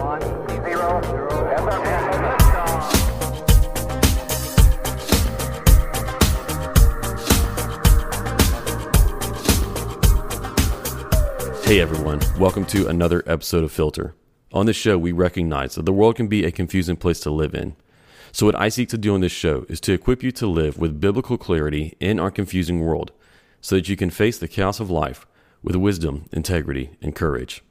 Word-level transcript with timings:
Hey 0.00 0.06
everyone, 11.80 12.20
welcome 12.38 12.64
to 12.66 12.88
another 12.88 13.22
episode 13.26 13.62
of 13.62 13.72
Filter. 13.72 14.14
On 14.54 14.64
this 14.64 14.74
show, 14.74 14.96
we 14.96 15.12
recognize 15.12 15.74
that 15.74 15.84
the 15.84 15.92
world 15.92 16.16
can 16.16 16.28
be 16.28 16.46
a 16.46 16.50
confusing 16.50 16.96
place 16.96 17.20
to 17.20 17.30
live 17.30 17.54
in. 17.54 17.76
So, 18.32 18.46
what 18.46 18.58
I 18.58 18.70
seek 18.70 18.88
to 18.88 18.98
do 18.98 19.12
on 19.12 19.20
this 19.20 19.32
show 19.32 19.66
is 19.68 19.82
to 19.82 19.92
equip 19.92 20.22
you 20.22 20.32
to 20.32 20.46
live 20.46 20.78
with 20.78 20.98
biblical 20.98 21.36
clarity 21.36 21.94
in 22.00 22.18
our 22.18 22.30
confusing 22.30 22.80
world 22.80 23.12
so 23.60 23.74
that 23.74 23.90
you 23.90 23.96
can 23.96 24.08
face 24.08 24.38
the 24.38 24.48
chaos 24.48 24.80
of 24.80 24.88
life 24.88 25.26
with 25.62 25.76
wisdom, 25.76 26.24
integrity, 26.32 26.92
and 27.02 27.14
courage. 27.14 27.62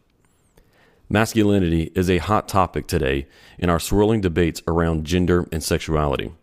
Masculinity 1.12 1.92
is 1.96 2.08
a 2.08 2.20
hot 2.20 2.48
topic 2.48 2.86
today 2.86 3.26
in 3.58 3.68
our 3.68 3.80
swirling 3.80 4.22
debates 4.22 4.62
around 4.68 5.08
gender 5.08 5.48
and 5.52 5.64
sexuality. 5.64 6.34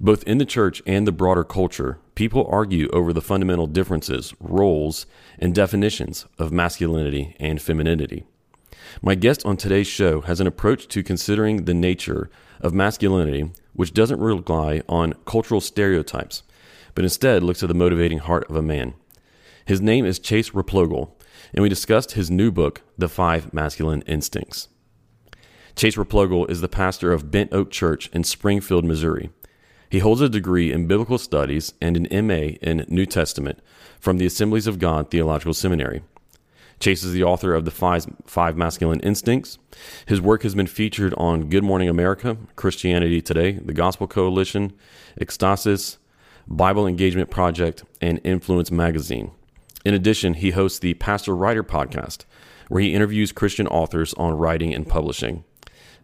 Both 0.00 0.24
in 0.24 0.38
the 0.38 0.44
church 0.44 0.82
and 0.84 1.06
the 1.06 1.12
broader 1.12 1.44
culture, 1.44 2.00
people 2.16 2.44
argue 2.50 2.88
over 2.92 3.12
the 3.12 3.22
fundamental 3.22 3.68
differences, 3.68 4.34
roles, 4.40 5.06
and 5.38 5.54
definitions 5.54 6.26
of 6.40 6.50
masculinity 6.50 7.36
and 7.38 7.62
femininity. 7.62 8.26
My 9.00 9.14
guest 9.14 9.46
on 9.46 9.56
today's 9.56 9.86
show 9.86 10.22
has 10.22 10.40
an 10.40 10.48
approach 10.48 10.88
to 10.88 11.04
considering 11.04 11.64
the 11.64 11.74
nature 11.74 12.30
of 12.60 12.74
masculinity 12.74 13.52
which 13.74 13.94
doesn't 13.94 14.18
rely 14.18 14.82
on 14.88 15.14
cultural 15.24 15.60
stereotypes, 15.60 16.42
but 16.96 17.04
instead 17.04 17.44
looks 17.44 17.62
at 17.62 17.68
the 17.68 17.74
motivating 17.76 18.18
heart 18.18 18.50
of 18.50 18.56
a 18.56 18.62
man. 18.62 18.94
His 19.64 19.80
name 19.80 20.04
is 20.04 20.18
Chase 20.18 20.50
Replogle, 20.50 21.12
and 21.54 21.62
we 21.62 21.68
discussed 21.68 22.12
his 22.12 22.30
new 22.30 22.50
book, 22.50 22.82
The 22.98 23.08
Five 23.08 23.54
Masculine 23.54 24.02
Instincts. 24.02 24.68
Chase 25.76 25.96
Replogle 25.96 26.50
is 26.50 26.60
the 26.60 26.68
pastor 26.68 27.12
of 27.12 27.30
Bent 27.30 27.52
Oak 27.52 27.70
Church 27.70 28.08
in 28.12 28.24
Springfield, 28.24 28.84
Missouri. 28.84 29.30
He 29.88 30.00
holds 30.00 30.20
a 30.20 30.28
degree 30.28 30.72
in 30.72 30.88
biblical 30.88 31.18
studies 31.18 31.72
and 31.80 31.96
an 31.96 32.26
MA 32.26 32.56
in 32.60 32.84
New 32.88 33.06
Testament 33.06 33.60
from 34.00 34.18
the 34.18 34.26
Assemblies 34.26 34.66
of 34.66 34.80
God 34.80 35.10
Theological 35.10 35.54
Seminary. 35.54 36.02
Chase 36.80 37.04
is 37.04 37.12
the 37.12 37.22
author 37.22 37.54
of 37.54 37.64
the 37.64 37.70
five, 37.70 38.06
five 38.26 38.56
Masculine 38.56 39.00
Instincts. 39.00 39.58
His 40.06 40.20
work 40.20 40.42
has 40.42 40.56
been 40.56 40.66
featured 40.66 41.14
on 41.16 41.48
Good 41.48 41.62
Morning 41.62 41.88
America, 41.88 42.36
Christianity 42.56 43.22
Today, 43.22 43.52
the 43.52 43.72
Gospel 43.72 44.08
Coalition, 44.08 44.72
Ekstasis, 45.20 45.98
Bible 46.48 46.86
Engagement 46.86 47.30
Project, 47.30 47.84
and 48.00 48.20
Influence 48.24 48.72
Magazine. 48.72 49.30
In 49.84 49.92
addition, 49.92 50.34
he 50.34 50.52
hosts 50.52 50.78
the 50.78 50.94
Pastor 50.94 51.36
Writer 51.36 51.62
podcast, 51.62 52.24
where 52.68 52.80
he 52.80 52.94
interviews 52.94 53.32
Christian 53.32 53.66
authors 53.66 54.14
on 54.14 54.32
writing 54.32 54.72
and 54.72 54.88
publishing. 54.88 55.44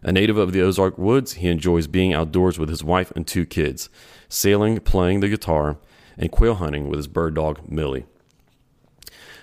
A 0.03 0.11
native 0.11 0.37
of 0.37 0.51
the 0.51 0.61
Ozark 0.61 0.97
Woods, 0.97 1.33
he 1.33 1.47
enjoys 1.47 1.87
being 1.87 2.13
outdoors 2.13 2.59
with 2.59 2.69
his 2.69 2.83
wife 2.83 3.11
and 3.15 3.25
two 3.25 3.45
kids, 3.45 3.89
sailing, 4.29 4.79
playing 4.79 5.19
the 5.19 5.29
guitar, 5.29 5.77
and 6.17 6.31
quail 6.31 6.55
hunting 6.55 6.89
with 6.89 6.97
his 6.97 7.07
bird 7.07 7.33
dog, 7.33 7.59
Millie. 7.67 8.05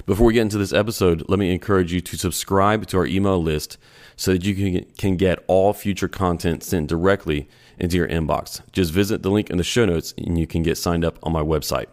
Before 0.06 0.26
we 0.26 0.34
get 0.34 0.42
into 0.42 0.58
this 0.58 0.72
episode, 0.72 1.24
let 1.28 1.38
me 1.38 1.52
encourage 1.52 1.92
you 1.92 2.00
to 2.00 2.16
subscribe 2.16 2.86
to 2.86 2.96
our 2.96 3.06
email 3.06 3.42
list 3.42 3.76
so 4.16 4.32
that 4.32 4.44
you 4.44 4.82
can, 4.96 5.16
get 5.16 5.44
all 5.48 5.72
future 5.72 6.08
content 6.08 6.62
sent 6.62 6.88
directly 6.88 7.48
into 7.78 7.96
your 7.96 8.08
inbox. 8.08 8.62
Just 8.72 8.92
visit 8.92 9.22
the 9.22 9.30
link 9.30 9.50
in 9.50 9.58
the 9.58 9.64
show 9.64 9.84
notes 9.84 10.14
and 10.16 10.38
you 10.38 10.46
can 10.46 10.62
get 10.62 10.78
signed 10.78 11.04
up 11.04 11.18
on 11.22 11.32
my 11.32 11.42
website. 11.42 11.86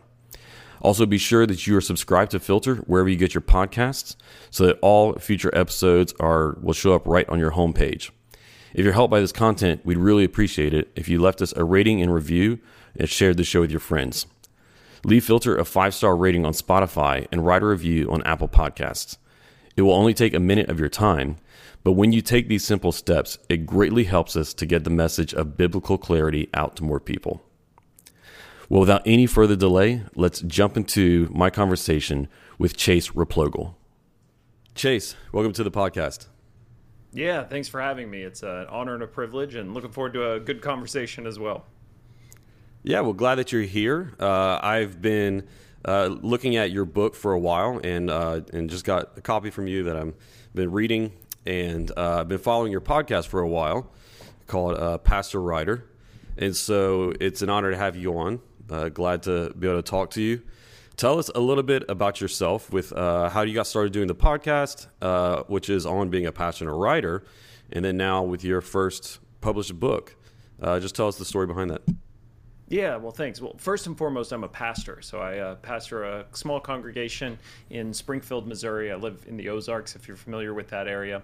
Also, 0.81 1.05
be 1.05 1.17
sure 1.17 1.45
that 1.45 1.65
you 1.65 1.75
are 1.75 1.81
subscribed 1.81 2.31
to 2.31 2.39
Filter 2.39 2.75
wherever 2.87 3.09
you 3.09 3.15
get 3.15 3.33
your 3.33 3.41
podcasts 3.41 4.15
so 4.49 4.65
that 4.65 4.79
all 4.81 5.13
future 5.13 5.53
episodes 5.53 6.13
are 6.19 6.57
will 6.61 6.73
show 6.73 6.93
up 6.93 7.05
right 7.07 7.27
on 7.29 7.39
your 7.39 7.51
homepage. 7.51 8.11
If 8.73 8.83
you're 8.83 8.93
helped 8.93 9.11
by 9.11 9.21
this 9.21 9.31
content, 9.31 9.85
we'd 9.85 9.97
really 9.97 10.25
appreciate 10.25 10.73
it 10.73 10.91
if 10.95 11.07
you 11.07 11.21
left 11.21 11.41
us 11.41 11.53
a 11.55 11.63
rating 11.63 12.01
and 12.01 12.13
review 12.13 12.59
and 12.99 13.09
shared 13.09 13.37
the 13.37 13.43
show 13.43 13.61
with 13.61 13.71
your 13.71 13.79
friends. 13.79 14.25
Leave 15.05 15.23
Filter 15.23 15.55
a 15.55 15.63
five 15.63 15.93
star 15.93 16.15
rating 16.15 16.45
on 16.45 16.53
Spotify 16.53 17.27
and 17.31 17.45
write 17.45 17.63
a 17.63 17.67
review 17.67 18.11
on 18.11 18.23
Apple 18.23 18.49
Podcasts. 18.49 19.17
It 19.77 19.83
will 19.83 19.93
only 19.93 20.13
take 20.13 20.33
a 20.33 20.39
minute 20.39 20.69
of 20.69 20.79
your 20.79 20.89
time, 20.89 21.37
but 21.83 21.93
when 21.93 22.11
you 22.11 22.21
take 22.21 22.47
these 22.47 22.65
simple 22.65 22.91
steps, 22.91 23.37
it 23.47 23.65
greatly 23.65 24.05
helps 24.05 24.35
us 24.35 24.53
to 24.55 24.65
get 24.65 24.83
the 24.83 24.89
message 24.89 25.33
of 25.33 25.57
biblical 25.57 25.97
clarity 25.97 26.49
out 26.53 26.75
to 26.77 26.83
more 26.83 26.99
people. 26.99 27.43
Well, 28.67 28.79
without 28.79 29.03
any 29.05 29.27
further 29.27 29.55
delay, 29.55 30.01
let's 30.15 30.41
jump 30.41 30.75
into 30.75 31.29
my 31.31 31.51
conversation 31.51 32.27
with 32.57 32.75
Chase 32.75 33.11
Replogle. 33.11 33.75
Chase, 34.73 35.15
welcome 35.31 35.53
to 35.53 35.63
the 35.63 35.69
podcast. 35.69 36.27
Yeah, 37.13 37.43
thanks 37.43 37.67
for 37.67 37.79
having 37.79 38.09
me. 38.09 38.23
It's 38.23 38.41
an 38.41 38.65
honor 38.67 38.95
and 38.95 39.03
a 39.03 39.07
privilege, 39.07 39.53
and 39.53 39.75
looking 39.75 39.91
forward 39.91 40.13
to 40.13 40.33
a 40.33 40.39
good 40.39 40.63
conversation 40.63 41.27
as 41.27 41.37
well. 41.37 41.65
Yeah, 42.81 43.01
well, 43.01 43.13
glad 43.13 43.35
that 43.35 43.51
you're 43.51 43.61
here. 43.61 44.13
Uh, 44.19 44.59
I've 44.61 44.99
been 44.99 45.47
uh, 45.85 46.07
looking 46.21 46.55
at 46.55 46.71
your 46.71 46.85
book 46.85 47.13
for 47.13 47.33
a 47.33 47.39
while, 47.39 47.79
and 47.83 48.09
uh, 48.09 48.41
and 48.51 48.67
just 48.67 48.83
got 48.83 49.15
a 49.15 49.21
copy 49.21 49.51
from 49.51 49.67
you 49.67 49.83
that 49.83 49.95
I've 49.95 50.15
been 50.55 50.71
reading, 50.71 51.13
and 51.45 51.91
uh, 51.95 52.21
I've 52.21 52.27
been 52.27 52.39
following 52.39 52.71
your 52.71 52.81
podcast 52.81 53.27
for 53.27 53.41
a 53.41 53.47
while, 53.47 53.91
called 54.47 54.77
uh, 54.77 54.97
Pastor 54.97 55.39
Writer, 55.39 55.85
and 56.35 56.55
so 56.55 57.13
it's 57.21 57.43
an 57.43 57.49
honor 57.51 57.69
to 57.69 57.77
have 57.77 57.95
you 57.95 58.17
on. 58.17 58.41
Uh, 58.69 58.89
glad 58.89 59.23
to 59.23 59.53
be 59.57 59.67
able 59.67 59.81
to 59.81 59.89
talk 59.89 60.11
to 60.11 60.21
you. 60.21 60.41
Tell 60.97 61.19
us 61.19 61.29
a 61.35 61.39
little 61.39 61.63
bit 61.63 61.83
about 61.89 62.21
yourself, 62.21 62.71
with 62.71 62.91
how 62.91 63.41
you 63.41 63.53
got 63.53 63.67
started 63.67 63.91
doing 63.91 64.07
the 64.07 64.15
podcast, 64.15 64.87
which 65.49 65.69
is 65.69 65.85
on 65.85 66.09
being 66.09 66.25
a 66.25 66.31
pastor 66.31 66.69
and 66.69 66.79
writer, 66.79 67.23
and 67.71 67.83
then 67.83 67.97
now 67.97 68.23
with 68.23 68.43
your 68.43 68.61
first 68.61 69.19
published 69.41 69.77
book. 69.79 70.15
just 70.61 70.95
tell 70.95 71.07
us 71.07 71.17
the 71.17 71.25
story 71.25 71.47
behind 71.47 71.69
that. 71.69 71.81
Yeah, 72.67 72.95
well, 72.95 73.11
thanks. 73.11 73.39
Well, 73.39 73.55
first 73.57 73.85
and 73.85 73.95
foremost, 73.95 74.31
I'm 74.31 74.43
a 74.43 74.49
pastor. 74.49 74.99
So 75.01 75.19
I 75.19 75.37
uh, 75.37 75.55
pastor 75.55 76.03
a 76.03 76.25
small 76.31 76.59
congregation 76.59 77.37
in 77.69 77.93
Springfield, 77.93 78.47
Missouri. 78.47 78.91
I 78.91 78.95
live 78.95 79.23
in 79.27 79.37
the 79.37 79.49
Ozarks, 79.49 79.95
if 79.95 80.07
you're 80.07 80.17
familiar 80.17 80.53
with 80.53 80.69
that 80.69 80.87
area. 80.87 81.21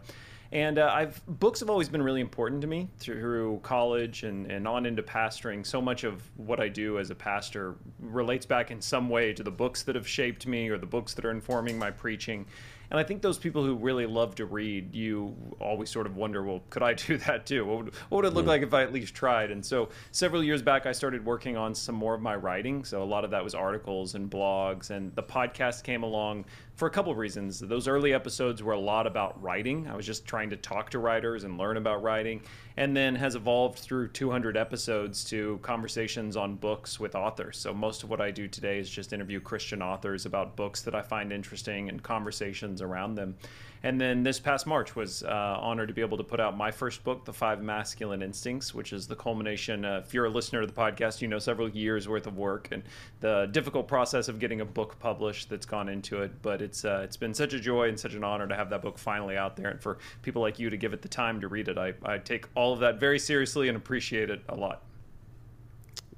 And 0.52 0.80
uh, 0.80 0.92
I've 0.94 1.22
books 1.28 1.62
have 1.62 1.70
always 1.70 1.88
been 1.88 2.04
really 2.04 2.20
important 2.20 2.62
to 2.62 2.68
me 2.68 2.90
through 2.98 3.62
college 3.64 4.24
and, 4.24 4.52
and 4.52 4.68
on 4.68 4.86
into 4.86 5.02
pastoring. 5.02 5.66
So 5.66 5.82
much 5.82 6.04
of 6.04 6.22
what 6.36 6.60
I 6.60 6.68
do 6.68 7.00
as 7.00 7.10
a 7.10 7.16
pastor 7.16 7.76
relates 8.02 8.46
back 8.46 8.70
in 8.70 8.82
some 8.82 9.08
way 9.08 9.32
to 9.34 9.44
the 9.44 9.52
books 9.52 9.84
that 9.84 9.96
have 9.96 10.08
shaped 10.08 10.46
me 10.46 10.68
or 10.68 10.78
the 10.78 10.86
books 10.86 11.14
that 11.14 11.24
are 11.24 11.32
informing 11.32 11.80
my 11.80 11.90
preaching. 11.90 12.46
And 12.92 13.00
I 13.00 13.04
think 13.04 13.22
those 13.22 13.38
people 13.38 13.64
who 13.64 13.76
really 13.76 14.06
love 14.06 14.36
to 14.36 14.46
read, 14.46 14.94
you 14.94 15.34
always 15.62 15.90
sort 15.90 16.06
of 16.06 16.18
wonder, 16.18 16.44
well, 16.44 16.62
could 16.70 16.84
I 16.84 16.94
do 17.08 17.18
that 17.20 17.46
too? 17.46 17.66
What 17.66 17.78
would, 17.78 17.96
what 18.10 18.18
would 18.18 18.26
it 18.26 18.34
look 18.34 18.44
mm. 18.46 18.50
like 18.50 18.62
if 18.64 18.74
I 18.74 18.84
at 18.84 18.92
least 18.92 19.16
tried? 19.16 19.50
And 19.50 19.66
so 19.66 19.90
several 20.12 20.44
years 20.44 20.62
back, 20.62 20.86
I 20.86 20.92
started 20.92 21.26
working 21.26 21.56
on 21.56 21.74
some 21.74 21.96
more 21.96 22.14
of 22.14 22.22
my 22.22 22.36
writing. 22.36 22.84
So 22.84 23.02
a 23.02 23.06
lot 23.06 23.24
of 23.24 23.32
that 23.32 23.44
was 23.44 23.56
articles 23.56 24.16
and 24.16 24.30
blogs, 24.30 24.90
and 24.90 25.16
the 25.16 25.24
podcast 25.24 25.84
came 25.84 26.04
along 26.04 26.46
for 26.76 26.88
a 26.88 26.92
couple 26.92 27.14
of 27.14 27.18
reasons. 27.18 27.60
Those 27.60 27.88
early 27.88 28.14
episodes 28.14 28.62
were 28.62 28.74
a 28.74 28.80
lot 28.80 29.08
about 29.08 29.42
writing. 29.42 29.88
I 29.88 29.96
was 29.96 30.06
just 30.06 30.26
trying 30.26 30.50
to 30.50 30.58
talk 30.58 30.90
to 30.90 31.00
writers 31.00 31.46
and 31.46 31.58
learn 31.58 31.78
about 31.78 32.04
writing, 32.04 32.42
and 32.82 32.98
then 32.98 33.14
has 33.14 33.36
evolved 33.36 33.78
through 33.78 34.08
200 34.08 34.58
episodes 34.58 35.24
to 35.24 35.60
conversations 35.62 36.36
on 36.36 36.56
books 36.56 37.00
with 37.00 37.14
authors. 37.14 37.60
So 37.60 37.76
most 37.76 38.02
of 38.02 38.10
what 38.10 38.20
I 38.20 38.32
do 38.32 38.48
today 38.48 38.80
is 38.80 38.90
just 38.90 39.14
interview 39.14 39.40
Christian 39.40 39.84
authors 39.84 40.26
about 40.26 40.56
books 40.56 40.82
that 40.82 40.96
I 40.96 41.04
find 41.04 41.32
interesting 41.32 41.90
and 41.90 42.02
conversations 42.02 42.82
around 42.82 43.14
them. 43.14 43.36
And 43.84 44.00
then 44.00 44.22
this 44.22 44.40
past 44.40 44.68
March 44.68 44.96
was 44.96 45.24
uh, 45.24 45.58
honored 45.60 45.88
to 45.88 45.94
be 45.94 46.02
able 46.02 46.18
to 46.18 46.24
put 46.24 46.40
out 46.40 46.56
my 46.56 46.70
first 46.70 47.04
book, 47.04 47.26
The 47.26 47.34
Five 47.34 47.64
Masculine 47.64 48.22
Instincts, 48.22 48.76
which 48.76 48.94
is 48.94 49.08
the 49.08 49.16
culmination. 49.16 49.84
Uh, 49.84 50.04
if 50.06 50.14
you're 50.14 50.26
a 50.26 50.30
listener 50.30 50.62
to 50.62 50.68
the 50.68 50.74
podcast, 50.74 51.20
you 51.20 51.28
know 51.28 51.40
several 51.40 51.68
years 51.68 52.08
worth 52.08 52.28
of 52.28 52.38
work 52.38 52.68
and 52.72 52.84
the 53.22 53.50
difficult 53.52 53.88
process 53.88 54.28
of 54.28 54.38
getting 54.38 54.62
a 54.62 54.66
book 54.66 55.00
published 55.00 55.50
that's 55.50 55.66
gone 55.66 55.90
into 55.90 56.22
it. 56.22 56.44
But 56.44 56.62
it's 56.62 56.86
uh, 56.86 57.02
it's 57.04 57.18
been 57.18 57.34
such 57.34 57.54
a 57.54 57.60
joy 57.60 57.90
and 57.90 58.00
such 58.00 58.14
an 58.14 58.24
honor 58.24 58.48
to 58.48 58.56
have 58.56 58.70
that 58.70 58.84
book 58.84 59.00
finally 59.00 59.36
out 59.36 59.56
there, 59.56 59.70
and 59.70 59.82
for 59.82 59.98
people 60.22 60.44
like 60.44 60.60
you 60.60 60.70
to 60.70 60.78
give 60.78 60.94
it 60.94 61.02
the 61.02 61.08
time 61.10 61.42
to 61.42 61.48
read 61.48 61.68
it. 61.68 61.80
I, 61.80 61.94
I 62.04 62.20
take 62.20 62.46
all 62.54 62.74
of 62.74 62.80
that 62.82 63.00
very 63.00 63.18
seriously 63.18 63.68
and 63.68 63.76
appreciate 63.76 64.30
it 64.30 64.44
a 64.48 64.56
lot. 64.56 64.84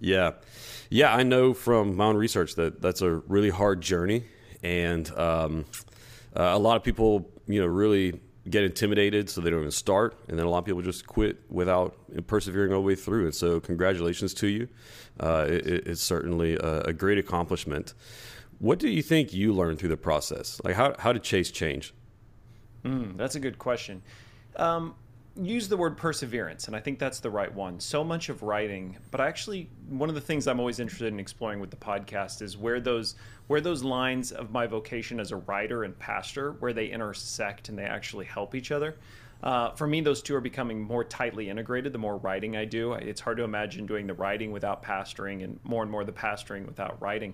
Yeah, 0.02 0.32
yeah, 0.90 1.16
I 1.16 1.24
know 1.24 1.54
from 1.54 1.96
my 1.96 2.08
own 2.08 2.18
research 2.18 2.56
that 2.56 2.82
that's 2.82 3.02
a 3.02 3.10
really 3.10 3.50
hard 3.50 3.80
journey, 3.80 4.26
and 4.62 5.10
um, 5.18 5.64
uh, 6.36 6.42
a 6.44 6.60
lot 6.60 6.76
of 6.76 6.84
people 6.84 7.30
you 7.48 7.60
know 7.60 7.68
really 7.68 8.20
get 8.50 8.64
intimidated 8.64 9.30
so 9.30 9.42
they 9.42 9.50
don't 9.50 9.60
even 9.60 9.72
start. 9.72 10.18
And 10.28 10.38
then 10.38 10.46
a 10.46 10.50
lot 10.50 10.60
of 10.60 10.66
people 10.66 10.82
just 10.82 11.08
quit 11.08 11.40
without 11.50 11.96
persevering 12.28 12.74
all 12.74 12.82
the 12.82 12.88
way 12.88 12.96
through. 12.96 13.26
And 13.26 13.36
so 13.36 13.60
congratulations 13.60 14.34
to 14.36 14.48
you. 14.48 14.68
Uh, 15.20 15.46
it, 15.48 15.88
it's 15.88 16.02
certainly 16.02 16.56
a, 16.56 16.82
a, 16.82 16.94
great 16.94 17.18
accomplishment. 17.18 17.94
What 18.60 18.80
do 18.80 18.90
you 18.90 19.02
think 19.02 19.34
you 19.34 19.54
learned 19.54 19.80
through 19.80 19.90
the 19.90 19.98
process? 19.98 20.60
Like 20.64 20.76
how, 20.76 20.96
how 21.00 21.14
did 21.14 21.24
chase 21.24 21.52
change? 21.52 21.94
Mm, 22.84 23.16
that's 23.16 23.36
a 23.36 23.40
good 23.40 23.58
question. 23.58 24.02
Um, 24.58 24.96
use 25.36 25.68
the 25.68 25.78
word 25.78 25.98
perseverance, 25.98 26.68
and 26.68 26.76
I 26.76 26.80
think 26.80 27.00
that's 27.00 27.20
the 27.20 27.30
right 27.30 27.54
one. 27.54 27.80
So 27.80 28.04
much 28.04 28.30
of 28.30 28.44
writing, 28.44 28.98
but 29.10 29.20
actually, 29.20 29.70
one 29.90 30.10
of 30.10 30.16
the 30.16 30.22
things 30.22 30.48
I'm 30.48 30.60
always 30.60 30.80
interested 30.80 31.12
in 31.12 31.20
exploring 31.20 31.60
with 31.60 31.72
the 31.72 31.78
podcast 31.78 32.42
is 32.42 32.58
where 32.58 32.80
those 32.80 33.16
where 33.48 33.60
those 33.60 33.84
lines 33.84 34.32
of 34.32 34.52
my 34.52 34.68
vocation 34.68 35.20
as 35.20 35.32
a 35.32 35.38
writer 35.38 35.84
and 35.84 35.98
pastor, 35.98 36.54
where 36.60 36.74
they 36.74 36.88
intersect 36.88 37.70
and 37.70 37.78
they 37.78 37.84
actually 37.84 38.26
help 38.26 38.56
each 38.56 38.72
other. 38.72 38.96
Uh, 39.42 39.72
for 39.72 39.88
me, 39.88 40.00
those 40.00 40.22
two 40.22 40.36
are 40.36 40.42
becoming 40.42 40.82
more 40.82 41.04
tightly 41.04 41.50
integrated 41.50 41.92
the 41.92 41.98
more 41.98 42.16
writing 42.18 42.56
I 42.56 42.64
do. 42.64 42.94
It's 42.94 43.20
hard 43.20 43.36
to 43.38 43.44
imagine 43.44 43.86
doing 43.86 44.08
the 44.08 44.14
writing 44.14 44.52
without 44.52 44.84
pastoring, 44.84 45.44
and 45.44 45.60
more 45.64 45.82
and 45.82 45.92
more 45.92 46.06
the 46.06 46.14
pastoring 46.14 46.66
without 46.66 47.02
writing. 47.02 47.34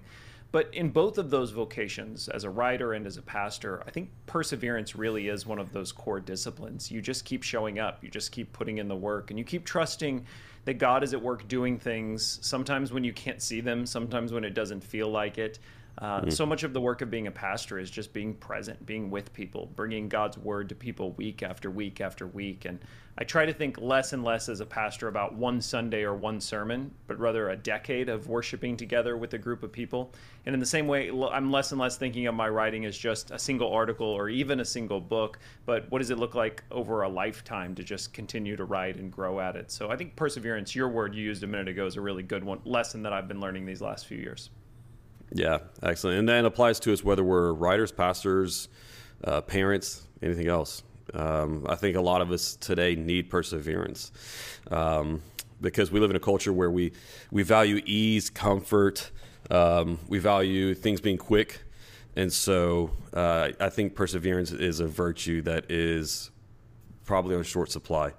But 0.51 0.73
in 0.73 0.89
both 0.89 1.19
of 1.19 1.29
those 1.29 1.51
vocations, 1.51 2.27
as 2.27 2.43
a 2.43 2.49
writer 2.49 2.93
and 2.93 3.05
as 3.05 3.17
a 3.17 3.21
pastor, 3.21 3.83
I 3.85 3.91
think 3.91 4.09
perseverance 4.25 4.95
really 4.95 5.27
is 5.27 5.45
one 5.45 5.59
of 5.59 5.71
those 5.73 5.91
core 5.91 6.19
disciplines. 6.19 6.89
You 6.89 7.01
just 7.01 7.23
keep 7.23 7.43
showing 7.43 7.77
up, 7.77 8.03
you 8.03 8.09
just 8.09 8.31
keep 8.31 8.51
putting 8.51 8.79
in 8.79 8.87
the 8.87 8.95
work, 8.95 9.29
and 9.29 9.37
you 9.37 9.45
keep 9.45 9.63
trusting 9.63 10.25
that 10.65 10.79
God 10.79 11.03
is 11.03 11.13
at 11.13 11.21
work 11.21 11.47
doing 11.47 11.77
things, 11.77 12.39
sometimes 12.41 12.91
when 12.91 13.03
you 13.03 13.13
can't 13.13 13.41
see 13.41 13.61
them, 13.61 13.85
sometimes 13.85 14.33
when 14.33 14.43
it 14.43 14.55
doesn't 14.55 14.83
feel 14.83 15.09
like 15.09 15.37
it. 15.37 15.59
Uh, 15.99 16.21
mm-hmm. 16.21 16.29
So 16.29 16.45
much 16.45 16.63
of 16.63 16.73
the 16.73 16.79
work 16.79 17.01
of 17.01 17.11
being 17.11 17.27
a 17.27 17.31
pastor 17.31 17.77
is 17.77 17.91
just 17.91 18.13
being 18.13 18.33
present, 18.33 18.85
being 18.85 19.11
with 19.11 19.33
people, 19.33 19.69
bringing 19.75 20.07
God's 20.07 20.37
word 20.37 20.69
to 20.69 20.75
people 20.75 21.11
week 21.11 21.43
after 21.43 21.69
week 21.69 21.99
after 21.99 22.25
week. 22.25 22.63
And 22.63 22.79
I 23.17 23.25
try 23.25 23.45
to 23.45 23.51
think 23.51 23.81
less 23.81 24.13
and 24.13 24.23
less 24.23 24.47
as 24.47 24.61
a 24.61 24.65
pastor 24.65 25.09
about 25.09 25.33
one 25.33 25.59
Sunday 25.59 26.03
or 26.03 26.15
one 26.15 26.39
sermon, 26.39 26.91
but 27.07 27.19
rather 27.19 27.49
a 27.49 27.57
decade 27.57 28.07
of 28.07 28.29
worshiping 28.29 28.77
together 28.77 29.17
with 29.17 29.33
a 29.33 29.37
group 29.37 29.61
of 29.61 29.73
people. 29.73 30.13
And 30.45 30.53
in 30.53 30.61
the 30.61 30.65
same 30.65 30.87
way, 30.87 31.09
I'm 31.09 31.51
less 31.51 31.73
and 31.73 31.81
less 31.81 31.97
thinking 31.97 32.27
of 32.27 32.33
my 32.35 32.47
writing 32.47 32.85
as 32.85 32.97
just 32.97 33.31
a 33.31 33.37
single 33.37 33.73
article 33.73 34.07
or 34.07 34.29
even 34.29 34.61
a 34.61 34.65
single 34.65 35.01
book, 35.01 35.37
but 35.65 35.91
what 35.91 35.99
does 35.99 36.11
it 36.11 36.17
look 36.17 36.33
like 36.33 36.63
over 36.71 37.01
a 37.01 37.09
lifetime 37.09 37.75
to 37.75 37.83
just 37.83 38.13
continue 38.13 38.55
to 38.55 38.63
write 38.63 38.95
and 38.95 39.11
grow 39.11 39.41
at 39.41 39.57
it? 39.57 39.69
So 39.69 39.91
I 39.91 39.97
think 39.97 40.15
perseverance, 40.15 40.73
your 40.73 40.87
word 40.87 41.13
you 41.13 41.25
used 41.25 41.43
a 41.43 41.47
minute 41.47 41.67
ago, 41.67 41.85
is 41.87 41.97
a 41.97 42.01
really 42.01 42.23
good 42.23 42.45
one 42.45 42.61
lesson 42.63 43.03
that 43.03 43.11
I've 43.11 43.27
been 43.27 43.41
learning 43.41 43.65
these 43.65 43.81
last 43.81 44.05
few 44.05 44.17
years. 44.17 44.49
Yeah, 45.31 45.59
excellent. 45.83 46.19
And 46.19 46.29
that 46.29 46.45
applies 46.45 46.79
to 46.81 46.93
us 46.93 47.03
whether 47.03 47.23
we're 47.23 47.53
writers, 47.53 47.91
pastors, 47.91 48.67
uh, 49.23 49.41
parents, 49.41 50.07
anything 50.21 50.47
else. 50.47 50.83
Um, 51.13 51.65
I 51.67 51.75
think 51.75 51.95
a 51.95 52.01
lot 52.01 52.21
of 52.21 52.31
us 52.31 52.55
today 52.55 52.95
need 52.95 53.29
perseverance 53.29 54.11
um, 54.71 55.21
because 55.61 55.91
we 55.91 55.99
live 55.99 56.09
in 56.09 56.15
a 56.15 56.19
culture 56.19 56.53
where 56.53 56.69
we, 56.71 56.93
we 57.31 57.43
value 57.43 57.81
ease, 57.85 58.29
comfort, 58.29 59.11
um, 59.49 59.99
we 60.07 60.19
value 60.19 60.73
things 60.73 61.01
being 61.01 61.17
quick. 61.17 61.61
And 62.15 62.31
so 62.31 62.91
uh, 63.13 63.49
I 63.59 63.69
think 63.69 63.95
perseverance 63.95 64.51
is 64.51 64.79
a 64.79 64.87
virtue 64.87 65.41
that 65.43 65.69
is 65.69 66.31
probably 67.05 67.35
on 67.35 67.43
short 67.43 67.71
supply 67.71 68.13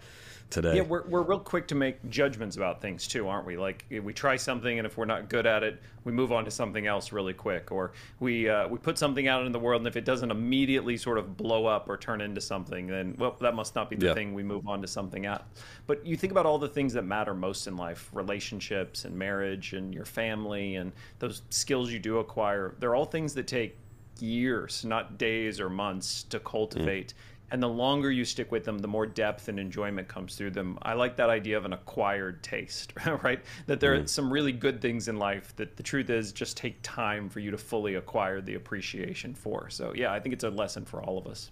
today. 0.51 0.77
Yeah, 0.77 0.83
we're, 0.83 1.07
we're 1.07 1.23
real 1.23 1.39
quick 1.39 1.69
to 1.69 1.75
make 1.75 2.09
judgments 2.11 2.57
about 2.57 2.81
things 2.81 3.07
too, 3.07 3.29
aren't 3.29 3.47
we? 3.47 3.57
Like 3.57 3.85
we 3.91 4.13
try 4.13 4.37
something, 4.37 4.79
and 4.79 4.87
if 4.87 4.97
we're 4.97 5.05
not 5.05 5.29
good 5.29 5.47
at 5.47 5.63
it, 5.63 5.81
we 6.05 6.13
move 6.13 6.33
on 6.33 6.45
to 6.45 6.51
something 6.51 6.87
else 6.87 7.13
really 7.13 7.33
quick, 7.33 7.71
or 7.73 7.93
we 8.19 8.49
uh, 8.49 8.69
we 8.69 8.79
put 8.79 8.99
something 8.99 9.29
out 9.29 9.47
in 9.47 9.53
the 9.53 9.59
world, 9.59 9.81
and 9.81 9.89
if 9.89 9.97
it 9.97 10.05
doesn't 10.05 10.31
immediately 10.31 10.97
sort 10.97 11.19
of 11.19 11.37
blow 11.37 11.67
up 11.67 11.89
or 11.89 11.97
turn 11.97 12.21
into 12.21 12.41
something, 12.41 12.87
then 12.87 13.15
well, 13.19 13.37
that 13.41 13.55
must 13.55 13.75
not 13.75 13.89
be 13.89 13.97
the 13.97 14.07
yeah. 14.07 14.15
thing. 14.15 14.35
We 14.35 14.43
move 14.43 14.69
on 14.69 14.83
to 14.83 14.89
something 14.89 15.27
else. 15.27 15.43
But 15.87 16.05
you 16.05 16.17
think 16.17 16.33
about 16.33 16.47
all 16.47 16.59
the 16.59 16.69
things 16.69 16.93
that 16.95 17.03
matter 17.03 17.35
most 17.35 17.67
in 17.67 17.77
life: 17.77 18.11
relationships 18.13 19.05
and 19.05 19.17
marriage, 19.17 19.73
and 19.73 19.95
your 19.95 20.05
family, 20.05 20.77
and 20.77 20.93
those 21.19 21.43
skills 21.51 21.91
you 21.91 21.99
do 21.99 22.19
acquire. 22.19 22.75
They're 22.79 22.95
all 22.95 23.07
things 23.07 23.35
that 23.35 23.47
take 23.47 23.77
years, 24.21 24.85
not 24.85 25.19
days 25.19 25.61
or 25.61 25.71
months, 25.71 26.25
to 26.25 26.41
cultivate. 26.41 27.09
Mm 27.09 27.15
and 27.51 27.63
the 27.63 27.69
longer 27.69 28.11
you 28.11 28.25
stick 28.25 28.53
with 28.53 28.65
them, 28.65 28.79
the 28.79 28.89
more 28.89 29.07
depth 29.07 29.49
and 29.49 29.59
enjoyment 29.59 30.07
comes 30.09 30.37
through 30.37 30.51
them. 30.51 30.79
I 30.83 30.93
like 30.93 31.17
that 31.17 31.31
idea 31.31 31.57
of 31.57 31.65
an 31.65 31.73
acquired 31.73 32.43
taste, 32.43 32.93
right? 33.23 33.41
That 33.67 33.81
there 33.81 33.97
mm. 33.97 34.05
are 34.05 34.07
some 34.07 34.33
really 34.33 34.53
good 34.53 34.81
things 34.81 35.09
in 35.09 35.19
life 35.19 35.55
that 35.57 35.77
the 35.77 35.83
truth 35.83 36.11
is 36.11 36.33
just 36.33 36.57
take 36.57 36.79
time 36.83 37.29
for 37.29 37.41
you 37.41 37.51
to 37.51 37.59
fully 37.59 37.97
acquire 37.97 38.41
the 38.41 38.55
appreciation 38.55 39.35
for. 39.35 39.69
So, 39.71 39.93
yeah, 39.95 40.13
I 40.13 40.21
think 40.21 40.33
it's 40.33 40.45
a 40.45 40.51
lesson 40.51 40.85
for 40.85 41.03
all 41.03 41.19
of 41.19 41.27
us. 41.27 41.51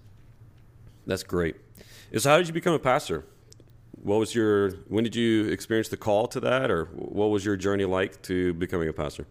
That's 1.06 1.22
great. 1.22 1.56
So, 2.16 2.30
how 2.30 2.38
did 2.38 2.46
you 2.46 2.54
become 2.54 2.74
a 2.74 2.78
pastor? 2.78 3.24
What 4.02 4.18
was 4.18 4.34
your, 4.34 4.70
when 4.88 5.02
did 5.02 5.16
you 5.16 5.46
experience 5.48 5.88
the 5.88 5.96
call 5.96 6.28
to 6.28 6.40
that, 6.40 6.70
or 6.70 6.84
what 6.94 7.26
was 7.26 7.44
your 7.44 7.56
journey 7.56 7.84
like 7.84 8.22
to 8.22 8.54
becoming 8.54 8.88
a 8.88 8.92
pastor? 8.92 9.26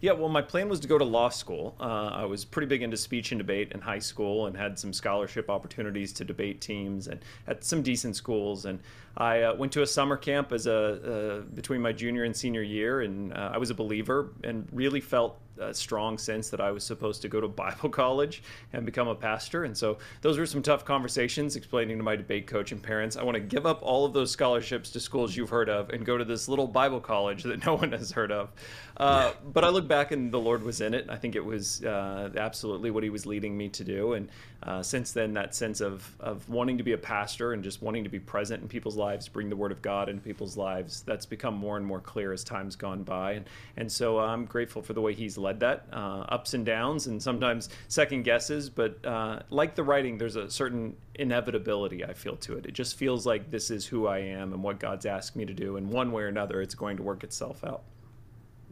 Yeah, 0.00 0.12
well, 0.12 0.28
my 0.28 0.42
plan 0.42 0.68
was 0.68 0.78
to 0.80 0.88
go 0.88 0.96
to 0.96 1.04
law 1.04 1.28
school. 1.28 1.74
Uh, 1.80 2.10
I 2.12 2.24
was 2.24 2.44
pretty 2.44 2.66
big 2.66 2.82
into 2.82 2.96
speech 2.96 3.32
and 3.32 3.38
debate 3.38 3.72
in 3.72 3.80
high 3.80 3.98
school 3.98 4.46
and 4.46 4.56
had 4.56 4.78
some 4.78 4.92
scholarship 4.92 5.50
opportunities 5.50 6.12
to 6.14 6.24
debate 6.24 6.60
teams 6.60 7.08
and 7.08 7.20
at 7.48 7.64
some 7.64 7.82
decent 7.82 8.14
schools. 8.14 8.64
And 8.64 8.78
I 9.16 9.42
uh, 9.42 9.54
went 9.56 9.72
to 9.72 9.82
a 9.82 9.86
summer 9.86 10.16
camp 10.16 10.52
as 10.52 10.68
a 10.68 10.74
uh, 10.74 11.40
between 11.54 11.82
my 11.82 11.92
junior 11.92 12.22
and 12.22 12.36
senior 12.36 12.62
year, 12.62 13.00
and 13.00 13.32
uh, 13.32 13.50
I 13.52 13.58
was 13.58 13.70
a 13.70 13.74
believer 13.74 14.30
and 14.44 14.68
really 14.72 15.00
felt 15.00 15.40
a 15.60 15.74
strong 15.74 16.18
sense 16.18 16.50
that 16.50 16.60
I 16.60 16.70
was 16.70 16.84
supposed 16.84 17.22
to 17.22 17.28
go 17.28 17.40
to 17.40 17.48
Bible 17.58 17.88
college 17.88 18.42
and 18.72 18.86
become 18.86 19.08
a 19.08 19.14
pastor. 19.14 19.64
And 19.64 19.76
so 19.76 19.98
those 20.22 20.38
were 20.38 20.46
some 20.46 20.62
tough 20.62 20.84
conversations 20.84 21.56
explaining 21.56 21.98
to 21.98 22.04
my 22.04 22.16
debate 22.16 22.46
coach 22.46 22.72
and 22.72 22.82
parents, 22.82 23.16
I 23.16 23.22
want 23.22 23.34
to 23.34 23.40
give 23.40 23.66
up 23.66 23.80
all 23.82 24.04
of 24.04 24.12
those 24.12 24.30
scholarships 24.30 24.90
to 24.90 25.00
schools 25.00 25.36
you've 25.36 25.50
heard 25.50 25.68
of 25.68 25.90
and 25.90 26.06
go 26.06 26.16
to 26.16 26.24
this 26.24 26.48
little 26.48 26.66
Bible 26.66 27.00
college 27.00 27.42
that 27.42 27.64
no 27.66 27.74
one 27.74 27.92
has 27.92 28.12
heard 28.12 28.32
of. 28.32 28.50
Uh, 28.98 29.32
but 29.52 29.64
I 29.64 29.68
look 29.68 29.86
back 29.86 30.10
and 30.10 30.32
the 30.32 30.40
Lord 30.40 30.64
was 30.64 30.80
in 30.80 30.92
it. 30.92 31.06
I 31.08 31.16
think 31.16 31.36
it 31.36 31.44
was 31.44 31.84
uh, 31.84 32.30
absolutely 32.36 32.90
what 32.90 33.04
He 33.04 33.10
was 33.10 33.26
leading 33.26 33.56
me 33.56 33.68
to 33.68 33.84
do. 33.84 34.14
And 34.14 34.28
uh, 34.64 34.82
since 34.82 35.12
then, 35.12 35.34
that 35.34 35.54
sense 35.54 35.80
of, 35.80 36.10
of 36.18 36.48
wanting 36.48 36.78
to 36.78 36.82
be 36.82 36.92
a 36.92 36.98
pastor 36.98 37.52
and 37.52 37.62
just 37.62 37.80
wanting 37.80 38.02
to 38.02 38.10
be 38.10 38.18
present 38.18 38.60
in 38.60 38.68
people's 38.68 38.96
lives, 38.96 39.28
bring 39.28 39.48
the 39.50 39.56
Word 39.56 39.70
of 39.70 39.82
God 39.82 40.08
into 40.08 40.20
people's 40.20 40.56
lives, 40.56 41.02
that's 41.02 41.26
become 41.26 41.54
more 41.54 41.76
and 41.76 41.86
more 41.86 42.00
clear 42.00 42.32
as 42.32 42.42
time's 42.42 42.74
gone 42.74 43.04
by. 43.04 43.32
And, 43.32 43.46
and 43.76 43.92
so 43.92 44.18
I'm 44.18 44.46
grateful 44.46 44.82
for 44.82 44.94
the 44.94 45.00
way 45.00 45.14
He's 45.14 45.38
led 45.38 45.60
that, 45.60 45.86
uh, 45.92 46.24
ups 46.28 46.54
and 46.54 46.66
downs, 46.66 47.06
and 47.06 47.22
sometimes 47.22 47.68
second 47.86 48.24
guesses. 48.24 48.68
But 48.68 49.04
uh, 49.04 49.40
like 49.50 49.76
the 49.76 49.84
writing, 49.84 50.18
there's 50.18 50.36
a 50.36 50.50
certain 50.50 50.96
inevitability 51.14 52.04
I 52.04 52.14
feel 52.14 52.36
to 52.36 52.56
it. 52.58 52.66
It 52.66 52.72
just 52.72 52.96
feels 52.96 53.26
like 53.26 53.50
this 53.52 53.70
is 53.70 53.86
who 53.86 54.08
I 54.08 54.18
am 54.18 54.52
and 54.52 54.62
what 54.62 54.80
God's 54.80 55.06
asked 55.06 55.36
me 55.36 55.44
to 55.46 55.54
do. 55.54 55.76
And 55.76 55.88
one 55.88 56.10
way 56.10 56.24
or 56.24 56.28
another, 56.28 56.60
it's 56.60 56.74
going 56.74 56.96
to 56.96 57.04
work 57.04 57.22
itself 57.22 57.62
out. 57.62 57.82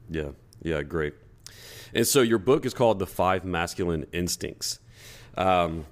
Yeah, 0.08 0.30
yeah, 0.62 0.82
great. 0.82 1.14
And 1.94 2.06
so 2.06 2.20
your 2.20 2.38
book 2.38 2.66
is 2.66 2.74
called 2.74 2.98
The 2.98 3.06
Five 3.06 3.44
Masculine 3.44 4.06
Instincts. 4.12 4.80
Um, 5.36 5.86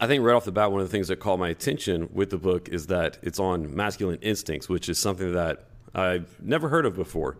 I 0.00 0.06
think 0.06 0.22
right 0.22 0.34
off 0.34 0.44
the 0.44 0.52
bat, 0.52 0.70
one 0.70 0.80
of 0.80 0.86
the 0.86 0.92
things 0.92 1.08
that 1.08 1.16
caught 1.16 1.38
my 1.38 1.48
attention 1.48 2.08
with 2.12 2.30
the 2.30 2.38
book 2.38 2.68
is 2.68 2.86
that 2.88 3.18
it's 3.22 3.38
on 3.38 3.74
masculine 3.74 4.18
instincts, 4.20 4.68
which 4.68 4.88
is 4.88 4.98
something 4.98 5.32
that 5.32 5.68
I've 5.94 6.36
never 6.42 6.68
heard 6.68 6.86
of 6.86 6.94
before. 6.94 7.38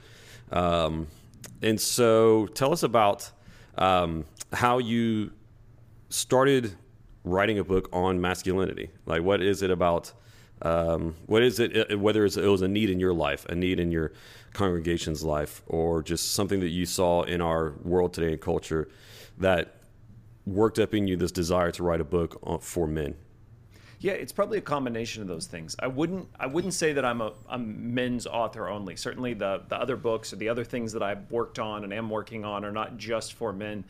Um, 0.50 1.08
and 1.62 1.80
so 1.80 2.46
tell 2.48 2.72
us 2.72 2.82
about 2.82 3.30
um, 3.76 4.24
how 4.52 4.78
you 4.78 5.30
started 6.08 6.74
writing 7.24 7.58
a 7.58 7.64
book 7.64 7.88
on 7.92 8.20
masculinity. 8.20 8.90
Like, 9.06 9.22
what 9.22 9.42
is 9.42 9.62
it 9.62 9.70
about? 9.70 10.12
Um, 10.62 11.14
what 11.26 11.42
is 11.42 11.60
it? 11.60 11.92
Uh, 11.92 11.98
whether 11.98 12.24
it 12.24 12.36
was 12.36 12.62
a 12.62 12.68
need 12.68 12.90
in 12.90 13.00
your 13.00 13.14
life, 13.14 13.46
a 13.46 13.54
need 13.54 13.78
in 13.78 13.92
your 13.92 14.12
congregation's 14.52 15.22
life, 15.22 15.62
or 15.66 16.02
just 16.02 16.32
something 16.32 16.60
that 16.60 16.70
you 16.70 16.86
saw 16.86 17.22
in 17.22 17.40
our 17.40 17.74
world 17.82 18.12
today 18.12 18.32
and 18.32 18.40
culture 18.40 18.88
that 19.38 19.76
worked 20.46 20.78
up 20.78 20.94
in 20.94 21.06
you 21.06 21.16
this 21.16 21.32
desire 21.32 21.70
to 21.72 21.82
write 21.82 22.00
a 22.00 22.04
book 22.04 22.40
for 22.62 22.86
men? 22.86 23.14
Yeah, 24.00 24.12
it's 24.12 24.32
probably 24.32 24.58
a 24.58 24.62
combination 24.62 25.22
of 25.22 25.28
those 25.28 25.46
things. 25.46 25.74
I 25.80 25.88
wouldn't 25.88 26.28
I 26.38 26.46
wouldn't 26.46 26.74
say 26.74 26.92
that 26.92 27.04
I'm 27.04 27.20
a, 27.20 27.32
a 27.48 27.58
men's 27.58 28.26
author 28.26 28.68
only. 28.68 28.94
Certainly 28.94 29.34
the 29.34 29.62
the 29.68 29.76
other 29.76 29.96
books 29.96 30.32
or 30.32 30.36
the 30.36 30.48
other 30.48 30.64
things 30.64 30.92
that 30.92 31.02
I've 31.02 31.30
worked 31.30 31.58
on 31.58 31.84
and 31.84 31.92
am 31.92 32.08
working 32.08 32.44
on 32.44 32.64
are 32.64 32.70
not 32.72 32.96
just 32.96 33.32
for 33.32 33.52
men. 33.52 33.84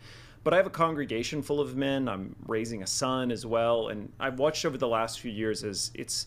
But 0.44 0.54
I 0.54 0.56
have 0.56 0.66
a 0.66 0.70
congregation 0.70 1.42
full 1.42 1.60
of 1.60 1.76
men. 1.76 2.08
I'm 2.08 2.34
raising 2.46 2.82
a 2.82 2.87
son 2.87 3.30
as 3.30 3.44
well, 3.44 3.88
and 3.88 4.10
I've 4.18 4.38
watched 4.38 4.64
over 4.64 4.78
the 4.78 4.88
last 4.88 5.20
few 5.20 5.30
years 5.30 5.62
as 5.62 5.90
it's 5.94 6.26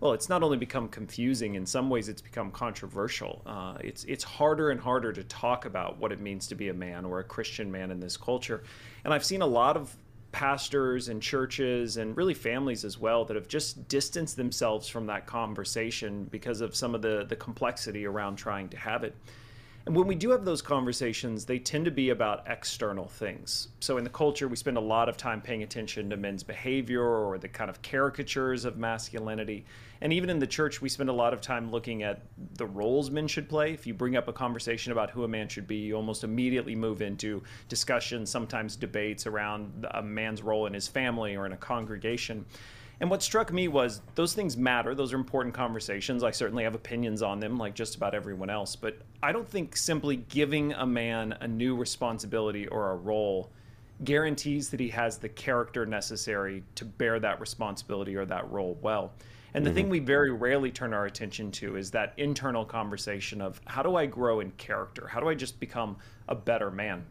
well, 0.00 0.12
it's 0.12 0.30
not 0.30 0.42
only 0.42 0.56
become 0.56 0.88
confusing, 0.88 1.56
in 1.56 1.66
some 1.66 1.90
ways 1.90 2.08
it's 2.08 2.22
become 2.22 2.50
controversial. 2.50 3.42
Uh, 3.44 3.76
it's, 3.80 4.04
it's 4.04 4.24
harder 4.24 4.70
and 4.70 4.80
harder 4.80 5.12
to 5.12 5.22
talk 5.24 5.66
about 5.66 5.98
what 5.98 6.10
it 6.10 6.20
means 6.20 6.46
to 6.48 6.54
be 6.54 6.68
a 6.68 6.74
man 6.74 7.04
or 7.04 7.20
a 7.20 7.24
Christian 7.24 7.70
man 7.70 7.90
in 7.90 8.00
this 8.00 8.16
culture. 8.16 8.62
And 9.04 9.12
I've 9.12 9.24
seen 9.24 9.42
a 9.42 9.46
lot 9.46 9.76
of 9.76 9.94
pastors 10.32 11.08
and 11.08 11.20
churches 11.20 11.98
and 11.98 12.16
really 12.16 12.34
families 12.34 12.84
as 12.84 12.98
well 12.98 13.24
that 13.26 13.34
have 13.34 13.48
just 13.48 13.88
distanced 13.88 14.36
themselves 14.36 14.88
from 14.88 15.06
that 15.06 15.26
conversation 15.26 16.24
because 16.30 16.60
of 16.62 16.74
some 16.74 16.94
of 16.94 17.02
the, 17.02 17.26
the 17.28 17.36
complexity 17.36 18.06
around 18.06 18.36
trying 18.36 18.68
to 18.68 18.76
have 18.78 19.04
it. 19.04 19.14
And 19.86 19.96
when 19.96 20.06
we 20.06 20.14
do 20.14 20.30
have 20.30 20.44
those 20.44 20.62
conversations, 20.62 21.46
they 21.46 21.58
tend 21.58 21.86
to 21.86 21.90
be 21.90 22.10
about 22.10 22.44
external 22.46 23.08
things. 23.08 23.68
So 23.80 23.96
in 23.96 24.04
the 24.04 24.10
culture, 24.10 24.46
we 24.46 24.56
spend 24.56 24.76
a 24.76 24.80
lot 24.80 25.08
of 25.08 25.16
time 25.16 25.40
paying 25.40 25.62
attention 25.62 26.10
to 26.10 26.16
men's 26.16 26.42
behavior 26.42 27.02
or 27.02 27.38
the 27.38 27.48
kind 27.48 27.70
of 27.70 27.80
caricatures 27.82 28.64
of 28.64 28.76
masculinity. 28.76 29.64
And 30.02 30.12
even 30.12 30.30
in 30.30 30.38
the 30.38 30.46
church, 30.46 30.80
we 30.80 30.88
spend 30.88 31.10
a 31.10 31.12
lot 31.14 31.34
of 31.34 31.40
time 31.40 31.70
looking 31.70 32.02
at 32.02 32.22
the 32.54 32.66
roles 32.66 33.10
men 33.10 33.28
should 33.28 33.48
play. 33.48 33.74
If 33.74 33.86
you 33.86 33.92
bring 33.92 34.16
up 34.16 34.28
a 34.28 34.32
conversation 34.32 34.92
about 34.92 35.10
who 35.10 35.24
a 35.24 35.28
man 35.28 35.48
should 35.48 35.66
be, 35.66 35.76
you 35.76 35.94
almost 35.94 36.24
immediately 36.24 36.74
move 36.74 37.02
into 37.02 37.42
discussions, 37.68 38.30
sometimes 38.30 38.76
debates 38.76 39.26
around 39.26 39.86
a 39.90 40.02
man's 40.02 40.42
role 40.42 40.66
in 40.66 40.72
his 40.72 40.88
family 40.88 41.36
or 41.36 41.44
in 41.44 41.52
a 41.52 41.56
congregation. 41.56 42.46
And 43.00 43.10
what 43.10 43.22
struck 43.22 43.52
me 43.52 43.68
was 43.68 44.02
those 44.14 44.34
things 44.34 44.56
matter. 44.56 44.94
Those 44.94 45.12
are 45.14 45.16
important 45.16 45.54
conversations. 45.54 46.22
I 46.22 46.30
certainly 46.30 46.64
have 46.64 46.74
opinions 46.74 47.22
on 47.22 47.40
them, 47.40 47.56
like 47.56 47.74
just 47.74 47.96
about 47.96 48.14
everyone 48.14 48.50
else. 48.50 48.76
But 48.76 48.98
I 49.22 49.32
don't 49.32 49.48
think 49.48 49.76
simply 49.76 50.16
giving 50.16 50.72
a 50.74 50.86
man 50.86 51.34
a 51.40 51.48
new 51.48 51.76
responsibility 51.76 52.66
or 52.68 52.90
a 52.90 52.96
role 52.96 53.50
guarantees 54.04 54.70
that 54.70 54.80
he 54.80 54.88
has 54.88 55.18
the 55.18 55.28
character 55.28 55.84
necessary 55.84 56.62
to 56.74 56.84
bear 56.84 57.18
that 57.20 57.40
responsibility 57.40 58.16
or 58.16 58.24
that 58.26 58.50
role 58.50 58.78
well. 58.80 59.12
And 59.54 59.66
the 59.66 59.72
thing 59.72 59.88
we 59.88 59.98
very 59.98 60.30
rarely 60.30 60.70
turn 60.70 60.94
our 60.94 61.06
attention 61.06 61.50
to 61.52 61.76
is 61.76 61.90
that 61.90 62.14
internal 62.16 62.64
conversation 62.64 63.40
of 63.40 63.60
how 63.66 63.82
do 63.82 63.96
I 63.96 64.06
grow 64.06 64.40
in 64.40 64.52
character? 64.52 65.08
How 65.08 65.20
do 65.20 65.28
I 65.28 65.34
just 65.34 65.58
become 65.58 65.96
a 66.28 66.34
better 66.34 66.70
man? 66.70 67.04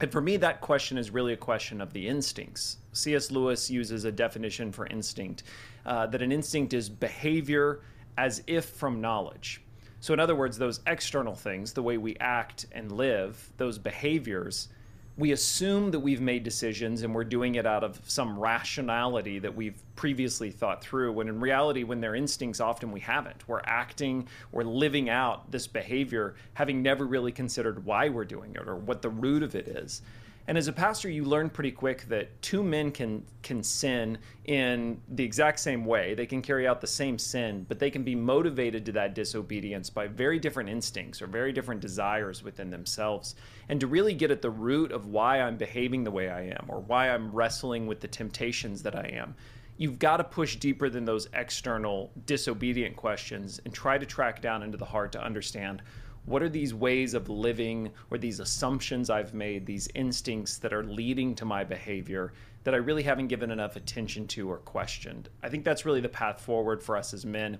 And 0.00 0.10
for 0.10 0.20
me, 0.20 0.36
that 0.38 0.60
question 0.60 0.98
is 0.98 1.10
really 1.10 1.32
a 1.32 1.36
question 1.36 1.80
of 1.80 1.92
the 1.92 2.08
instincts. 2.08 2.78
C.S. 2.92 3.30
Lewis 3.30 3.70
uses 3.70 4.04
a 4.04 4.12
definition 4.12 4.72
for 4.72 4.86
instinct 4.86 5.44
uh, 5.86 6.06
that 6.08 6.22
an 6.22 6.32
instinct 6.32 6.72
is 6.72 6.88
behavior 6.88 7.82
as 8.18 8.42
if 8.46 8.64
from 8.64 9.00
knowledge. 9.00 9.62
So, 10.00 10.12
in 10.12 10.18
other 10.18 10.34
words, 10.34 10.58
those 10.58 10.80
external 10.86 11.34
things, 11.34 11.72
the 11.72 11.82
way 11.82 11.98
we 11.98 12.16
act 12.18 12.66
and 12.72 12.90
live, 12.90 13.52
those 13.56 13.78
behaviors, 13.78 14.68
we 15.18 15.32
assume 15.32 15.90
that 15.90 16.00
we've 16.00 16.20
made 16.20 16.42
decisions 16.42 17.02
and 17.02 17.14
we're 17.14 17.24
doing 17.24 17.56
it 17.56 17.66
out 17.66 17.84
of 17.84 18.00
some 18.06 18.38
rationality 18.38 19.38
that 19.38 19.54
we've 19.54 19.82
previously 19.94 20.50
thought 20.50 20.82
through 20.82 21.12
when 21.12 21.28
in 21.28 21.38
reality 21.38 21.84
when 21.84 22.00
they're 22.00 22.14
instincts 22.14 22.60
often 22.60 22.90
we 22.90 23.00
haven't. 23.00 23.46
We're 23.46 23.60
acting 23.64 24.26
we're 24.52 24.64
living 24.64 25.10
out 25.10 25.50
this 25.50 25.66
behavior 25.66 26.34
having 26.54 26.82
never 26.82 27.06
really 27.06 27.32
considered 27.32 27.84
why 27.84 28.08
we're 28.08 28.24
doing 28.24 28.54
it 28.54 28.66
or 28.66 28.76
what 28.76 29.02
the 29.02 29.10
root 29.10 29.42
of 29.42 29.54
it 29.54 29.68
is 29.68 30.00
and 30.48 30.58
as 30.58 30.66
a 30.66 30.72
pastor, 30.72 31.08
you 31.08 31.24
learn 31.24 31.50
pretty 31.50 31.70
quick 31.70 32.08
that 32.08 32.42
two 32.42 32.62
men 32.62 32.90
can 32.90 33.24
can 33.42 33.62
sin 33.62 34.18
in 34.44 35.00
the 35.08 35.24
exact 35.24 35.60
same 35.60 35.84
way. 35.84 36.14
They 36.14 36.26
can 36.26 36.42
carry 36.42 36.66
out 36.66 36.80
the 36.80 36.86
same 36.86 37.18
sin, 37.18 37.64
but 37.68 37.78
they 37.78 37.90
can 37.90 38.02
be 38.02 38.14
motivated 38.16 38.84
to 38.86 38.92
that 38.92 39.14
disobedience 39.14 39.88
by 39.88 40.08
very 40.08 40.40
different 40.40 40.68
instincts 40.68 41.22
or 41.22 41.28
very 41.28 41.52
different 41.52 41.80
desires 41.80 42.42
within 42.42 42.70
themselves. 42.70 43.36
And 43.68 43.78
to 43.80 43.86
really 43.86 44.14
get 44.14 44.30
at 44.32 44.42
the 44.42 44.50
root 44.50 44.90
of 44.90 45.06
why 45.06 45.40
I'm 45.40 45.56
behaving 45.56 46.02
the 46.02 46.10
way 46.10 46.28
I 46.28 46.42
am 46.42 46.64
or 46.68 46.80
why 46.80 47.10
I'm 47.10 47.30
wrestling 47.30 47.86
with 47.86 48.00
the 48.00 48.08
temptations 48.08 48.82
that 48.82 48.96
I 48.96 49.08
am, 49.14 49.36
you've 49.76 49.98
got 49.98 50.16
to 50.16 50.24
push 50.24 50.56
deeper 50.56 50.88
than 50.88 51.04
those 51.04 51.28
external 51.34 52.10
disobedient 52.26 52.96
questions 52.96 53.60
and 53.64 53.72
try 53.72 53.96
to 53.96 54.06
track 54.06 54.42
down 54.42 54.62
into 54.62 54.76
the 54.76 54.84
heart 54.84 55.12
to 55.12 55.24
understand 55.24 55.82
what 56.24 56.42
are 56.42 56.48
these 56.48 56.72
ways 56.72 57.14
of 57.14 57.28
living 57.28 57.90
or 58.10 58.18
these 58.18 58.40
assumptions 58.40 59.10
I've 59.10 59.34
made, 59.34 59.66
these 59.66 59.88
instincts 59.94 60.58
that 60.58 60.72
are 60.72 60.84
leading 60.84 61.34
to 61.36 61.44
my 61.44 61.64
behavior 61.64 62.32
that 62.64 62.74
I 62.74 62.78
really 62.78 63.02
haven't 63.02 63.26
given 63.26 63.50
enough 63.50 63.76
attention 63.76 64.28
to 64.28 64.50
or 64.50 64.58
questioned? 64.58 65.28
I 65.42 65.48
think 65.48 65.64
that's 65.64 65.84
really 65.84 66.00
the 66.00 66.08
path 66.08 66.40
forward 66.40 66.82
for 66.82 66.96
us 66.96 67.12
as 67.12 67.26
men. 67.26 67.58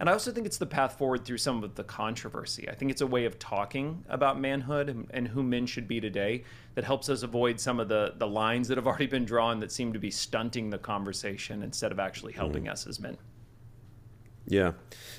And 0.00 0.08
I 0.08 0.12
also 0.12 0.32
think 0.32 0.44
it's 0.44 0.58
the 0.58 0.66
path 0.66 0.98
forward 0.98 1.24
through 1.24 1.38
some 1.38 1.62
of 1.62 1.76
the 1.76 1.84
controversy. 1.84 2.68
I 2.68 2.74
think 2.74 2.90
it's 2.90 3.00
a 3.00 3.06
way 3.06 3.24
of 3.24 3.38
talking 3.38 4.04
about 4.08 4.40
manhood 4.40 5.08
and, 5.10 5.28
who 5.28 5.42
men 5.42 5.66
should 5.66 5.86
be 5.86 6.00
today 6.00 6.42
that 6.74 6.84
helps 6.84 7.08
us 7.08 7.22
avoid 7.22 7.60
some 7.60 7.78
of 7.78 7.88
the, 7.88 8.14
the 8.18 8.26
lines 8.26 8.68
that 8.68 8.76
have 8.76 8.86
already 8.86 9.06
been 9.06 9.24
drawn 9.24 9.60
that 9.60 9.70
seem 9.70 9.92
to 9.92 9.98
be 9.98 10.10
stunting 10.10 10.68
the 10.68 10.78
conversation 10.78 11.62
instead 11.62 11.92
of 11.92 12.00
actually 12.00 12.32
helping 12.32 12.64
mm-hmm. 12.64 12.72
us 12.72 12.86
as 12.86 12.98
men. 12.98 13.16
Yeah. 14.46 14.72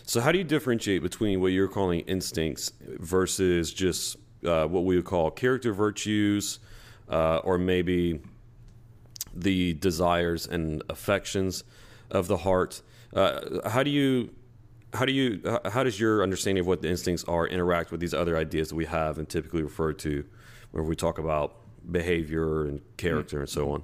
So, 0.03 0.21
how 0.21 0.31
do 0.31 0.37
you 0.37 0.43
differentiate 0.43 1.01
between 1.01 1.41
what 1.41 1.47
you're 1.47 1.67
calling 1.67 2.01
instincts 2.01 2.71
versus 2.99 3.73
just 3.73 4.17
uh, 4.45 4.67
what 4.67 4.83
we 4.83 4.95
would 4.95 5.05
call 5.05 5.31
character 5.31 5.73
virtues, 5.73 6.59
uh, 7.09 7.37
or 7.37 7.57
maybe 7.57 8.19
the 9.33 9.73
desires 9.73 10.47
and 10.47 10.83
affections 10.89 11.63
of 12.11 12.27
the 12.27 12.37
heart? 12.37 12.81
Uh, 13.13 13.67
how 13.69 13.81
do 13.81 13.89
you 13.89 14.29
how 14.93 15.05
do 15.05 15.11
you 15.11 15.59
how 15.65 15.83
does 15.83 15.99
your 15.99 16.21
understanding 16.21 16.61
of 16.61 16.67
what 16.67 16.81
the 16.81 16.89
instincts 16.89 17.23
are 17.25 17.47
interact 17.47 17.91
with 17.91 17.99
these 17.99 18.13
other 18.13 18.37
ideas 18.37 18.69
that 18.69 18.75
we 18.75 18.85
have 18.85 19.17
and 19.17 19.27
typically 19.27 19.63
refer 19.63 19.91
to 19.91 20.23
when 20.71 20.85
we 20.85 20.95
talk 20.95 21.17
about 21.17 21.55
behavior 21.91 22.65
and 22.65 22.81
character 22.97 23.37
mm-hmm. 23.37 23.41
and 23.43 23.49
so 23.49 23.71
on? 23.71 23.83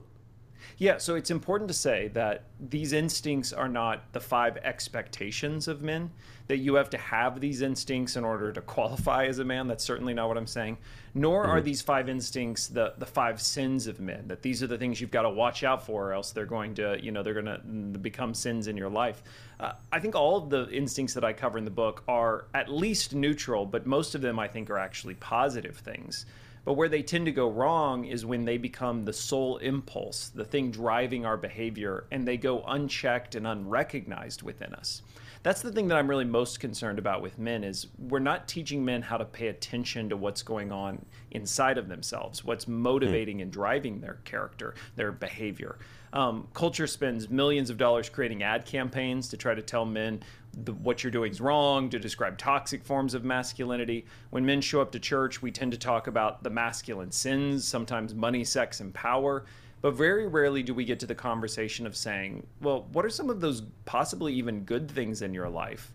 Yeah, 0.77 0.97
so 0.97 1.15
it's 1.15 1.31
important 1.31 1.67
to 1.67 1.73
say 1.73 2.09
that 2.09 2.43
these 2.59 2.93
instincts 2.93 3.53
are 3.53 3.69
not 3.69 4.11
the 4.13 4.19
five 4.19 4.57
expectations 4.57 5.67
of 5.67 5.81
men, 5.81 6.11
that 6.47 6.57
you 6.57 6.75
have 6.75 6.89
to 6.89 6.97
have 6.97 7.39
these 7.39 7.61
instincts 7.61 8.15
in 8.15 8.23
order 8.23 8.51
to 8.51 8.61
qualify 8.75 9.25
as 9.25 9.39
a 9.39 9.45
man. 9.45 9.67
That's 9.67 9.83
certainly 9.83 10.13
not 10.13 10.27
what 10.27 10.37
I'm 10.37 10.47
saying. 10.47 10.77
Nor 11.13 11.43
mm-hmm. 11.43 11.51
are 11.51 11.61
these 11.61 11.81
five 11.81 12.09
instincts 12.09 12.67
the, 12.67 12.93
the 12.97 13.05
five 13.05 13.41
sins 13.41 13.87
of 13.87 13.99
men, 13.99 14.27
that 14.27 14.41
these 14.41 14.61
are 14.63 14.67
the 14.67 14.77
things 14.77 14.99
you've 14.99 15.11
got 15.11 15.23
to 15.23 15.29
watch 15.29 15.63
out 15.63 15.85
for, 15.85 16.09
or 16.09 16.13
else 16.13 16.31
they're 16.31 16.45
going 16.45 16.75
to, 16.75 16.97
you 17.01 17.11
know, 17.11 17.23
they're 17.23 17.41
going 17.41 17.93
to 17.93 17.99
become 17.99 18.33
sins 18.33 18.67
in 18.67 18.77
your 18.77 18.89
life. 18.89 19.23
Uh, 19.59 19.73
I 19.91 19.99
think 19.99 20.15
all 20.15 20.37
of 20.37 20.49
the 20.49 20.69
instincts 20.69 21.13
that 21.13 21.23
I 21.23 21.33
cover 21.33 21.57
in 21.57 21.65
the 21.65 21.71
book 21.71 22.03
are 22.07 22.45
at 22.53 22.69
least 22.69 23.13
neutral, 23.13 23.65
but 23.65 23.85
most 23.85 24.15
of 24.15 24.21
them 24.21 24.39
I 24.39 24.47
think 24.47 24.69
are 24.69 24.77
actually 24.77 25.15
positive 25.15 25.77
things. 25.77 26.25
But 26.63 26.73
where 26.73 26.89
they 26.89 27.01
tend 27.01 27.25
to 27.25 27.31
go 27.31 27.49
wrong 27.49 28.05
is 28.05 28.25
when 28.25 28.45
they 28.45 28.57
become 28.57 29.03
the 29.03 29.13
sole 29.13 29.57
impulse, 29.57 30.29
the 30.29 30.45
thing 30.45 30.71
driving 30.71 31.25
our 31.25 31.37
behavior, 31.37 32.05
and 32.11 32.27
they 32.27 32.37
go 32.37 32.63
unchecked 32.67 33.35
and 33.35 33.47
unrecognized 33.47 34.43
within 34.43 34.73
us. 34.75 35.01
That's 35.43 35.63
the 35.63 35.71
thing 35.71 35.87
that 35.87 35.97
I'm 35.97 36.07
really 36.07 36.25
most 36.25 36.59
concerned 36.59 36.99
about 36.99 37.23
with 37.23 37.39
men 37.39 37.63
is 37.63 37.87
we're 37.97 38.19
not 38.19 38.47
teaching 38.47 38.85
men 38.85 39.01
how 39.01 39.17
to 39.17 39.25
pay 39.25 39.47
attention 39.47 40.09
to 40.09 40.17
what's 40.17 40.43
going 40.43 40.71
on 40.71 41.03
inside 41.31 41.79
of 41.79 41.87
themselves, 41.87 42.45
what's 42.45 42.67
motivating 42.67 43.41
and 43.41 43.51
driving 43.51 44.01
their 44.01 44.19
character, 44.23 44.75
their 44.95 45.11
behavior. 45.11 45.79
Um, 46.13 46.47
culture 46.53 46.85
spends 46.85 47.29
millions 47.29 47.71
of 47.71 47.77
dollars 47.77 48.07
creating 48.07 48.43
ad 48.43 48.65
campaigns 48.65 49.29
to 49.29 49.37
try 49.37 49.55
to 49.55 49.61
tell 49.63 49.85
men 49.85 50.21
the, 50.53 50.73
what 50.73 51.03
you're 51.03 51.11
doing 51.11 51.31
is 51.31 51.41
wrong, 51.41 51.89
to 51.89 51.99
describe 51.99 52.37
toxic 52.37 52.83
forms 52.83 53.13
of 53.13 53.23
masculinity. 53.23 54.05
When 54.29 54.45
men 54.45 54.61
show 54.61 54.81
up 54.81 54.91
to 54.91 54.99
church, 54.99 55.41
we 55.41 55.51
tend 55.51 55.71
to 55.71 55.77
talk 55.77 56.07
about 56.07 56.43
the 56.43 56.49
masculine 56.49 57.11
sins, 57.11 57.67
sometimes 57.67 58.13
money, 58.13 58.43
sex, 58.43 58.79
and 58.79 58.93
power. 58.93 59.45
But 59.81 59.95
very 59.95 60.27
rarely 60.27 60.61
do 60.61 60.73
we 60.73 60.85
get 60.85 60.99
to 60.99 61.07
the 61.07 61.15
conversation 61.15 61.87
of 61.87 61.95
saying, 61.95 62.45
well, 62.61 62.87
what 62.93 63.05
are 63.05 63.09
some 63.09 63.29
of 63.29 63.41
those 63.41 63.63
possibly 63.85 64.33
even 64.33 64.63
good 64.63 64.89
things 64.89 65.21
in 65.21 65.33
your 65.33 65.49
life 65.49 65.91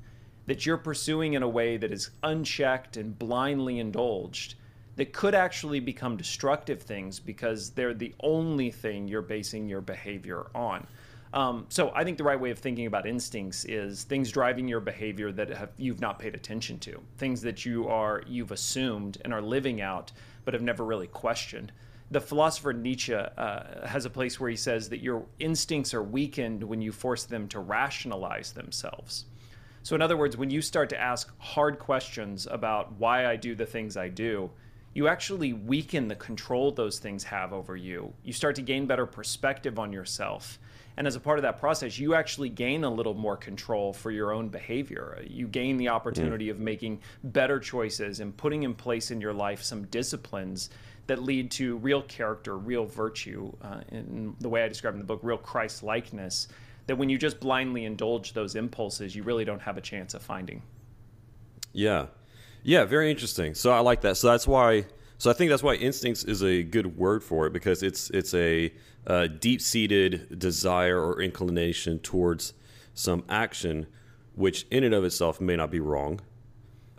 that 0.47 0.67
you're 0.67 0.77
pursuing 0.77 1.35
in 1.35 1.43
a 1.43 1.49
way 1.49 1.77
that 1.77 1.93
is 1.93 2.11
unchecked 2.23 2.97
and 2.97 3.19
blindly 3.19 3.79
indulged 3.79 4.55
that 4.97 5.13
could 5.13 5.35
actually 5.35 5.79
become 5.79 6.17
destructive 6.17 6.83
things 6.83 7.21
because 7.21 7.71
they're 7.71 7.95
the 7.95 8.15
only 8.21 8.71
thing 8.71 9.07
you're 9.07 9.23
basing 9.23 9.69
your 9.69 9.81
behavior 9.81 10.47
on? 10.55 10.87
Um, 11.37 11.67
so 11.69 11.93
I 11.95 12.03
think 12.03 12.17
the 12.17 12.25
right 12.25 12.41
way 12.41 12.51
of 12.51 12.59
thinking 12.59 12.87
about 12.87 13.07
instincts 13.07 13.67
is 13.67 14.05
things 14.05 14.33
driving 14.33 14.67
your 14.67 14.81
behavior 14.81 15.31
that 15.33 15.51
have, 15.51 15.69
you've 15.77 16.01
not 16.01 16.19
paid 16.19 16.35
attention 16.35 16.79
to, 16.79 16.99
things 17.19 17.43
that 17.43 17.67
you 17.67 17.89
are 17.89 18.23
you've 18.27 18.53
assumed 18.53 19.19
and 19.23 19.35
are 19.35 19.43
living 19.43 19.83
out, 19.83 20.13
but 20.47 20.55
have 20.55 20.63
never 20.63 20.83
really 20.83 21.09
questioned. 21.09 21.73
The 22.11 22.23
philosopher 22.23 22.73
Nietzsche 22.73 23.13
uh, 23.13 23.87
has 23.87 24.07
a 24.07 24.11
place 24.11 24.41
where 24.41 24.49
he 24.49 24.57
says 24.57 24.89
that 24.89 25.03
your 25.03 25.27
instincts 25.39 25.93
are 25.93 26.03
weakened 26.03 26.63
when 26.63 26.81
you 26.81 26.91
force 26.91 27.25
them 27.25 27.49
to 27.49 27.61
rationalize 27.61 28.53
themselves. 28.53 29.27
So, 29.83 29.95
in 29.95 30.01
other 30.01 30.17
words, 30.17 30.39
when 30.39 30.49
you 30.49 30.63
start 30.63 30.89
to 30.89 30.99
ask 30.99 31.31
hard 31.39 31.79
questions 31.79 32.47
about 32.51 32.93
why 32.93 33.27
I 33.27 33.37
do 33.37 33.55
the 33.55 33.67
things 33.67 33.99
I 33.99 34.09
do, 34.09 34.51
you 34.95 35.07
actually 35.07 35.53
weaken 35.53 36.09
the 36.09 36.17
control 36.17 36.71
those 36.73 36.99
things 36.99 37.25
have 37.25 37.53
over 37.53 37.77
you. 37.77 38.15
You 38.25 38.33
start 38.33 38.57
to 38.57 38.63
gain 38.63 38.87
better 38.87 39.05
perspective 39.05 39.79
on 39.79 39.93
yourself 39.93 40.59
and 40.97 41.07
as 41.07 41.15
a 41.15 41.21
part 41.21 41.39
of 41.39 41.43
that 41.43 41.59
process, 41.59 41.99
you 41.99 42.15
actually 42.15 42.49
gain 42.49 42.85
a 42.85 42.91
little 42.91 43.15
more 43.15 43.37
control 43.37 43.93
for 43.93 44.11
your 44.11 44.33
own 44.33 44.49
behavior. 44.49 45.23
You 45.27 45.47
gain 45.47 45.77
the 45.77 45.89
opportunity 45.89 46.47
mm. 46.47 46.53
of 46.53 46.61
making 46.61 47.01
better 47.23 47.59
choices 47.61 48.21
and 48.21 48.35
putting 48.37 48.63
in 48.63 48.75
place 48.75 49.11
in 49.11 49.21
your 49.21 49.35
life 49.35 49.63
some 49.63 49.85
disciplines 49.87 50.71
that 51.07 51.23
lead 51.23 51.51
to 51.53 51.77
real 51.77 52.03
character, 52.03 52.57
real 52.57 52.87
virtue, 52.87 53.53
uh, 53.63 53.81
in 53.93 54.35
the 54.41 54.49
way 54.49 54.65
I 54.65 54.69
describe 54.69 54.95
in 54.95 55.01
the 55.01 55.07
book, 55.07 55.21
real 55.23 55.39
Christ 55.39 55.83
likeness. 55.83 56.49
That 56.87 56.97
when 56.97 57.11
you 57.11 57.19
just 57.19 57.41
blindly 57.41 57.85
indulge 57.85 58.33
those 58.33 58.55
impulses, 58.55 59.15
you 59.15 59.23
really 59.23 59.45
don't 59.45 59.61
have 59.61 59.77
a 59.77 59.81
chance 59.81 60.15
of 60.15 60.23
finding. 60.23 60.63
Yeah. 61.73 62.07
Yeah, 62.63 62.85
very 62.85 63.11
interesting. 63.11 63.55
So 63.55 63.71
I 63.71 63.81
like 63.81 64.01
that. 64.01 64.17
So 64.17 64.29
that's 64.29 64.47
why 64.47 64.87
so 65.19 65.31
I 65.31 65.33
think 65.33 65.51
that's 65.51 65.63
why 65.63 65.75
instincts 65.75 66.25
is 66.25 66.43
a 66.43 66.63
good 66.63 66.97
word 66.97 67.23
for 67.23 67.47
it 67.47 67.53
because 67.53 67.83
it's 67.83 68.11
it's 68.11 68.35
a, 68.35 68.73
a 69.07 69.29
deep-seated 69.29 70.39
desire 70.39 71.01
or 71.01 71.23
inclination 71.23 71.99
towards 72.01 72.53
some 72.95 73.25
action, 73.29 73.87
which 74.35 74.67
in 74.71 74.85
and 74.85 74.95
of 74.95 75.05
itself 75.05 75.41
may 75.41 75.57
not 75.57 75.71
be 75.71 75.81
wrong, 75.81 76.21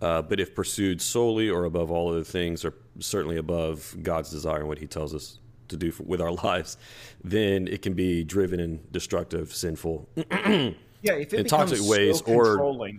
uh, 0.01 0.21
but 0.21 0.39
if 0.39 0.55
pursued 0.55 1.01
solely 1.01 1.49
or 1.49 1.65
above 1.65 1.91
all 1.91 2.09
other 2.09 2.23
things, 2.23 2.65
or 2.65 2.73
certainly 2.99 3.37
above 3.37 3.95
God's 4.01 4.31
desire 4.31 4.59
and 4.59 4.67
what 4.67 4.79
He 4.79 4.87
tells 4.87 5.13
us 5.13 5.39
to 5.67 5.77
do 5.77 5.91
for, 5.91 6.03
with 6.03 6.21
our 6.21 6.31
lives, 6.43 6.77
then 7.23 7.67
it 7.67 7.81
can 7.81 7.93
be 7.93 8.23
driven 8.23 8.59
in 8.59 8.79
destructive, 8.91 9.53
sinful, 9.53 10.07
yeah, 10.31 11.13
if 11.13 11.33
it 11.33 11.41
in 11.41 11.45
toxic 11.45 11.77
so 11.77 11.89
ways, 11.89 12.21
or 12.21 12.91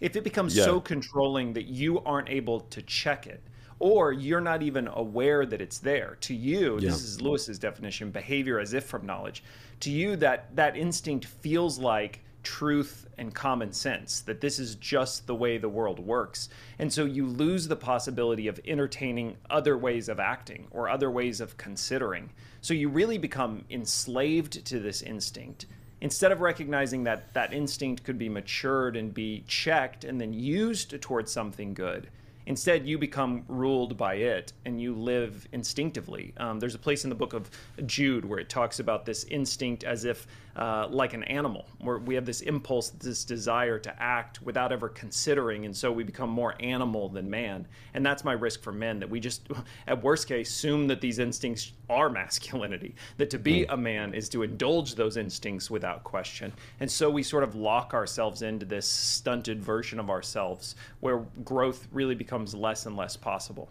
if 0.00 0.16
it 0.16 0.24
becomes 0.24 0.56
yeah. 0.56 0.64
so 0.64 0.80
controlling 0.80 1.52
that 1.52 1.66
you 1.66 2.00
aren't 2.00 2.28
able 2.28 2.60
to 2.60 2.82
check 2.82 3.26
it 3.26 3.42
or 3.80 4.12
you're 4.12 4.40
not 4.40 4.62
even 4.62 4.88
aware 4.88 5.46
that 5.46 5.60
it's 5.60 5.78
there. 5.78 6.16
To 6.22 6.34
you, 6.34 6.74
Yeah. 6.74 6.90
this 6.90 7.02
is 7.02 7.20
Lewis's 7.20 7.58
definition, 7.58 8.10
behavior 8.10 8.58
as 8.58 8.72
if 8.74 8.84
from 8.84 9.06
knowledge. 9.06 9.42
To 9.80 9.90
you, 9.90 10.16
that 10.16 10.54
that 10.56 10.76
instinct 10.76 11.24
feels 11.26 11.78
like 11.78 12.20
truth 12.42 13.06
and 13.18 13.34
common 13.34 13.72
sense 13.72 14.20
that 14.20 14.40
this 14.40 14.58
is 14.58 14.76
just 14.76 15.26
the 15.26 15.34
way 15.34 15.58
the 15.58 15.68
world 15.68 15.98
works 15.98 16.48
and 16.78 16.90
so 16.90 17.04
you 17.04 17.26
lose 17.26 17.66
the 17.66 17.76
possibility 17.76 18.46
of 18.46 18.58
entertaining 18.64 19.36
other 19.50 19.76
ways 19.76 20.08
of 20.08 20.20
acting 20.20 20.66
or 20.70 20.88
other 20.88 21.10
ways 21.10 21.40
of 21.40 21.56
considering 21.58 22.30
so 22.60 22.72
you 22.72 22.88
really 22.88 23.18
become 23.18 23.64
enslaved 23.70 24.64
to 24.64 24.78
this 24.78 25.02
instinct 25.02 25.66
instead 26.00 26.30
of 26.30 26.40
recognizing 26.40 27.02
that 27.04 27.34
that 27.34 27.52
instinct 27.52 28.04
could 28.04 28.16
be 28.18 28.28
matured 28.28 28.96
and 28.96 29.12
be 29.12 29.42
checked 29.48 30.04
and 30.04 30.18
then 30.20 30.32
used 30.32 30.98
towards 31.02 31.30
something 31.30 31.74
good 31.74 32.08
Instead, 32.48 32.86
you 32.86 32.96
become 32.96 33.44
ruled 33.46 33.98
by 33.98 34.14
it 34.14 34.54
and 34.64 34.80
you 34.80 34.94
live 34.94 35.46
instinctively. 35.52 36.32
Um, 36.38 36.58
there's 36.58 36.74
a 36.74 36.78
place 36.78 37.04
in 37.04 37.10
the 37.10 37.14
book 37.14 37.34
of 37.34 37.50
Jude 37.84 38.24
where 38.24 38.38
it 38.38 38.48
talks 38.48 38.80
about 38.80 39.04
this 39.04 39.24
instinct 39.24 39.84
as 39.84 40.06
if, 40.06 40.26
uh, 40.58 40.88
like 40.90 41.14
an 41.14 41.22
animal, 41.24 41.66
where 41.80 41.98
we 41.98 42.14
have 42.16 42.26
this 42.26 42.40
impulse, 42.40 42.90
this 42.90 43.24
desire 43.24 43.78
to 43.78 44.02
act 44.02 44.42
without 44.42 44.72
ever 44.72 44.88
considering, 44.88 45.64
and 45.64 45.76
so 45.76 45.92
we 45.92 46.02
become 46.02 46.28
more 46.28 46.54
animal 46.60 47.08
than 47.08 47.30
man. 47.30 47.66
And 47.94 48.04
that's 48.04 48.24
my 48.24 48.32
risk 48.32 48.62
for 48.62 48.72
men 48.72 48.98
that 48.98 49.08
we 49.08 49.20
just, 49.20 49.48
at 49.86 50.02
worst 50.02 50.26
case, 50.26 50.50
assume 50.50 50.88
that 50.88 51.00
these 51.00 51.20
instincts 51.20 51.72
are 51.88 52.10
masculinity, 52.10 52.96
that 53.18 53.30
to 53.30 53.38
be 53.38 53.64
a 53.66 53.76
man 53.76 54.14
is 54.14 54.28
to 54.30 54.42
indulge 54.42 54.96
those 54.96 55.16
instincts 55.16 55.70
without 55.70 56.02
question. 56.02 56.52
And 56.80 56.90
so 56.90 57.08
we 57.08 57.22
sort 57.22 57.44
of 57.44 57.54
lock 57.54 57.94
ourselves 57.94 58.42
into 58.42 58.66
this 58.66 58.86
stunted 58.86 59.62
version 59.62 60.00
of 60.00 60.10
ourselves 60.10 60.74
where 61.00 61.18
growth 61.44 61.86
really 61.92 62.16
becomes 62.16 62.52
less 62.52 62.84
and 62.84 62.96
less 62.96 63.16
possible. 63.16 63.68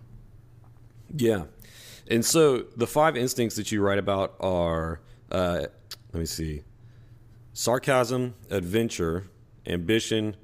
Yeah. 1.16 1.44
And 2.10 2.24
so 2.24 2.66
the 2.78 2.88
five 2.88 3.18
instincts 3.18 3.58
that 3.58 3.72
you 3.72 3.82
write 3.82 4.00
about 4.00 4.36
are 4.40 5.02
uh, 5.32 5.66
let 6.14 6.20
me 6.20 6.26
see 6.26 6.64
sarcasm, 7.58 8.36
adventure, 8.52 9.24
ambition, 9.66 10.36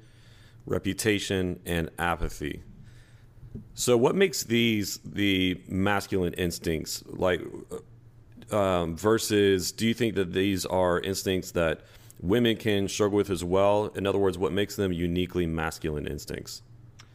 reputation, 0.66 1.60
and 1.64 1.88
apathy. 1.96 2.60
So, 3.74 3.96
what 3.96 4.16
makes 4.16 4.42
these 4.42 4.98
the 5.04 5.62
masculine 5.68 6.32
instincts 6.32 7.04
like 7.06 7.40
um, 8.50 8.96
versus 8.96 9.70
do 9.70 9.86
you 9.86 9.94
think 9.94 10.16
that 10.16 10.32
these 10.32 10.66
are 10.66 10.98
instincts 10.98 11.52
that 11.52 11.82
women 12.20 12.56
can 12.56 12.88
struggle 12.88 13.16
with 13.16 13.30
as 13.30 13.44
well? 13.44 13.92
In 13.94 14.08
other 14.08 14.18
words, 14.18 14.36
what 14.36 14.50
makes 14.50 14.74
them 14.74 14.92
uniquely 14.92 15.46
masculine 15.46 16.08
instincts? 16.08 16.62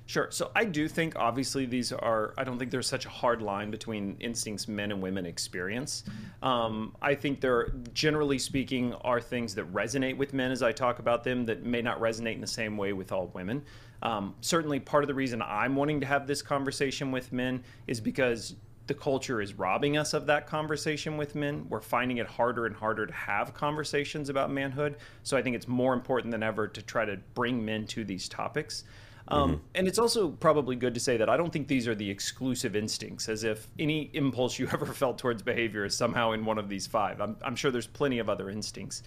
Sure. 0.10 0.32
So 0.32 0.50
I 0.56 0.66
do 0.66 0.88
think, 0.88 1.16
obviously, 1.18 1.68
these 1.68 1.92
are, 1.94 2.34
I 2.36 2.44
don't 2.44 2.58
think 2.58 2.72
there's 2.72 2.88
such 2.88 3.06
a 3.06 3.10
hard 3.10 3.44
line 3.44 3.70
between 3.70 4.18
instincts 4.20 4.68
men 4.68 4.92
and 4.92 5.04
women 5.04 5.24
experience. 5.28 6.04
Um, 6.42 6.96
I 7.00 7.14
think 7.14 7.42
there, 7.42 7.68
generally 7.94 8.40
speaking, 8.40 8.96
are 9.02 9.22
things 9.22 9.54
that 9.54 9.72
resonate 9.72 10.18
with 10.18 10.34
men 10.34 10.50
as 10.52 10.64
I 10.64 10.72
talk 10.72 10.98
about 10.98 11.24
them 11.24 11.46
that 11.46 11.64
may 11.64 11.84
not 11.84 12.00
resonate 12.00 12.34
in 12.34 12.42
the 12.42 12.48
same 12.48 12.76
way 12.76 12.92
with 12.92 13.12
all 13.12 13.28
women. 13.36 13.62
Um, 14.02 14.34
certainly, 14.42 14.80
part 14.80 15.04
of 15.04 15.10
the 15.10 15.14
reason 15.14 15.44
I'm 15.44 15.76
wanting 15.76 16.00
to 16.00 16.08
have 16.08 16.26
this 16.26 16.42
conversation 16.42 17.12
with 17.12 17.32
men 17.32 17.64
is 17.86 18.02
because 18.02 18.56
the 18.88 18.96
culture 18.96 19.44
is 19.44 19.54
robbing 19.54 19.96
us 19.96 20.16
of 20.16 20.26
that 20.26 20.48
conversation 20.48 21.18
with 21.18 21.36
men. 21.36 21.68
We're 21.70 21.82
finding 21.82 22.18
it 22.18 22.26
harder 22.26 22.66
and 22.66 22.76
harder 22.76 23.06
to 23.06 23.14
have 23.14 23.54
conversations 23.54 24.30
about 24.30 24.50
manhood. 24.50 24.96
So 25.22 25.38
I 25.38 25.44
think 25.44 25.56
it's 25.56 25.68
more 25.68 25.94
important 25.94 26.32
than 26.32 26.42
ever 26.42 26.68
to 26.68 26.82
try 26.82 27.06
to 27.06 27.18
bring 27.36 27.64
men 27.64 27.86
to 27.86 28.04
these 28.04 28.28
topics. 28.28 28.86
Um, 29.30 29.62
And 29.76 29.88
it's 29.88 30.00
also 30.00 30.30
probably 30.30 30.76
good 30.76 30.94
to 30.96 31.00
say 31.00 31.18
that 31.18 31.30
I 31.30 31.38
don't 31.38 31.54
think 31.54 31.68
these 31.68 31.88
are 31.88 31.96
the 31.96 32.10
exclusive 32.10 32.76
instincts, 32.76 33.30
as 33.30 33.44
if 33.44 33.68
any 33.78 34.10
impulse 34.14 34.58
you 34.60 34.68
ever 34.74 34.88
felt 34.88 35.18
towards 35.18 35.44
behavior 35.44 35.86
is 35.86 35.96
somehow 35.96 36.32
in 36.32 36.46
one 36.46 36.58
of 36.58 36.68
these 36.68 36.88
five. 36.88 37.22
I'm, 37.22 37.38
I'm 37.44 37.56
sure 37.56 37.72
there's 37.72 37.88
plenty 37.88 38.20
of 38.20 38.30
other 38.30 38.50
instincts. 38.50 39.04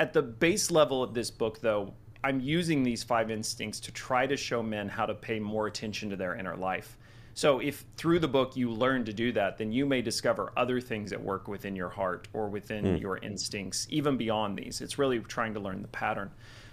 At 0.00 0.12
the 0.12 0.22
base 0.22 0.70
level 0.70 1.02
of 1.02 1.12
this 1.12 1.30
book, 1.30 1.60
though, 1.60 1.92
I'm 2.24 2.40
using 2.40 2.82
these 2.82 3.02
five 3.02 3.30
instincts 3.30 3.78
to 3.80 3.92
try 3.92 4.26
to 4.26 4.36
show 4.36 4.62
men 4.62 4.88
how 4.88 5.06
to 5.06 5.14
pay 5.14 5.38
more 5.38 5.66
attention 5.66 6.10
to 6.10 6.16
their 6.16 6.34
inner 6.34 6.56
life. 6.56 6.96
So, 7.38 7.60
if 7.60 7.84
through 7.96 8.18
the 8.18 8.26
book 8.26 8.56
you 8.56 8.68
learn 8.68 9.04
to 9.04 9.12
do 9.12 9.30
that, 9.30 9.58
then 9.58 9.70
you 9.70 9.86
may 9.86 10.02
discover 10.02 10.52
other 10.56 10.80
things 10.80 11.12
at 11.12 11.22
work 11.22 11.46
within 11.46 11.76
your 11.76 11.88
heart 11.88 12.26
or 12.32 12.48
within 12.48 12.98
your 12.98 13.18
instincts, 13.18 13.86
even 13.90 14.16
beyond 14.16 14.58
these. 14.58 14.80
It's 14.80 14.98
really 14.98 15.20
trying 15.20 15.54
to 15.54 15.60
learn 15.60 15.80
the 15.80 15.86
pattern. 15.86 16.32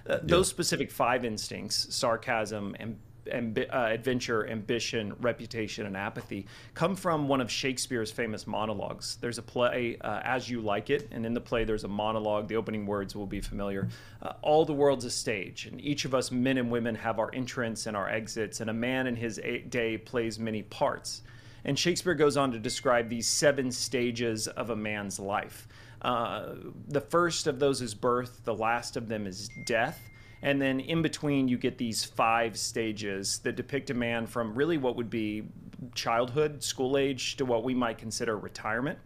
Uh, 0.10 0.18
Those 0.24 0.48
specific 0.48 0.90
five 0.90 1.24
instincts 1.24 1.94
sarcasm, 1.94 2.76
and 2.80 2.98
ambi- 3.32 3.74
uh, 3.74 3.88
adventure, 3.92 4.48
ambition, 4.48 5.16
reputation, 5.20 5.86
and 5.86 5.96
apathy 5.96 6.48
come 6.74 6.96
from 6.96 7.28
one 7.28 7.42
of 7.42 7.52
Shakespeare's 7.52 8.12
famous 8.12 8.48
monologues. 8.48 9.18
There's 9.22 9.38
a 9.38 9.42
play, 9.42 9.98
uh, 10.02 10.22
As 10.24 10.50
You 10.50 10.62
Like 10.62 10.90
It, 10.90 11.08
and 11.12 11.26
in 11.26 11.34
the 11.34 11.42
play 11.42 11.64
there's 11.64 11.84
a 11.84 11.88
monologue. 11.88 12.48
The 12.48 12.56
opening 12.56 12.86
words 12.86 13.16
will 13.16 13.26
be 13.28 13.42
familiar. 13.42 13.88
Uh, 14.22 14.34
All 14.42 14.66
the 14.66 14.74
world's 14.74 15.06
a 15.06 15.10
stage, 15.10 15.66
and 15.66 15.80
each 15.82 16.06
of 16.06 16.14
us, 16.14 16.32
men 16.32 16.58
and 16.58 16.72
women, 16.72 16.96
have 16.96 17.20
our 17.20 17.34
entrance 17.34 17.86
and 17.86 17.96
our 17.96 18.10
exits, 18.10 18.62
and 18.62 18.70
a 18.70 18.74
man 18.74 19.08
in 19.08 19.16
his 19.16 19.40
day 19.70 19.98
plays 19.98 20.40
many 20.40 20.64
parts. 20.64 21.22
And 21.64 21.78
Shakespeare 21.78 22.14
goes 22.14 22.38
on 22.38 22.52
to 22.52 22.60
describe 22.60 23.10
these 23.10 23.28
seven 23.28 23.72
stages 23.72 24.48
of 24.48 24.70
a 24.70 24.76
man's 24.76 25.20
life. 25.20 25.68
Uh, 26.02 26.54
the 26.88 27.02
first 27.02 27.48
of 27.48 27.58
those 27.58 27.82
is 27.82 27.96
birth, 27.96 28.42
the 28.44 28.54
last 28.54 28.96
of 28.96 29.08
them 29.08 29.26
is 29.26 29.50
death. 29.66 30.00
And 30.46 30.62
then 30.62 30.80
in 30.80 31.02
between, 31.02 31.48
you 31.48 31.58
get 31.58 31.80
these 31.80 32.06
five 32.06 32.56
stages 32.56 33.40
that 33.40 33.56
depict 33.56 33.90
a 33.90 33.96
man 33.96 34.28
from 34.28 34.54
really 34.54 34.78
what 34.78 34.96
would 34.96 35.10
be 35.10 35.48
childhood, 35.96 36.64
school 36.64 37.00
age, 37.00 37.36
to 37.38 37.46
what 37.46 37.64
we 37.64 37.74
might 37.74 37.98
consider 37.98 38.38
retirement. 38.38 39.00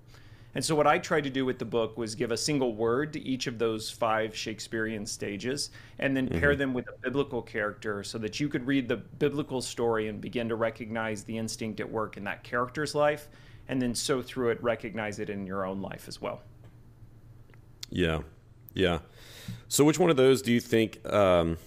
And 0.53 0.65
so, 0.65 0.75
what 0.75 0.85
I 0.85 0.97
tried 0.97 1.23
to 1.23 1.29
do 1.29 1.45
with 1.45 1.57
the 1.57 1.63
book 1.63 1.97
was 1.97 2.13
give 2.13 2.31
a 2.31 2.37
single 2.37 2.75
word 2.75 3.13
to 3.13 3.21
each 3.21 3.47
of 3.47 3.57
those 3.57 3.89
five 3.89 4.35
Shakespearean 4.35 5.05
stages 5.05 5.69
and 5.99 6.17
then 6.17 6.27
pair 6.27 6.49
mm-hmm. 6.49 6.59
them 6.59 6.73
with 6.73 6.89
a 6.89 6.99
biblical 7.01 7.41
character 7.41 8.03
so 8.03 8.17
that 8.17 8.41
you 8.41 8.49
could 8.49 8.67
read 8.67 8.89
the 8.89 8.97
biblical 8.97 9.61
story 9.61 10.09
and 10.09 10.19
begin 10.19 10.49
to 10.49 10.55
recognize 10.55 11.23
the 11.23 11.37
instinct 11.37 11.79
at 11.79 11.89
work 11.89 12.17
in 12.17 12.25
that 12.25 12.43
character's 12.43 12.93
life 12.93 13.29
and 13.69 13.81
then 13.81 13.95
so 13.95 14.21
through 14.21 14.49
it 14.49 14.61
recognize 14.61 15.19
it 15.19 15.29
in 15.29 15.47
your 15.47 15.65
own 15.65 15.81
life 15.81 16.09
as 16.09 16.19
well. 16.19 16.41
Yeah, 17.89 18.23
yeah. 18.73 18.99
So, 19.67 19.83
which 19.83 19.99
one 19.99 20.09
of 20.09 20.17
those 20.17 20.41
do 20.41 20.51
you 20.51 20.59
think 20.59 21.05
um, 21.11 21.57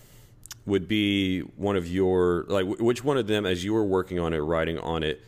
would 0.67 0.89
be 0.89 1.41
one 1.41 1.77
of 1.77 1.87
your 1.87 2.45
like? 2.49 2.67
Which 2.67 3.05
one 3.05 3.17
of 3.17 3.27
them, 3.27 3.47
as 3.47 3.65
you 3.65 3.73
were 3.75 3.85
working 3.85 4.19
on 4.19 4.33
it, 4.33 4.39
writing 4.39 4.79
on 4.79 5.03
it, 5.03 5.23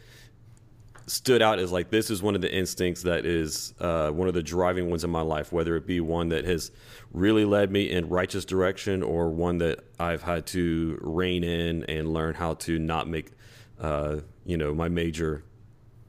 stood 1.07 1.43
out 1.43 1.59
as 1.59 1.71
like 1.71 1.91
this 1.91 2.11
is 2.11 2.23
one 2.23 2.35
of 2.35 2.41
the 2.41 2.53
instincts 2.53 3.03
that 3.03 3.27
is 3.27 3.75
uh, 3.81 4.11
one 4.11 4.29
of 4.29 4.35
the 4.35 4.43
driving 4.43 4.89
ones 4.89 5.05
in 5.05 5.11
my 5.11 5.21
life, 5.21 5.53
whether 5.53 5.77
it 5.77 5.87
be 5.87 6.01
one 6.01 6.29
that 6.31 6.45
has 6.45 6.71
really 7.13 7.45
led 7.45 7.71
me 7.71 7.91
in 7.91 8.09
righteous 8.09 8.45
direction 8.45 9.03
or 9.03 9.29
one 9.31 9.59
that 9.59 9.81
I've 9.99 10.23
had 10.23 10.47
to 10.47 10.99
rein 11.01 11.45
in 11.45 11.85
and 11.85 12.13
learn 12.13 12.35
how 12.35 12.55
to 12.55 12.79
not 12.79 13.09
make, 13.09 13.31
uh, 13.81 14.17
you 14.45 14.57
know, 14.57 14.75
my 14.75 14.89
major 14.89 15.45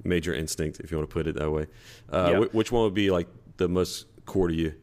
major 0.04 0.34
instinct, 0.34 0.80
if 0.80 0.92
you 0.92 0.98
want 0.98 1.10
to 1.10 1.14
put 1.14 1.28
it 1.28 1.36
that 1.36 1.52
way. 1.52 1.68
Uh, 2.10 2.46
which 2.52 2.72
one 2.72 2.84
would 2.84 2.94
be 2.94 3.10
like 3.10 3.28
the 3.58 3.68
most 3.68 4.06
core 4.26 4.48
to 4.48 4.54
you? 4.54 4.74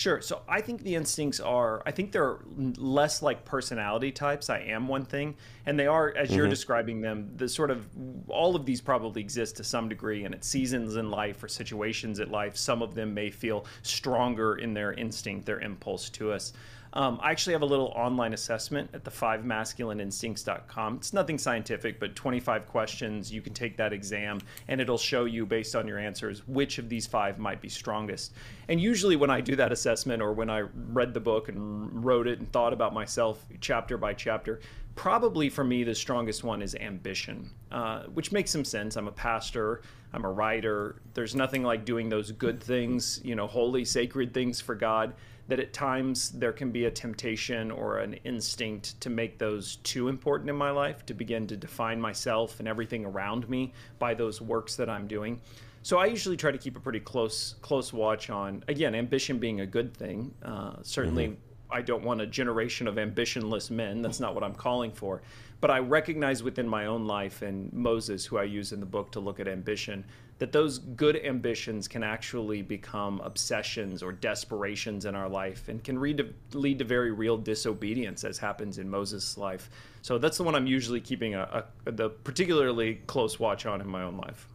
Sure. 0.00 0.22
So 0.22 0.40
I 0.48 0.62
think 0.62 0.82
the 0.82 0.94
instincts 0.94 1.40
are, 1.40 1.82
I 1.84 1.90
think 1.90 2.10
they're 2.10 2.38
less 2.78 3.20
like 3.20 3.44
personality 3.44 4.10
types. 4.12 4.48
I 4.48 4.60
am 4.60 4.88
one 4.88 5.04
thing. 5.04 5.34
And 5.66 5.78
they 5.78 5.86
are, 5.86 6.10
as 6.16 6.34
you're 6.34 6.46
mm-hmm. 6.46 6.50
describing 6.50 7.02
them, 7.02 7.30
the 7.36 7.46
sort 7.46 7.70
of, 7.70 7.86
all 8.28 8.56
of 8.56 8.64
these 8.64 8.80
probably 8.80 9.20
exist 9.20 9.58
to 9.58 9.64
some 9.64 9.90
degree. 9.90 10.24
And 10.24 10.34
at 10.34 10.42
seasons 10.42 10.96
in 10.96 11.10
life 11.10 11.42
or 11.42 11.48
situations 11.48 12.18
in 12.18 12.30
life, 12.30 12.56
some 12.56 12.80
of 12.80 12.94
them 12.94 13.12
may 13.12 13.28
feel 13.28 13.66
stronger 13.82 14.54
in 14.54 14.72
their 14.72 14.94
instinct, 14.94 15.44
their 15.44 15.60
impulse 15.60 16.08
to 16.08 16.32
us. 16.32 16.54
Um, 16.92 17.20
I 17.22 17.30
actually 17.30 17.52
have 17.52 17.62
a 17.62 17.66
little 17.66 17.92
online 17.94 18.32
assessment 18.32 18.90
at 18.92 19.04
the 19.04 19.10
5masculineinstincts.com. 19.10 20.96
It's 20.96 21.12
nothing 21.12 21.38
scientific, 21.38 22.00
but 22.00 22.16
25 22.16 22.66
questions. 22.66 23.32
You 23.32 23.40
can 23.40 23.54
take 23.54 23.76
that 23.76 23.92
exam, 23.92 24.40
and 24.68 24.80
it'll 24.80 24.98
show 24.98 25.24
you, 25.24 25.46
based 25.46 25.76
on 25.76 25.86
your 25.86 25.98
answers, 25.98 26.46
which 26.48 26.78
of 26.78 26.88
these 26.88 27.06
five 27.06 27.38
might 27.38 27.60
be 27.60 27.68
strongest. 27.68 28.32
And 28.68 28.80
usually, 28.80 29.16
when 29.16 29.30
I 29.30 29.40
do 29.40 29.54
that 29.56 29.70
assessment 29.70 30.20
or 30.20 30.32
when 30.32 30.50
I 30.50 30.60
read 30.60 31.14
the 31.14 31.20
book 31.20 31.48
and 31.48 32.04
wrote 32.04 32.26
it 32.26 32.40
and 32.40 32.52
thought 32.52 32.72
about 32.72 32.92
myself 32.92 33.44
chapter 33.60 33.96
by 33.96 34.12
chapter, 34.12 34.60
probably 34.96 35.48
for 35.48 35.62
me, 35.62 35.84
the 35.84 35.94
strongest 35.94 36.42
one 36.42 36.60
is 36.60 36.74
ambition, 36.74 37.50
uh, 37.70 38.02
which 38.14 38.32
makes 38.32 38.50
some 38.50 38.64
sense. 38.64 38.96
I'm 38.96 39.06
a 39.06 39.12
pastor, 39.12 39.82
I'm 40.12 40.24
a 40.24 40.30
writer. 40.30 41.00
There's 41.14 41.36
nothing 41.36 41.62
like 41.62 41.84
doing 41.84 42.08
those 42.08 42.32
good 42.32 42.60
things, 42.60 43.20
you 43.22 43.36
know, 43.36 43.46
holy, 43.46 43.84
sacred 43.84 44.34
things 44.34 44.60
for 44.60 44.74
God 44.74 45.14
that 45.50 45.60
at 45.60 45.72
times 45.72 46.30
there 46.30 46.52
can 46.52 46.70
be 46.70 46.86
a 46.86 46.90
temptation 46.90 47.70
or 47.70 47.98
an 47.98 48.14
instinct 48.24 49.00
to 49.00 49.10
make 49.10 49.38
those 49.38 49.76
too 49.76 50.08
important 50.08 50.48
in 50.48 50.56
my 50.56 50.70
life, 50.70 51.04
to 51.06 51.14
begin 51.14 51.46
to 51.48 51.56
define 51.56 52.00
myself 52.00 52.60
and 52.60 52.68
everything 52.68 53.04
around 53.04 53.48
me 53.48 53.72
by 53.98 54.14
those 54.14 54.40
works 54.40 54.76
that 54.76 54.88
I'm 54.88 55.06
doing. 55.06 55.40
So 55.82 55.98
I 55.98 56.06
usually 56.06 56.36
try 56.36 56.52
to 56.52 56.58
keep 56.58 56.76
a 56.76 56.80
pretty 56.80 57.00
close 57.00 57.56
close 57.62 57.92
watch 57.92 58.30
on 58.30 58.64
again 58.68 58.94
ambition 58.94 59.38
being 59.38 59.60
a 59.60 59.66
good 59.66 59.96
thing. 59.96 60.32
Uh, 60.42 60.76
certainly, 60.82 61.36
I 61.70 61.82
don't 61.82 62.04
want 62.04 62.20
a 62.20 62.26
generation 62.26 62.86
of 62.86 62.96
ambitionless 62.96 63.70
men. 63.70 64.02
That's 64.02 64.20
not 64.20 64.34
what 64.34 64.44
I'm 64.44 64.54
calling 64.54 64.92
for. 64.92 65.22
But 65.60 65.70
I 65.70 65.78
recognize 65.78 66.42
within 66.42 66.66
my 66.66 66.86
own 66.86 67.06
life 67.06 67.42
and 67.42 67.72
Moses, 67.72 68.24
who 68.24 68.38
I 68.38 68.44
use 68.44 68.72
in 68.72 68.80
the 68.80 68.86
book 68.86 69.12
to 69.12 69.20
look 69.20 69.40
at 69.40 69.48
ambition, 69.48 70.04
that 70.38 70.52
those 70.52 70.78
good 70.78 71.16
ambitions 71.16 71.86
can 71.86 72.02
actually 72.02 72.62
become 72.62 73.20
obsessions 73.20 74.02
or 74.02 74.10
desperations 74.10 75.04
in 75.04 75.14
our 75.14 75.28
life 75.28 75.68
and 75.68 75.84
can 75.84 76.00
lead 76.00 76.16
to, 76.16 76.32
lead 76.54 76.78
to 76.78 76.84
very 76.84 77.12
real 77.12 77.36
disobedience, 77.36 78.24
as 78.24 78.38
happens 78.38 78.78
in 78.78 78.88
Moses' 78.88 79.36
life. 79.36 79.68
So 80.00 80.16
that's 80.16 80.38
the 80.38 80.44
one 80.44 80.54
I'm 80.54 80.66
usually 80.66 81.00
keeping 81.00 81.34
a, 81.34 81.64
a 81.84 81.92
the 81.92 82.08
particularly 82.08 83.02
close 83.06 83.38
watch 83.38 83.66
on 83.66 83.82
in 83.82 83.86
my 83.86 84.02
own 84.02 84.16
life. 84.16 84.48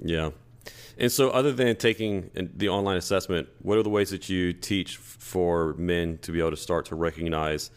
Yeah. 0.00 0.30
And 0.98 1.10
so, 1.10 1.30
other 1.30 1.52
than 1.52 1.74
taking 1.76 2.30
the 2.34 2.68
online 2.68 2.96
assessment, 2.96 3.48
what 3.62 3.78
are 3.78 3.82
the 3.82 3.90
ways 3.90 4.10
that 4.10 4.28
you 4.28 4.52
teach 4.52 4.98
for 4.98 5.74
men 5.74 6.18
to 6.18 6.30
be 6.30 6.38
able 6.38 6.50
to 6.50 6.56
start 6.56 6.86
to 6.86 6.94
recognize 6.94 7.70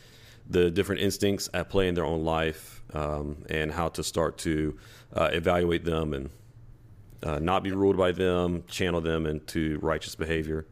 the 0.50 0.70
different 0.70 1.02
instincts 1.02 1.50
at 1.54 1.70
play 1.70 1.88
in 1.88 1.96
their 1.96 2.06
own 2.06 2.24
life 2.24 2.84
um, 2.94 3.44
and 3.50 3.72
how 3.72 3.90
to 3.90 4.04
start 4.04 4.38
to 4.40 4.78
uh, 5.16 5.30
evaluate 5.32 5.86
them 5.86 6.14
and 6.14 6.30
uh, 7.24 7.40
not 7.40 7.64
be 7.64 7.72
ruled 7.72 7.98
by 7.98 8.12
them, 8.12 8.64
channel 8.68 9.02
them 9.02 9.26
into 9.26 9.80
righteous 9.82 10.16
behavior? 10.16 10.66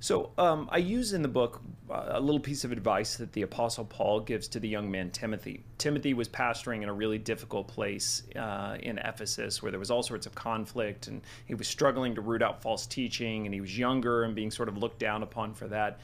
So 0.00 0.30
um, 0.38 0.68
I 0.70 0.78
use 0.78 1.12
in 1.12 1.22
the 1.22 1.28
book 1.28 1.60
uh, 1.90 2.04
a 2.10 2.20
little 2.20 2.40
piece 2.40 2.62
of 2.62 2.70
advice 2.70 3.16
that 3.16 3.32
the 3.32 3.42
Apostle 3.42 3.84
Paul 3.84 4.20
gives 4.20 4.46
to 4.48 4.60
the 4.60 4.68
young 4.68 4.88
man 4.88 5.10
Timothy. 5.10 5.64
Timothy 5.76 6.14
was 6.14 6.28
pastoring 6.28 6.84
in 6.84 6.88
a 6.88 6.92
really 6.92 7.18
difficult 7.18 7.66
place 7.66 8.22
uh, 8.36 8.76
in 8.80 8.98
Ephesus 8.98 9.60
where 9.60 9.72
there 9.72 9.80
was 9.80 9.90
all 9.90 10.04
sorts 10.04 10.24
of 10.24 10.36
conflict 10.36 11.08
and 11.08 11.20
he 11.46 11.54
was 11.54 11.66
struggling 11.66 12.14
to 12.14 12.20
root 12.20 12.42
out 12.42 12.62
false 12.62 12.86
teaching 12.86 13.46
and 13.46 13.52
he 13.52 13.60
was 13.60 13.76
younger 13.76 14.22
and 14.22 14.36
being 14.36 14.52
sort 14.52 14.68
of 14.68 14.78
looked 14.78 15.00
down 15.00 15.24
upon 15.24 15.52
for 15.52 15.66
that. 15.66 15.98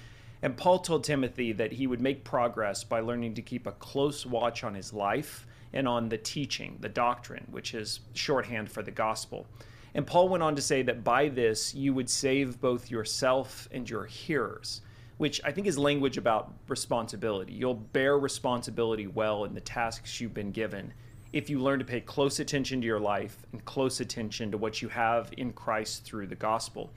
And 0.45 0.59
Paul 0.59 0.81
told 0.81 1.05
Timothy 1.05 1.53
that 1.53 1.73
he 1.73 1.87
would 1.87 2.03
make 2.03 2.23
progress 2.23 2.85
by 2.85 3.01
learning 3.01 3.33
to 3.33 3.41
keep 3.41 3.67
a 3.67 3.73
close 3.73 4.27
watch 4.27 4.63
on 4.63 4.75
his 4.75 4.93
life 4.93 5.47
and 5.73 5.89
on 5.89 6.11
the 6.11 6.19
teaching, 6.19 6.77
the 6.81 6.89
doctrine, 6.91 7.47
which 7.51 7.73
is 7.73 8.01
shorthand 8.13 8.71
for 8.71 8.83
the 8.83 8.91
gospel. 8.91 9.47
And 9.95 10.07
Paul 10.07 10.29
went 10.29 10.43
on 10.43 10.55
to 10.57 10.61
say 10.61 10.83
that 10.83 11.03
by 11.03 11.31
this 11.31 11.75
you 11.75 11.95
would 11.95 12.11
save 12.11 12.61
both 12.61 12.91
yourself 12.91 13.71
and 13.73 13.89
your 13.89 14.05
hearers, 14.05 14.83
which 15.17 15.41
I 15.45 15.51
think 15.51 15.67
is 15.67 15.79
language 15.79 16.19
about 16.19 16.53
responsibility. 16.69 17.55
You'll 17.55 17.73
bear 17.73 18.19
responsibility 18.19 19.07
well 19.07 19.47
in 19.47 19.55
the 19.55 19.63
tasks 19.63 20.21
you've 20.21 20.35
been 20.35 20.53
given 20.53 20.93
if 21.33 21.49
you 21.49 21.59
learn 21.59 21.79
to 21.79 21.87
pay 21.87 22.03
close 22.03 22.39
attention 22.39 22.83
to 22.83 22.87
your 22.87 23.01
life 23.01 23.47
and 23.53 23.65
close 23.65 23.99
attention 23.99 24.51
to 24.51 24.59
what 24.59 24.83
you 24.83 24.89
have 24.89 25.33
in 25.39 25.55
Christ 25.55 26.05
through 26.05 26.27
the 26.27 26.35
gospel. 26.35 26.91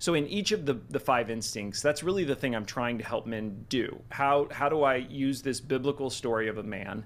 So 0.00 0.14
in 0.14 0.26
each 0.28 0.50
of 0.50 0.64
the, 0.64 0.80
the 0.88 0.98
five 0.98 1.28
instincts, 1.28 1.82
that's 1.82 2.02
really 2.02 2.24
the 2.24 2.34
thing 2.34 2.56
I'm 2.56 2.64
trying 2.64 2.96
to 2.98 3.04
help 3.04 3.26
men 3.26 3.66
do. 3.68 4.00
How 4.08 4.48
how 4.50 4.70
do 4.70 4.82
I 4.82 4.96
use 4.96 5.42
this 5.42 5.60
biblical 5.60 6.08
story 6.08 6.48
of 6.48 6.56
a 6.56 6.62
man 6.62 7.04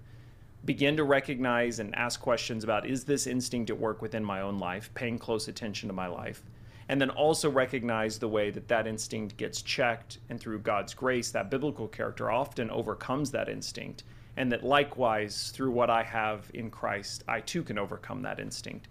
begin 0.64 0.96
to 0.96 1.02
recognize 1.02 1.80
and 1.80 1.92
ask 1.96 2.20
questions 2.20 2.62
about 2.62 2.86
is 2.86 3.02
this 3.02 3.26
instinct 3.26 3.68
at 3.68 3.78
work 3.78 4.00
within 4.00 4.24
my 4.24 4.40
own 4.40 4.58
life, 4.58 4.94
paying 4.94 5.18
close 5.18 5.48
attention 5.48 5.88
to 5.88 5.92
my 5.92 6.06
life, 6.06 6.44
and 6.88 7.00
then 7.00 7.10
also 7.10 7.50
recognize 7.50 8.16
the 8.16 8.28
way 8.28 8.50
that 8.50 8.68
that 8.68 8.86
instinct 8.86 9.36
gets 9.36 9.60
checked, 9.60 10.18
and 10.30 10.38
through 10.38 10.60
God's 10.60 10.94
grace, 10.94 11.32
that 11.32 11.50
biblical 11.50 11.88
character 11.88 12.30
often 12.30 12.70
overcomes 12.70 13.32
that 13.32 13.48
instinct, 13.48 14.04
and 14.36 14.52
that 14.52 14.62
likewise, 14.62 15.50
through 15.52 15.72
what 15.72 15.90
I 15.90 16.04
have 16.04 16.48
in 16.54 16.70
Christ, 16.70 17.24
I 17.26 17.40
too 17.40 17.64
can 17.64 17.76
overcome 17.76 18.22
that 18.22 18.38
instinct. 18.38 18.86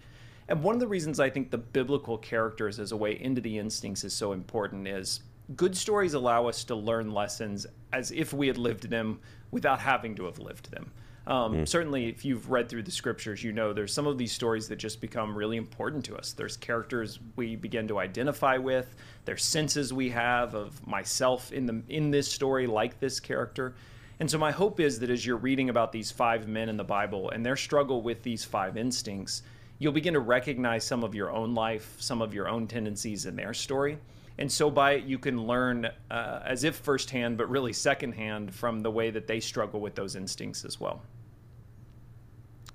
And 0.47 0.61
one 0.61 0.75
of 0.75 0.79
the 0.79 0.87
reasons 0.87 1.19
I 1.19 1.29
think 1.29 1.51
the 1.51 1.57
biblical 1.57 2.17
characters 2.17 2.79
as 2.79 2.91
a 2.91 2.97
way 2.97 3.19
into 3.19 3.41
the 3.41 3.57
instincts 3.57 4.03
is 4.03 4.13
so 4.13 4.33
important 4.33 4.87
is 4.87 5.21
good 5.55 5.75
stories 5.75 6.13
allow 6.13 6.47
us 6.47 6.63
to 6.65 6.75
learn 6.75 7.11
lessons 7.11 7.65
as 7.91 8.11
if 8.11 8.33
we 8.33 8.47
had 8.47 8.57
lived 8.57 8.89
them 8.89 9.19
without 9.51 9.79
having 9.79 10.15
to 10.15 10.25
have 10.25 10.39
lived 10.39 10.71
them. 10.71 10.91
Um, 11.25 11.53
mm. 11.53 11.67
Certainly, 11.67 12.07
if 12.09 12.25
you've 12.25 12.49
read 12.49 12.67
through 12.67 12.83
the 12.83 12.91
scriptures, 12.91 13.43
you 13.43 13.53
know 13.53 13.71
there's 13.71 13.93
some 13.93 14.07
of 14.07 14.17
these 14.17 14.33
stories 14.33 14.67
that 14.67 14.75
just 14.75 14.99
become 14.99 15.37
really 15.37 15.55
important 15.55 16.03
to 16.05 16.17
us. 16.17 16.33
There's 16.33 16.57
characters 16.57 17.19
we 17.37 17.55
begin 17.55 17.87
to 17.87 17.99
identify 17.99 18.57
with. 18.57 18.93
There's 19.23 19.43
senses 19.43 19.93
we 19.93 20.09
have 20.09 20.53
of 20.53 20.85
myself 20.85 21.53
in 21.53 21.65
the 21.65 21.81
in 21.87 22.11
this 22.11 22.29
story, 22.29 22.67
like 22.67 22.99
this 22.99 23.21
character. 23.21 23.75
And 24.19 24.29
so, 24.29 24.37
my 24.37 24.51
hope 24.51 24.81
is 24.81 24.99
that 24.99 25.09
as 25.09 25.25
you're 25.25 25.37
reading 25.37 25.69
about 25.69 25.93
these 25.93 26.11
five 26.11 26.47
men 26.47 26.67
in 26.67 26.75
the 26.75 26.83
Bible 26.83 27.29
and 27.29 27.45
their 27.45 27.55
struggle 27.55 28.01
with 28.01 28.21
these 28.23 28.43
five 28.43 28.75
instincts, 28.75 29.43
you'll 29.79 29.93
begin 29.93 30.13
to 30.13 30.19
recognize 30.19 30.83
some 30.83 31.03
of 31.03 31.13
your 31.13 31.31
own 31.31 31.53
life, 31.53 31.95
some 31.99 32.21
of 32.21 32.33
your 32.33 32.47
own 32.47 32.67
tendencies 32.67 33.25
in 33.25 33.35
their 33.35 33.53
story. 33.53 33.97
And 34.39 34.51
so, 34.51 34.71
by 34.71 34.93
it, 34.93 35.03
you 35.03 35.19
can 35.19 35.45
learn 35.45 35.89
uh, 36.09 36.41
as 36.43 36.63
if 36.63 36.75
firsthand, 36.75 37.37
but 37.37 37.49
really 37.49 37.73
secondhand 37.73 38.53
from 38.53 38.81
the 38.81 38.89
way 38.89 39.11
that 39.11 39.27
they 39.27 39.39
struggle 39.39 39.79
with 39.79 39.93
those 39.93 40.15
instincts 40.15 40.65
as 40.65 40.79
well. 40.79 41.03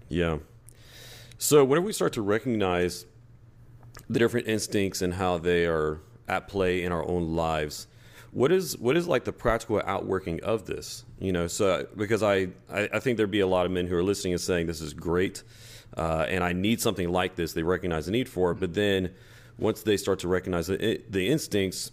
Yeah. 0.08 0.38
So 1.38 1.64
whenever 1.64 1.86
we 1.86 1.92
start 1.92 2.12
to 2.14 2.22
recognize 2.22 3.06
the 4.10 4.18
different 4.18 4.48
instincts 4.48 5.02
and 5.02 5.14
how 5.14 5.38
they 5.38 5.66
are 5.66 6.00
at 6.26 6.48
play 6.48 6.82
in 6.82 6.92
our 6.92 7.06
own 7.06 7.36
lives, 7.36 7.86
what 8.32 8.50
is 8.50 8.76
what 8.76 8.96
is 8.96 9.06
like 9.06 9.24
the 9.24 9.32
practical 9.32 9.80
outworking 9.84 10.42
of 10.42 10.66
this? 10.66 11.04
You 11.20 11.32
know, 11.32 11.46
so 11.46 11.86
because 11.96 12.22
I 12.22 12.48
I, 12.70 12.88
I 12.94 12.98
think 12.98 13.16
there'd 13.16 13.30
be 13.30 13.40
a 13.40 13.46
lot 13.46 13.66
of 13.66 13.72
men 13.72 13.86
who 13.86 13.96
are 13.96 14.02
listening 14.02 14.32
and 14.32 14.40
saying 14.40 14.66
this 14.66 14.80
is 14.80 14.92
great, 14.92 15.44
uh, 15.98 16.26
and 16.28 16.44
I 16.44 16.52
need 16.52 16.80
something 16.80 17.10
like 17.10 17.34
this. 17.34 17.52
They 17.52 17.62
recognize 17.62 18.06
the 18.06 18.12
need 18.12 18.28
for 18.28 18.52
it, 18.52 18.60
but 18.60 18.74
then 18.74 19.10
once 19.58 19.82
they 19.82 19.96
start 19.96 20.20
to 20.20 20.28
recognize 20.28 20.68
the, 20.68 21.00
the 21.10 21.28
instincts, 21.28 21.90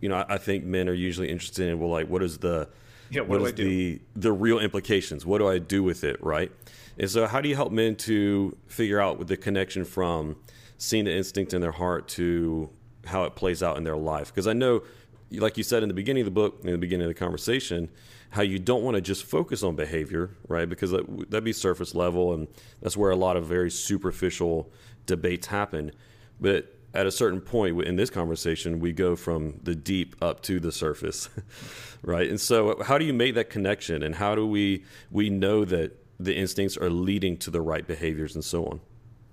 you 0.00 0.08
know, 0.08 0.16
I, 0.16 0.34
I 0.34 0.38
think 0.38 0.64
men 0.64 0.88
are 0.88 0.94
usually 0.94 1.30
interested 1.30 1.68
in 1.68 1.78
well, 1.80 1.90
like 1.90 2.08
what 2.08 2.22
is 2.22 2.38
the 2.38 2.68
yeah, 3.10 3.22
what, 3.22 3.40
what 3.40 3.48
is 3.48 3.54
the 3.54 4.00
the 4.14 4.32
real 4.32 4.58
implications? 4.58 5.24
What 5.24 5.38
do 5.38 5.48
I 5.48 5.58
do 5.58 5.82
with 5.82 6.04
it, 6.04 6.22
right? 6.22 6.52
And 6.98 7.10
so, 7.10 7.26
how 7.26 7.40
do 7.40 7.48
you 7.48 7.56
help 7.56 7.72
men 7.72 7.96
to 7.96 8.56
figure 8.66 9.00
out 9.00 9.26
the 9.26 9.36
connection 9.36 9.84
from 9.84 10.36
seeing 10.76 11.06
the 11.06 11.16
instinct 11.16 11.54
in 11.54 11.60
their 11.60 11.72
heart 11.72 12.08
to 12.08 12.68
how 13.06 13.24
it 13.24 13.34
plays 13.34 13.62
out 13.62 13.78
in 13.78 13.84
their 13.84 13.96
life? 13.96 14.28
Because 14.28 14.46
I 14.46 14.52
know, 14.52 14.82
like 15.30 15.56
you 15.56 15.62
said 15.62 15.82
in 15.82 15.88
the 15.88 15.94
beginning 15.94 16.22
of 16.22 16.26
the 16.26 16.32
book, 16.32 16.58
in 16.64 16.72
the 16.72 16.78
beginning 16.78 17.06
of 17.06 17.10
the 17.10 17.18
conversation, 17.18 17.88
how 18.30 18.42
you 18.42 18.58
don't 18.58 18.82
want 18.82 18.94
to 18.94 19.00
just 19.00 19.24
focus 19.24 19.62
on 19.62 19.76
behavior, 19.76 20.30
right? 20.48 20.68
Because 20.68 20.90
that, 20.90 21.30
that'd 21.30 21.44
be 21.44 21.52
surface 21.52 21.94
level, 21.94 22.34
and 22.34 22.48
that's 22.82 22.96
where 22.96 23.10
a 23.10 23.16
lot 23.16 23.36
of 23.36 23.46
very 23.46 23.70
superficial 23.70 24.70
debates 25.06 25.46
happen. 25.46 25.92
But 26.40 26.74
at 26.94 27.06
a 27.06 27.10
certain 27.10 27.40
point 27.40 27.82
in 27.82 27.96
this 27.96 28.10
conversation, 28.10 28.80
we 28.80 28.92
go 28.92 29.16
from 29.16 29.60
the 29.62 29.74
deep 29.74 30.16
up 30.22 30.42
to 30.42 30.60
the 30.60 30.72
surface, 30.72 31.28
right? 32.02 32.28
And 32.28 32.40
so, 32.40 32.82
how 32.82 32.98
do 32.98 33.04
you 33.04 33.14
make 33.14 33.34
that 33.34 33.50
connection, 33.50 34.02
and 34.02 34.14
how 34.14 34.34
do 34.34 34.46
we 34.46 34.84
we 35.10 35.30
know 35.30 35.64
that 35.64 35.96
the 36.18 36.36
instincts 36.36 36.76
are 36.76 36.90
leading 36.90 37.36
to 37.38 37.50
the 37.50 37.60
right 37.60 37.86
behaviors 37.86 38.34
and 38.34 38.44
so 38.44 38.66
on. 38.66 38.80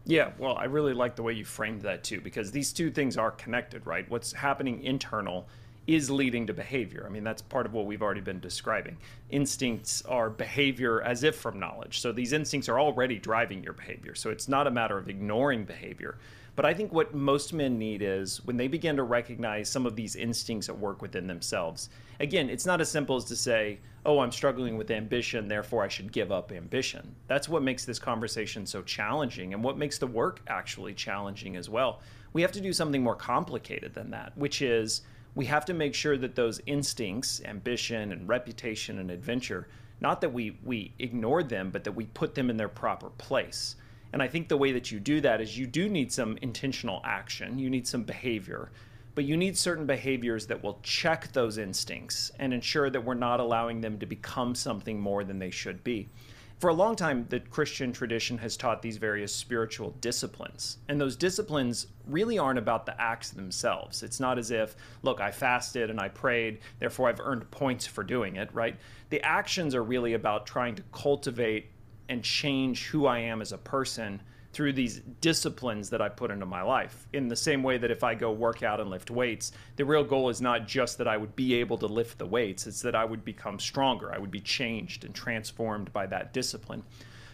Yeah, 0.06 0.32
well, 0.38 0.56
I 0.56 0.66
really 0.66 0.94
like 0.94 1.16
the 1.16 1.24
way 1.24 1.34
you 1.34 1.46
framed 1.46 1.82
that 1.82 2.04
too, 2.04 2.22
because 2.22 2.52
these 2.52 2.72
two 2.72 2.92
things 2.92 3.18
are 3.18 3.32
connected, 3.32 3.88
right? 3.88 4.08
What's 4.10 4.32
happening 4.32 4.84
internal 4.84 5.48
is 5.88 6.10
leading 6.10 6.48
to 6.48 6.54
behavior. 6.54 7.06
I 7.06 7.10
mean, 7.10 7.24
that's 7.24 7.42
part 7.42 7.66
of 7.66 7.74
what 7.74 7.86
we've 7.86 8.02
already 8.02 8.22
been 8.22 8.40
describing. 8.40 8.98
Instincts 9.30 10.04
are 10.06 10.30
behavior 10.30 11.02
as 11.02 11.24
if 11.24 11.36
from 11.36 11.60
knowledge. 11.60 12.02
So 12.02 12.12
these 12.12 12.34
instincts 12.34 12.68
are 12.70 12.80
already 12.80 13.20
driving 13.20 13.64
your 13.64 13.74
behavior. 13.74 14.16
So 14.16 14.30
it's 14.30 14.48
not 14.48 14.68
a 14.68 14.72
matter 14.72 14.98
of 14.98 15.10
ignoring 15.10 15.66
behavior. 15.66 16.18
But 16.56 16.66
I 16.66 16.74
think 16.74 16.94
what 16.94 17.14
most 17.14 17.54
men 17.54 17.78
need 17.78 18.02
is 18.02 18.44
when 18.46 18.56
they 18.56 18.70
begin 18.70 18.96
to 18.96 19.04
recognize 19.04 19.70
some 19.70 19.86
of 19.86 19.96
these 19.96 20.16
instincts 20.16 20.70
at 20.70 20.80
work 20.80 21.02
within 21.02 21.28
themselves. 21.28 21.90
Again, 22.20 22.50
it's 22.50 22.66
not 22.66 22.80
as 22.80 22.90
simple 22.90 23.18
as 23.18 23.26
to 23.26 23.36
say, 23.36 23.80
oh, 24.06 24.20
I'm 24.20 24.32
struggling 24.32 24.78
with 24.78 24.90
ambition, 24.90 25.50
therefore 25.50 25.84
I 25.84 25.90
should 25.90 26.14
give 26.14 26.32
up 26.32 26.54
ambition. 26.54 27.16
That's 27.28 27.50
what 27.50 27.62
makes 27.62 27.84
this 27.84 28.00
conversation 28.00 28.66
so 28.66 28.82
challenging 28.84 29.54
and 29.54 29.64
what 29.64 29.78
makes 29.78 29.98
the 29.98 30.08
work 30.08 30.42
actually 30.48 30.94
challenging 30.94 31.58
as 31.58 31.70
well. 31.70 32.00
We 32.32 32.42
have 32.42 32.54
to 32.54 32.62
do 32.62 32.72
something 32.72 33.04
more 33.04 33.16
complicated 33.16 33.94
than 33.94 34.12
that, 34.12 34.38
which 34.38 34.62
is 34.62 35.02
we 35.36 35.46
have 35.46 35.66
to 35.66 35.74
make 35.74 35.94
sure 35.94 36.18
that 36.18 36.36
those 36.36 36.62
instincts, 36.66 37.42
ambition 37.44 38.12
and 38.14 38.28
reputation 38.28 39.00
and 39.00 39.12
adventure, 39.12 39.68
not 40.00 40.22
that 40.22 40.34
we, 40.34 40.58
we 40.64 40.94
ignore 41.00 41.44
them, 41.44 41.70
but 41.70 41.84
that 41.84 41.92
we 41.92 42.06
put 42.06 42.36
them 42.36 42.50
in 42.50 42.58
their 42.58 42.70
proper 42.70 43.10
place. 43.12 43.76
And 44.14 44.22
I 44.22 44.28
think 44.30 44.48
the 44.48 44.58
way 44.58 44.72
that 44.72 44.92
you 44.92 45.00
do 45.00 45.20
that 45.22 45.42
is 45.42 45.58
you 45.58 45.68
do 45.68 45.90
need 45.90 46.12
some 46.12 46.38
intentional 46.42 47.02
action, 47.04 47.60
you 47.60 47.70
need 47.70 47.86
some 47.86 48.04
behavior, 48.04 48.72
but 49.14 49.26
you 49.26 49.36
need 49.36 49.58
certain 49.58 49.86
behaviors 49.86 50.48
that 50.48 50.64
will 50.64 50.80
check 50.84 51.32
those 51.34 51.58
instincts 51.58 52.32
and 52.40 52.54
ensure 52.54 52.90
that 52.90 53.04
we're 53.04 53.14
not 53.14 53.40
allowing 53.42 53.82
them 53.82 54.00
to 54.00 54.06
become 54.06 54.56
something 54.56 55.00
more 55.00 55.24
than 55.24 55.40
they 55.40 55.50
should 55.50 55.84
be. 55.84 56.10
For 56.60 56.70
a 56.70 56.74
long 56.74 56.96
time, 56.96 57.26
the 57.30 57.42
Christian 57.42 57.92
tradition 57.92 58.38
has 58.38 58.56
taught 58.56 58.82
these 58.82 58.96
various 58.98 59.36
spiritual 59.36 59.92
disciplines. 60.00 60.78
And 60.88 61.00
those 61.00 61.18
disciplines 61.18 61.88
really 62.08 62.40
aren't 62.40 62.60
about 62.60 62.86
the 62.86 63.00
acts 63.00 63.32
themselves. 63.32 64.04
It's 64.04 64.22
not 64.22 64.40
as 64.40 64.52
if, 64.52 64.76
look, 65.04 65.20
I 65.20 65.32
fasted 65.32 65.90
and 65.90 66.00
I 66.00 66.08
prayed, 66.08 66.60
therefore 66.80 67.10
I've 67.10 67.20
earned 67.20 67.52
points 67.52 67.86
for 67.86 68.04
doing 68.04 68.38
it, 68.38 68.50
right? 68.54 68.78
The 69.10 69.22
actions 69.22 69.76
are 69.76 69.84
really 69.84 70.14
about 70.14 70.48
trying 70.48 70.76
to 70.76 70.84
cultivate 70.94 71.72
and 72.08 72.24
change 72.24 72.86
who 72.88 73.06
I 73.06 73.20
am 73.20 73.42
as 73.42 73.52
a 73.52 73.58
person 73.58 74.22
through 74.56 74.72
these 74.72 75.02
disciplines 75.20 75.90
that 75.90 76.02
I 76.02 76.08
put 76.08 76.32
into 76.32 76.46
my 76.46 76.62
life. 76.62 77.08
In 77.12 77.28
the 77.28 77.36
same 77.36 77.62
way 77.62 77.78
that 77.78 77.92
if 77.92 78.06
I 78.06 78.16
go 78.16 78.32
work 78.32 78.64
out 78.64 78.80
and 78.80 78.90
lift 78.90 79.12
weights, 79.12 79.52
the 79.76 79.84
real 79.84 80.06
goal 80.06 80.30
is 80.30 80.40
not 80.40 80.66
just 80.66 80.98
that 80.98 81.10
I 81.10 81.18
would 81.18 81.36
be 81.36 81.56
able 81.56 81.78
to 81.80 81.88
lift 81.88 82.18
the 82.18 82.26
weights, 82.26 82.66
it's 82.66 82.82
that 82.84 82.96
I 82.96 83.04
would 83.04 83.26
become 83.26 83.60
stronger. 83.60 84.14
I 84.14 84.18
would 84.18 84.32
be 84.32 84.40
changed 84.40 85.04
and 85.04 85.14
transformed 85.14 85.92
by 85.92 86.06
that 86.06 86.32
discipline. 86.32 86.84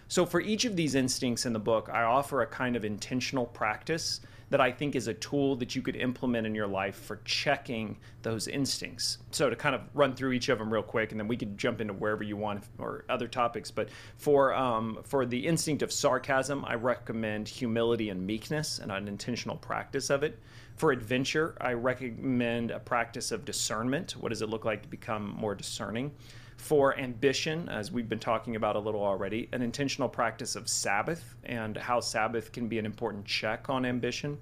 So, 0.08 0.26
for 0.26 0.42
each 0.42 0.66
of 0.66 0.76
these 0.76 0.96
instincts 0.96 1.46
in 1.46 1.54
the 1.54 1.60
book, 1.60 1.92
I 1.94 2.02
offer 2.02 2.42
a 2.42 2.48
kind 2.48 2.76
of 2.76 2.84
intentional 2.84 3.46
practice 3.46 4.22
that 4.52 4.62
I 4.62 4.72
think 4.72 4.96
is 4.96 5.08
a 5.08 5.14
tool 5.14 5.56
that 5.56 5.76
you 5.76 5.82
could 5.82 5.96
implement 5.96 6.46
in 6.46 6.54
your 6.54 6.68
life 6.68 6.96
for 6.96 7.22
checking 7.26 7.98
those 8.22 8.48
instincts. 8.48 9.18
So, 9.32 9.50
to 9.50 9.56
kind 9.56 9.74
of 9.74 9.82
run 9.94 10.14
through 10.14 10.34
each 10.34 10.50
of 10.50 10.60
them 10.60 10.72
real 10.72 10.84
quick, 10.84 11.12
and 11.12 11.20
then 11.20 11.28
we 11.28 11.38
could 11.38 11.58
jump 11.58 11.82
into 11.82 11.94
wherever 11.94 12.22
you 12.22 12.38
want 12.38 12.64
or 12.78 13.06
other 13.10 13.28
topics. 13.28 13.72
But 13.72 13.90
for 14.18 14.54
um, 14.54 15.00
for 15.04 15.26
the 15.26 15.48
instinct 15.48 15.82
of 15.82 15.92
sarcasm, 15.92 16.64
I 16.66 16.76
recommend 16.76 17.48
humility 17.48 18.10
and 18.10 18.28
meekness 18.28 18.80
and 18.80 18.92
an 18.92 19.08
intentional 19.08 19.56
practice 19.56 20.10
of 20.10 20.22
it. 20.22 20.38
For 20.76 20.92
adventure, 20.92 21.56
I 21.62 21.74
recommend 21.74 22.72
a 22.72 22.80
practice 22.80 23.32
of 23.32 23.46
discernment. 23.46 24.14
What 24.14 24.30
does 24.30 24.42
it 24.42 24.50
look 24.50 24.66
like 24.66 24.82
to 24.84 24.90
become 24.90 25.30
more 25.30 25.56
discerning? 25.56 26.12
For 26.62 26.98
ambition, 26.98 27.68
as 27.70 27.92
we've 27.92 28.08
been 28.08 28.20
talking 28.20 28.56
about 28.56 28.76
a 28.76 28.80
little 28.80 29.04
already, 29.04 29.50
an 29.52 29.64
intentional 29.64 30.08
practice 30.08 30.56
of 30.56 30.70
Sabbath 30.70 31.36
and 31.44 31.76
how 31.76 32.00
Sabbath 32.00 32.52
can 32.52 32.68
be 32.68 32.78
an 32.78 32.86
important 32.86 33.26
check 33.26 33.68
on 33.68 33.84
ambition. 33.84 34.38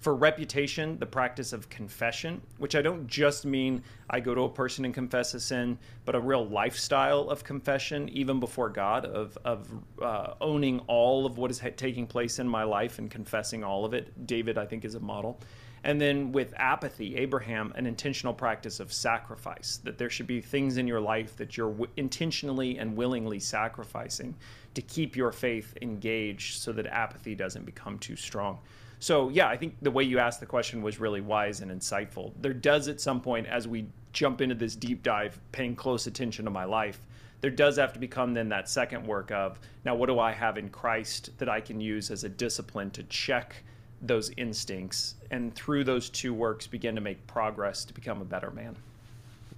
For 0.00 0.14
reputation, 0.14 0.98
the 0.98 1.04
practice 1.04 1.52
of 1.52 1.68
confession, 1.68 2.40
which 2.56 2.74
I 2.74 2.80
don't 2.80 3.06
just 3.06 3.44
mean 3.44 3.82
I 4.08 4.20
go 4.20 4.34
to 4.34 4.42
a 4.42 4.48
person 4.48 4.86
and 4.86 4.94
confess 4.94 5.34
a 5.34 5.40
sin, 5.40 5.78
but 6.06 6.14
a 6.14 6.20
real 6.20 6.46
lifestyle 6.46 7.28
of 7.28 7.44
confession, 7.44 8.08
even 8.08 8.40
before 8.40 8.70
God, 8.70 9.04
of, 9.04 9.36
of 9.44 9.68
uh, 10.00 10.34
owning 10.40 10.80
all 10.86 11.26
of 11.26 11.36
what 11.36 11.50
is 11.50 11.62
taking 11.76 12.06
place 12.06 12.38
in 12.38 12.48
my 12.48 12.62
life 12.62 12.98
and 12.98 13.10
confessing 13.10 13.62
all 13.62 13.84
of 13.84 13.92
it. 13.92 14.26
David, 14.26 14.56
I 14.56 14.64
think, 14.64 14.86
is 14.86 14.94
a 14.94 15.00
model. 15.00 15.38
And 15.84 16.00
then 16.00 16.32
with 16.32 16.54
apathy, 16.56 17.16
Abraham, 17.16 17.72
an 17.76 17.86
intentional 17.86 18.32
practice 18.32 18.80
of 18.80 18.94
sacrifice, 18.94 19.80
that 19.84 19.98
there 19.98 20.08
should 20.08 20.26
be 20.26 20.40
things 20.40 20.78
in 20.78 20.86
your 20.86 21.00
life 21.00 21.36
that 21.36 21.58
you're 21.58 21.70
w- 21.70 21.90
intentionally 21.98 22.78
and 22.78 22.96
willingly 22.96 23.38
sacrificing 23.38 24.34
to 24.74 24.80
keep 24.80 25.14
your 25.14 25.32
faith 25.32 25.76
engaged 25.82 26.60
so 26.60 26.72
that 26.72 26.86
apathy 26.86 27.34
doesn't 27.34 27.66
become 27.66 27.98
too 27.98 28.16
strong. 28.16 28.58
So, 29.00 29.30
yeah, 29.30 29.48
I 29.48 29.56
think 29.56 29.76
the 29.82 29.90
way 29.90 30.04
you 30.04 30.18
asked 30.18 30.40
the 30.40 30.46
question 30.46 30.82
was 30.82 31.00
really 31.00 31.20
wise 31.20 31.60
and 31.60 31.70
insightful. 31.70 32.32
There 32.40 32.52
does 32.52 32.86
at 32.86 33.00
some 33.00 33.20
point, 33.20 33.46
as 33.46 33.66
we 33.66 33.86
jump 34.12 34.40
into 34.40 34.54
this 34.54 34.76
deep 34.76 35.02
dive, 35.02 35.40
paying 35.52 35.74
close 35.74 36.06
attention 36.06 36.44
to 36.44 36.50
my 36.50 36.64
life, 36.64 37.00
there 37.40 37.50
does 37.50 37.76
have 37.76 37.94
to 37.94 37.98
become 37.98 38.34
then 38.34 38.50
that 38.50 38.68
second 38.68 39.06
work 39.06 39.30
of 39.30 39.58
now, 39.84 39.94
what 39.94 40.06
do 40.06 40.18
I 40.18 40.32
have 40.32 40.58
in 40.58 40.68
Christ 40.68 41.30
that 41.38 41.48
I 41.48 41.60
can 41.60 41.80
use 41.80 42.10
as 42.10 42.24
a 42.24 42.28
discipline 42.28 42.90
to 42.90 43.02
check 43.04 43.64
those 44.02 44.30
instincts 44.36 45.14
and 45.30 45.54
through 45.54 45.84
those 45.84 46.08
two 46.08 46.32
works 46.32 46.66
begin 46.66 46.94
to 46.94 47.00
make 47.00 47.26
progress 47.26 47.84
to 47.84 47.94
become 47.94 48.22
a 48.22 48.24
better 48.24 48.50
man 48.50 48.76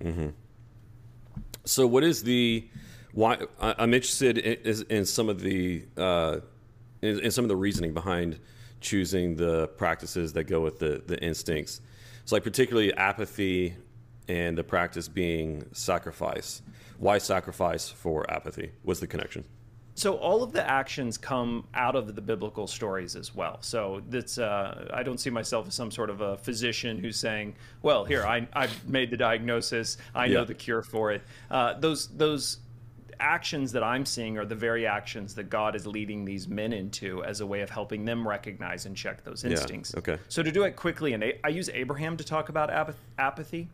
mm-hmm. 0.02 0.28
so 1.64 1.86
what 1.86 2.02
is 2.02 2.24
the 2.24 2.66
why 3.12 3.38
i'm 3.60 3.94
interested 3.94 4.38
in, 4.38 4.84
in 4.90 5.06
some 5.06 5.28
of 5.28 5.40
the 5.40 5.84
uh, 5.96 6.38
in, 7.02 7.20
in, 7.20 7.30
some 7.30 7.44
of 7.44 7.48
the 7.48 7.56
reasoning 7.56 7.94
behind 7.94 8.38
choosing 8.82 9.36
the 9.36 9.68
practices 9.68 10.32
that 10.34 10.44
go 10.44 10.60
with 10.60 10.78
the 10.78 11.02
the 11.06 11.18
instincts. 11.22 11.80
So 12.24 12.36
like 12.36 12.44
particularly 12.44 12.92
apathy 12.94 13.74
and 14.28 14.56
the 14.56 14.64
practice 14.64 15.08
being 15.08 15.66
sacrifice. 15.72 16.62
Why 16.98 17.18
sacrifice 17.18 17.88
for 17.88 18.30
apathy? 18.30 18.72
What's 18.82 19.00
the 19.00 19.06
connection? 19.06 19.44
So 19.94 20.14
all 20.16 20.42
of 20.42 20.52
the 20.52 20.66
actions 20.66 21.18
come 21.18 21.66
out 21.74 21.96
of 21.96 22.14
the 22.14 22.22
biblical 22.22 22.66
stories 22.66 23.14
as 23.14 23.34
well. 23.34 23.58
So 23.60 24.02
that's 24.08 24.38
uh, 24.38 24.88
I 24.92 25.02
don't 25.02 25.18
see 25.18 25.28
myself 25.28 25.68
as 25.68 25.74
some 25.74 25.90
sort 25.90 26.08
of 26.08 26.22
a 26.22 26.38
physician 26.38 26.98
who's 26.98 27.18
saying, 27.18 27.56
"Well, 27.82 28.04
here 28.04 28.24
I 28.24 28.48
I've 28.54 28.88
made 28.88 29.10
the 29.10 29.18
diagnosis, 29.18 29.98
I 30.14 30.28
know 30.28 30.44
the 30.44 30.54
cure 30.54 30.82
for 30.82 31.12
it." 31.12 31.22
Uh, 31.50 31.74
those 31.78 32.08
those 32.08 32.58
actions 33.20 33.72
that 33.72 33.82
I'm 33.82 34.04
seeing 34.04 34.38
are 34.38 34.44
the 34.44 34.54
very 34.54 34.86
actions 34.86 35.34
that 35.34 35.50
God 35.50 35.74
is 35.74 35.86
leading 35.86 36.24
these 36.24 36.48
men 36.48 36.72
into 36.72 37.22
as 37.24 37.40
a 37.40 37.46
way 37.46 37.60
of 37.60 37.70
helping 37.70 38.04
them 38.04 38.26
recognize 38.26 38.86
and 38.86 38.96
check 38.96 39.24
those 39.24 39.44
instincts. 39.44 39.92
Yeah, 39.94 39.98
okay. 39.98 40.18
So 40.28 40.42
to 40.42 40.50
do 40.50 40.64
it 40.64 40.76
quickly, 40.76 41.12
and 41.12 41.24
I 41.44 41.48
use 41.48 41.68
Abraham 41.70 42.16
to 42.16 42.24
talk 42.24 42.48
about 42.48 42.70
apathy. 43.18 43.68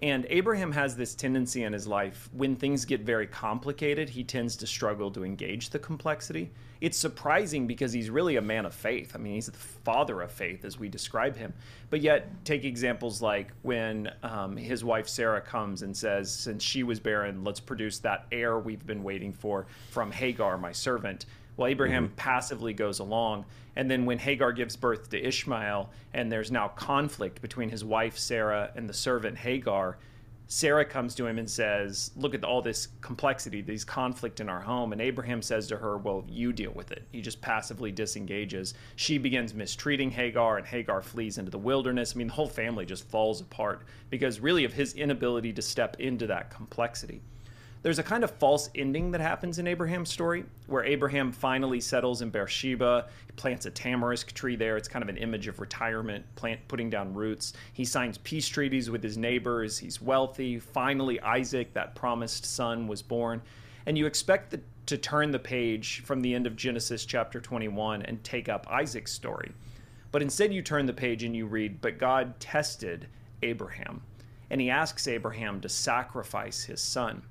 And 0.00 0.26
Abraham 0.30 0.72
has 0.72 0.96
this 0.96 1.14
tendency 1.14 1.62
in 1.62 1.72
his 1.72 1.86
life 1.86 2.28
when 2.32 2.56
things 2.56 2.84
get 2.84 3.02
very 3.02 3.28
complicated, 3.28 4.08
he 4.08 4.24
tends 4.24 4.56
to 4.56 4.66
struggle 4.66 5.12
to 5.12 5.24
engage 5.24 5.70
the 5.70 5.78
complexity. 5.78 6.50
It's 6.82 6.98
surprising 6.98 7.68
because 7.68 7.92
he's 7.92 8.10
really 8.10 8.34
a 8.34 8.42
man 8.42 8.66
of 8.66 8.74
faith. 8.74 9.12
I 9.14 9.18
mean, 9.18 9.34
he's 9.34 9.46
the 9.46 9.52
father 9.52 10.20
of 10.20 10.32
faith 10.32 10.64
as 10.64 10.80
we 10.80 10.88
describe 10.88 11.36
him. 11.36 11.54
But 11.90 12.00
yet, 12.00 12.44
take 12.44 12.64
examples 12.64 13.22
like 13.22 13.52
when 13.62 14.10
um, 14.24 14.56
his 14.56 14.82
wife 14.82 15.08
Sarah 15.08 15.40
comes 15.40 15.82
and 15.82 15.96
says, 15.96 16.32
Since 16.32 16.64
she 16.64 16.82
was 16.82 16.98
barren, 16.98 17.44
let's 17.44 17.60
produce 17.60 18.00
that 18.00 18.26
heir 18.32 18.58
we've 18.58 18.84
been 18.84 19.04
waiting 19.04 19.32
for 19.32 19.66
from 19.92 20.10
Hagar, 20.10 20.58
my 20.58 20.72
servant. 20.72 21.26
Well, 21.56 21.68
Abraham 21.68 22.06
mm-hmm. 22.06 22.16
passively 22.16 22.72
goes 22.72 22.98
along. 22.98 23.44
And 23.76 23.88
then 23.88 24.04
when 24.04 24.18
Hagar 24.18 24.50
gives 24.50 24.74
birth 24.74 25.08
to 25.10 25.24
Ishmael, 25.24 25.88
and 26.12 26.32
there's 26.32 26.50
now 26.50 26.66
conflict 26.66 27.40
between 27.40 27.68
his 27.68 27.84
wife 27.84 28.18
Sarah 28.18 28.72
and 28.74 28.88
the 28.88 28.94
servant 28.94 29.38
Hagar, 29.38 29.98
Sarah 30.54 30.84
comes 30.84 31.14
to 31.14 31.26
him 31.26 31.38
and 31.38 31.50
says, 31.50 32.10
Look 32.14 32.34
at 32.34 32.44
all 32.44 32.60
this 32.60 32.88
complexity, 33.00 33.62
these 33.62 33.86
conflict 33.86 34.38
in 34.38 34.50
our 34.50 34.60
home. 34.60 34.92
And 34.92 35.00
Abraham 35.00 35.40
says 35.40 35.66
to 35.68 35.78
her, 35.78 35.96
Well, 35.96 36.26
you 36.28 36.52
deal 36.52 36.72
with 36.72 36.92
it. 36.92 37.08
He 37.10 37.22
just 37.22 37.40
passively 37.40 37.90
disengages. 37.90 38.74
She 38.96 39.16
begins 39.16 39.54
mistreating 39.54 40.10
Hagar, 40.10 40.58
and 40.58 40.66
Hagar 40.66 41.00
flees 41.00 41.38
into 41.38 41.50
the 41.50 41.58
wilderness. 41.58 42.12
I 42.14 42.18
mean, 42.18 42.26
the 42.26 42.34
whole 42.34 42.50
family 42.50 42.84
just 42.84 43.08
falls 43.08 43.40
apart 43.40 43.86
because 44.10 44.40
really 44.40 44.66
of 44.66 44.74
his 44.74 44.92
inability 44.92 45.54
to 45.54 45.62
step 45.62 45.96
into 45.98 46.26
that 46.26 46.50
complexity 46.50 47.22
there's 47.82 47.98
a 47.98 48.02
kind 48.02 48.22
of 48.22 48.30
false 48.30 48.70
ending 48.76 49.10
that 49.10 49.20
happens 49.20 49.58
in 49.58 49.66
Abraham's 49.66 50.10
story 50.10 50.44
where 50.68 50.84
Abraham 50.84 51.32
finally 51.32 51.80
settles 51.80 52.22
in 52.22 52.30
Beersheba. 52.30 53.08
He 53.26 53.32
plants 53.32 53.66
a 53.66 53.72
tamarisk 53.72 54.32
tree 54.32 54.54
there. 54.54 54.76
It's 54.76 54.86
kind 54.86 55.02
of 55.02 55.08
an 55.08 55.16
image 55.16 55.48
of 55.48 55.58
retirement, 55.58 56.24
plant 56.36 56.60
putting 56.68 56.90
down 56.90 57.12
roots. 57.12 57.54
He 57.72 57.84
signs 57.84 58.18
peace 58.18 58.46
treaties 58.46 58.88
with 58.88 59.02
his 59.02 59.18
neighbors. 59.18 59.78
He's 59.78 60.00
wealthy. 60.00 60.60
Finally, 60.60 61.20
Isaac, 61.22 61.74
that 61.74 61.96
promised 61.96 62.46
son, 62.46 62.86
was 62.86 63.02
born. 63.02 63.42
And 63.86 63.98
you 63.98 64.06
expect 64.06 64.52
the, 64.52 64.60
to 64.86 64.96
turn 64.96 65.32
the 65.32 65.40
page 65.40 66.02
from 66.04 66.20
the 66.20 66.34
end 66.34 66.46
of 66.46 66.54
Genesis 66.54 67.04
chapter 67.04 67.40
21 67.40 68.02
and 68.02 68.22
take 68.22 68.48
up 68.48 68.64
Isaac's 68.70 69.10
story. 69.10 69.50
But 70.12 70.22
instead, 70.22 70.52
you 70.52 70.62
turn 70.62 70.86
the 70.86 70.92
page 70.92 71.24
and 71.24 71.34
you 71.34 71.46
read, 71.46 71.80
But 71.80 71.98
God 71.98 72.38
tested 72.38 73.08
Abraham, 73.42 74.02
and 74.50 74.60
he 74.60 74.70
asks 74.70 75.08
Abraham 75.08 75.60
to 75.62 75.68
sacrifice 75.68 76.62
his 76.62 76.80
son. 76.80 77.22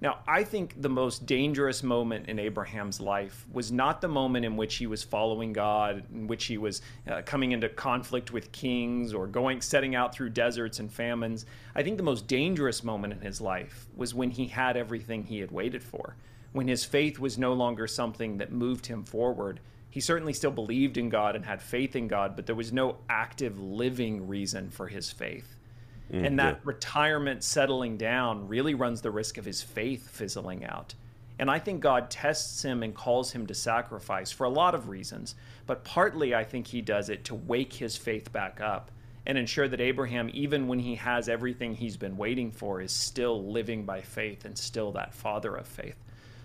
Now, 0.00 0.18
I 0.28 0.44
think 0.44 0.80
the 0.80 0.88
most 0.88 1.26
dangerous 1.26 1.82
moment 1.82 2.28
in 2.28 2.38
Abraham's 2.38 3.00
life 3.00 3.44
was 3.52 3.72
not 3.72 4.00
the 4.00 4.06
moment 4.08 4.44
in 4.44 4.56
which 4.56 4.76
he 4.76 4.86
was 4.86 5.02
following 5.02 5.52
God, 5.52 6.04
in 6.12 6.28
which 6.28 6.44
he 6.44 6.56
was 6.56 6.82
uh, 7.10 7.22
coming 7.22 7.50
into 7.50 7.68
conflict 7.68 8.32
with 8.32 8.52
kings 8.52 9.12
or 9.12 9.26
going 9.26 9.60
setting 9.60 9.96
out 9.96 10.14
through 10.14 10.30
deserts 10.30 10.78
and 10.78 10.92
famines. 10.92 11.46
I 11.74 11.82
think 11.82 11.96
the 11.96 12.04
most 12.04 12.28
dangerous 12.28 12.84
moment 12.84 13.12
in 13.12 13.20
his 13.20 13.40
life 13.40 13.88
was 13.96 14.14
when 14.14 14.30
he 14.30 14.46
had 14.46 14.76
everything 14.76 15.24
he 15.24 15.40
had 15.40 15.50
waited 15.50 15.82
for, 15.82 16.14
when 16.52 16.68
his 16.68 16.84
faith 16.84 17.18
was 17.18 17.36
no 17.36 17.52
longer 17.52 17.88
something 17.88 18.38
that 18.38 18.52
moved 18.52 18.86
him 18.86 19.02
forward. 19.02 19.58
He 19.90 20.00
certainly 20.00 20.32
still 20.32 20.52
believed 20.52 20.96
in 20.96 21.08
God 21.08 21.34
and 21.34 21.44
had 21.44 21.60
faith 21.60 21.96
in 21.96 22.06
God, 22.06 22.36
but 22.36 22.46
there 22.46 22.54
was 22.54 22.72
no 22.72 22.98
active 23.08 23.58
living 23.58 24.28
reason 24.28 24.70
for 24.70 24.86
his 24.86 25.10
faith. 25.10 25.57
Mm, 26.12 26.26
and 26.26 26.38
that 26.38 26.54
yeah. 26.54 26.60
retirement 26.64 27.44
settling 27.44 27.96
down 27.96 28.48
really 28.48 28.74
runs 28.74 29.00
the 29.00 29.10
risk 29.10 29.38
of 29.38 29.44
his 29.44 29.62
faith 29.62 30.08
fizzling 30.08 30.64
out. 30.64 30.94
And 31.38 31.50
I 31.50 31.58
think 31.58 31.80
God 31.80 32.10
tests 32.10 32.64
him 32.64 32.82
and 32.82 32.94
calls 32.94 33.30
him 33.30 33.46
to 33.46 33.54
sacrifice 33.54 34.32
for 34.32 34.44
a 34.44 34.50
lot 34.50 34.74
of 34.74 34.88
reasons. 34.88 35.36
But 35.66 35.84
partly, 35.84 36.34
I 36.34 36.44
think 36.44 36.66
he 36.66 36.80
does 36.80 37.10
it 37.10 37.24
to 37.26 37.34
wake 37.34 37.72
his 37.72 37.96
faith 37.96 38.32
back 38.32 38.60
up 38.60 38.90
and 39.24 39.38
ensure 39.38 39.68
that 39.68 39.80
Abraham, 39.80 40.30
even 40.32 40.66
when 40.66 40.78
he 40.78 40.96
has 40.96 41.28
everything 41.28 41.74
he's 41.74 41.96
been 41.96 42.16
waiting 42.16 42.50
for, 42.50 42.80
is 42.80 42.90
still 42.90 43.44
living 43.44 43.84
by 43.84 44.00
faith 44.00 44.46
and 44.46 44.56
still 44.56 44.90
that 44.92 45.14
father 45.14 45.54
of 45.54 45.66
faith. 45.66 45.96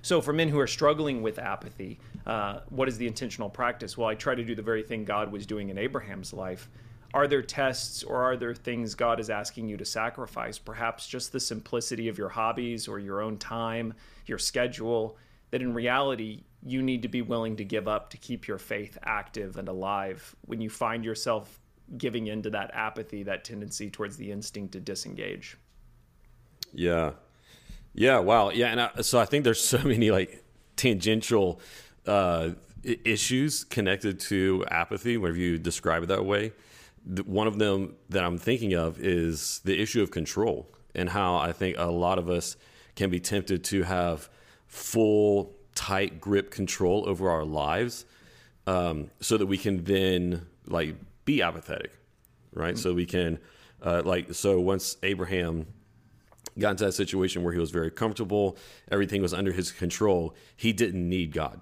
So, 0.04 0.20
for 0.22 0.34
men 0.34 0.50
who 0.50 0.60
are 0.60 0.68
struggling 0.68 1.22
with 1.22 1.40
apathy, 1.40 1.98
uh, 2.26 2.60
what 2.70 2.90
is 2.90 2.98
the 2.98 3.08
intentional 3.08 3.50
practice? 3.50 3.98
Well, 3.98 4.10
I 4.10 4.16
try 4.16 4.36
to 4.36 4.44
do 4.44 4.54
the 4.54 4.62
very 4.62 4.84
thing 4.84 5.06
God 5.06 5.32
was 5.32 5.46
doing 5.46 5.70
in 5.70 5.78
Abraham's 5.78 6.34
life 6.34 6.70
are 7.14 7.28
there 7.28 7.42
tests 7.42 8.04
or 8.04 8.24
are 8.24 8.36
there 8.36 8.56
things 8.56 8.96
God 8.96 9.20
is 9.20 9.30
asking 9.30 9.68
you 9.68 9.78
to 9.78 9.86
sacrifice? 9.86 10.58
Perhaps 10.58 11.08
just 11.08 11.32
the 11.32 11.40
simplicity 11.40 12.08
of 12.08 12.18
your 12.18 12.30
hobbies 12.30 12.88
or 12.88 13.00
your 13.00 13.22
own 13.22 13.38
time, 13.38 13.94
your 14.26 14.40
schedule, 14.40 15.18
that 15.52 15.62
in 15.62 15.74
reality 15.74 16.44
you 16.66 16.82
need 16.82 17.04
to 17.04 17.08
be 17.08 17.22
willing 17.22 17.56
to 17.58 17.64
give 17.64 17.88
up 17.88 18.10
to 18.10 18.18
keep 18.18 18.48
your 18.48 18.58
faith 18.58 18.98
active 19.04 19.58
and 19.58 19.68
alive 19.68 20.36
when 20.46 20.62
you 20.62 20.70
find 20.70 21.06
yourself 21.06 21.60
giving 21.98 22.28
into 22.28 22.50
that 22.50 22.72
apathy, 22.74 23.24
that 23.24 23.44
tendency 23.44 23.90
towards 23.90 24.18
the 24.18 24.32
instinct 24.32 24.72
to 24.72 24.80
disengage. 24.80 25.58
Yeah. 26.74 27.12
Yeah. 27.94 28.20
Wow. 28.20 28.50
Yeah. 28.50 28.68
And 28.68 28.82
I, 28.82 29.02
so 29.02 29.20
I 29.20 29.26
think 29.26 29.44
there's 29.44 29.64
so 29.64 29.78
many 29.84 30.10
like 30.10 30.44
tangential 30.76 31.60
uh, 32.08 32.52
issues 32.84 33.64
connected 33.64 34.20
to 34.20 34.66
apathy, 34.72 35.18
whenever 35.18 35.38
you 35.38 35.60
describe 35.60 36.04
it 36.04 36.08
that 36.08 36.26
way. 36.26 36.52
One 37.06 37.48
of 37.48 37.60
them 37.60 37.96
that 38.10 38.24
I'm 38.24 38.38
thinking 38.38 38.74
of 38.74 39.00
is 39.00 39.62
the 39.66 39.80
issue 39.82 40.02
of 40.02 40.12
control 40.12 40.70
and 40.96 41.10
how 41.10 41.36
I 41.36 41.52
think 41.52 41.78
a 41.78 41.92
lot 41.92 42.18
of 42.18 42.30
us 42.30 42.56
can 42.96 43.10
be 43.10 43.20
tempted 43.20 43.64
to 43.66 43.84
have 43.84 44.30
full, 44.68 45.54
tight 45.76 46.22
grip 46.22 46.52
control 46.52 47.08
over 47.08 47.30
our 47.30 47.44
lives 47.44 48.06
um, 48.68 49.10
so 49.20 49.38
that 49.38 49.46
we 49.46 49.58
can 49.58 49.84
then 49.84 50.46
like 50.66 50.96
be 51.26 51.42
apathetic, 51.42 51.92
right? 52.54 52.78
So 52.78 52.94
we 52.94 53.06
can, 53.06 53.40
uh, 53.82 54.02
like, 54.06 54.34
so 54.34 54.60
once 54.60 54.98
Abraham 55.04 55.66
got 56.58 56.72
into 56.72 56.86
that 56.86 56.94
situation 56.94 57.44
where 57.44 57.54
he 57.54 57.60
was 57.60 57.72
very 57.72 57.92
comfortable, 57.92 58.58
everything 58.92 59.22
was 59.22 59.34
under 59.34 59.52
his 59.52 59.72
control, 59.72 60.36
he 60.56 60.72
didn't 60.72 61.08
need 61.08 61.32
God. 61.32 61.60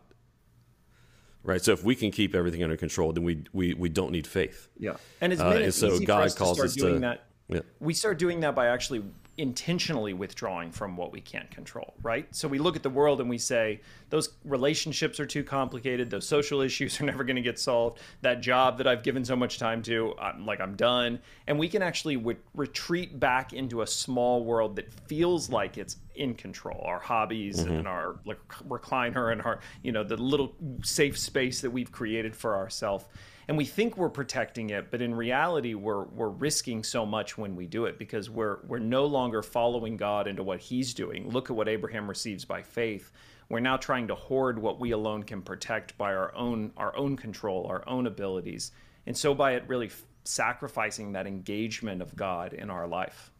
Right. 1.44 1.62
So 1.64 1.72
if 1.74 1.84
we 1.84 1.96
can 1.96 2.12
keep 2.12 2.36
everything 2.36 2.64
under 2.64 2.78
control, 2.78 3.14
then 3.14 3.24
we 3.24 3.44
we, 3.54 3.74
we 3.74 3.90
don't 3.90 4.12
need 4.12 4.28
faith. 4.28 4.68
Yeah, 4.78 4.98
and 5.22 5.34
it's 5.34 5.42
Uh, 5.42 5.50
been 5.50 5.58
and 5.58 5.66
it's 5.66 5.78
so 5.78 5.94
easy 5.94 6.06
God 6.06 6.20
for 6.20 6.26
us 6.26 6.36
calls 6.36 6.58
to 6.58 6.64
us 6.66 6.76
doing 6.76 6.96
to- 6.96 7.00
that. 7.02 7.26
Yeah. 7.50 7.60
We 7.80 7.94
start 7.94 8.18
doing 8.20 8.40
that 8.42 8.56
by 8.56 8.68
actually 8.68 9.04
intentionally 9.38 10.14
withdrawing 10.14 10.72
from 10.72 10.96
what 10.96 11.12
we 11.12 11.20
can't 11.20 11.50
control, 11.50 11.96
right? 12.04 12.28
So 12.36 12.48
we 12.48 12.60
look 12.60 12.76
at 12.76 12.84
the 12.84 12.90
world 12.90 13.20
and 13.22 13.30
we 13.30 13.38
say 13.38 13.82
those 14.10 14.30
relationships 14.46 15.20
are 15.20 15.26
too 15.26 15.44
complicated, 15.44 16.10
those 16.10 16.28
social 16.28 16.62
issues 16.62 17.02
are 17.02 17.06
never 17.06 17.24
going 17.24 17.38
to 17.38 17.42
get 17.42 17.58
solved. 17.58 18.00
That 18.22 18.42
job 18.42 18.78
that 18.78 18.88
I've 18.88 19.04
given 19.04 19.26
so 19.26 19.36
much 19.36 19.58
time 19.58 19.82
to, 19.84 20.14
I'm 20.20 20.46
like 20.46 20.62
I'm 20.62 20.76
done, 20.76 21.20
and 21.48 21.58
we 21.58 21.68
can 21.68 21.82
actually 21.82 22.16
w- 22.18 22.38
retreat 22.54 23.20
back 23.20 23.52
into 23.54 23.82
a 23.82 23.88
small 23.88 24.46
world 24.46 24.76
that 24.76 24.94
feels 25.08 25.50
like 25.50 25.78
it's 25.78 25.98
in 26.22 26.36
control. 26.36 26.82
Our 26.86 27.00
hobbies 27.00 27.60
mm-hmm. 27.60 27.74
and 27.74 27.88
our 27.88 28.20
like 28.26 28.40
recliner 28.68 29.32
and 29.32 29.42
our 29.42 29.60
you 29.82 29.92
know 29.92 30.04
the 30.04 30.18
little 30.18 30.56
safe 30.84 31.18
space 31.18 31.62
that 31.62 31.72
we've 31.72 31.92
created 31.92 32.36
for 32.36 32.56
ourselves 32.56 33.06
and 33.48 33.58
we 33.58 33.66
think 33.66 33.98
we're 33.98 34.10
protecting 34.10 34.70
it 34.70 34.92
but 34.92 35.02
in 35.02 35.16
reality 35.16 35.74
we're 35.74 36.04
we're 36.04 36.30
risking 36.30 36.84
so 36.84 37.06
much 37.06 37.40
when 37.40 37.56
we 37.56 37.66
do 37.66 37.86
it 37.86 37.98
because 37.98 38.30
we're 38.30 38.60
we're 38.68 38.78
no 38.78 39.06
longer 39.06 39.42
following 39.42 39.98
God 39.98 40.28
into 40.28 40.44
what 40.44 40.60
he's 40.60 40.94
doing. 40.94 41.30
Look 41.30 41.50
at 41.50 41.56
what 41.56 41.68
Abraham 41.68 42.08
receives 42.08 42.46
by 42.46 42.62
faith. 42.62 43.12
We're 43.50 43.60
now 43.60 43.78
trying 43.78 44.08
to 44.10 44.16
hoard 44.16 44.60
what 44.60 44.80
we 44.80 44.92
alone 44.92 45.24
can 45.24 45.42
protect 45.42 45.98
by 45.98 46.14
our 46.14 46.34
own 46.36 46.72
our 46.78 46.96
own 46.96 47.18
control 47.18 47.66
our 47.68 47.84
own 47.90 48.06
abilities 48.06 48.72
and 49.08 49.18
so 49.18 49.34
by 49.34 49.54
it 49.54 49.64
really 49.68 49.88
f- 49.88 50.04
sacrificing 50.24 51.14
that 51.14 51.26
engagement 51.26 52.04
of 52.04 52.16
God 52.16 52.54
in 52.54 52.70
our 52.70 52.88
life. 52.88 53.32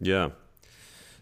Yeah. 0.00 0.30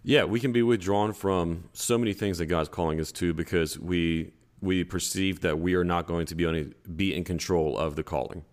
Yeah, 0.03 0.25
we 0.25 0.41
can 0.41 0.53
be 0.53 0.63
withdrawn 0.63 1.13
from 1.13 1.65
so 1.73 1.99
many 1.99 2.13
things 2.13 2.39
that 2.39 2.47
God's 2.47 2.69
calling 2.69 3.01
us 3.01 3.13
to 3.13 3.35
because 3.35 3.79
we 3.79 4.33
we 4.61 4.83
perceive 4.83 5.41
that 5.43 5.61
we 5.61 5.75
are 5.75 5.85
not 5.85 6.07
going 6.07 6.27
to 6.27 6.35
be 6.35 6.47
on 6.47 6.75
be 6.97 7.15
in 7.15 7.25
control 7.25 7.79
of 7.79 7.97
the 7.97 8.03
calling, 8.03 8.45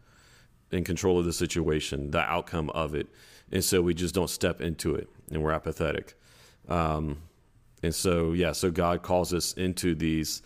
in 0.71 0.83
control 0.83 1.17
of 1.19 1.25
the 1.25 1.33
situation, 1.33 2.11
the 2.11 2.19
outcome 2.19 2.69
of 2.71 2.93
it, 2.95 3.07
and 3.51 3.63
so 3.63 3.81
we 3.81 3.93
just 3.93 4.13
don't 4.13 4.29
step 4.29 4.61
into 4.61 4.95
it, 4.95 5.09
and 5.31 5.43
we're 5.43 5.51
apathetic. 5.51 6.15
Um, 6.67 7.17
and 7.83 7.93
so, 7.93 8.33
yeah, 8.33 8.51
so 8.51 8.71
God 8.71 9.03
calls 9.03 9.33
us 9.33 9.53
into 9.53 9.93
these 9.93 10.41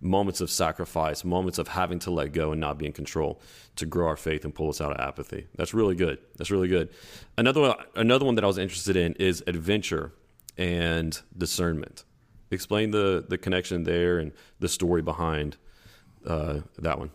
moments 0.00 0.40
of 0.40 0.50
sacrifice, 0.50 1.24
moments 1.24 1.58
of 1.58 1.68
having 1.68 1.98
to 2.00 2.10
let 2.10 2.32
go 2.32 2.52
and 2.52 2.60
not 2.60 2.78
be 2.78 2.86
in 2.86 2.92
control 2.92 3.40
to 3.76 3.86
grow 3.86 4.06
our 4.06 4.16
faith 4.16 4.44
and 4.44 4.54
pull 4.54 4.68
us 4.68 4.80
out 4.80 4.92
of 4.92 5.00
apathy. 5.00 5.46
That's 5.56 5.74
really 5.74 5.94
good. 5.94 6.18
That's 6.36 6.50
really 6.50 6.68
good. 6.68 6.90
Another 7.38 7.60
one, 7.60 7.76
another 7.96 8.24
one 8.24 8.34
that 8.36 8.44
I 8.44 8.46
was 8.46 8.58
interested 8.58 8.96
in 8.96 9.14
is 9.14 9.42
adventure 9.46 10.12
and 10.56 11.20
discernment. 11.36 12.04
Explain 12.50 12.90
the 12.90 13.24
the 13.28 13.38
connection 13.38 13.84
there 13.84 14.18
and 14.18 14.32
the 14.60 14.68
story 14.68 15.02
behind 15.02 15.56
uh, 16.26 16.60
that 16.78 16.98
one. 16.98 17.10